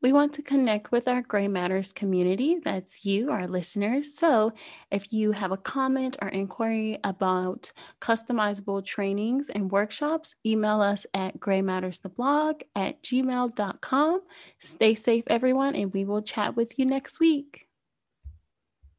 We 0.00 0.12
want 0.12 0.32
to 0.34 0.42
connect 0.42 0.92
with 0.92 1.08
our 1.08 1.22
Gray 1.22 1.48
Matters 1.48 1.90
community. 1.90 2.58
That's 2.62 3.04
you, 3.04 3.32
our 3.32 3.48
listeners. 3.48 4.16
So 4.16 4.52
if 4.92 5.12
you 5.12 5.32
have 5.32 5.50
a 5.50 5.56
comment 5.56 6.16
or 6.22 6.28
inquiry 6.28 7.00
about 7.02 7.72
customizable 8.00 8.84
trainings 8.84 9.50
and 9.50 9.72
workshops, 9.72 10.36
email 10.46 10.80
us 10.80 11.04
at 11.14 11.40
graymatterstheblog 11.40 12.62
at 12.76 13.02
gmail.com. 13.02 14.20
Stay 14.60 14.94
safe, 14.94 15.24
everyone, 15.26 15.74
and 15.74 15.92
we 15.92 16.04
will 16.04 16.22
chat 16.22 16.54
with 16.54 16.78
you 16.78 16.86
next 16.86 17.18
week. 17.18 17.67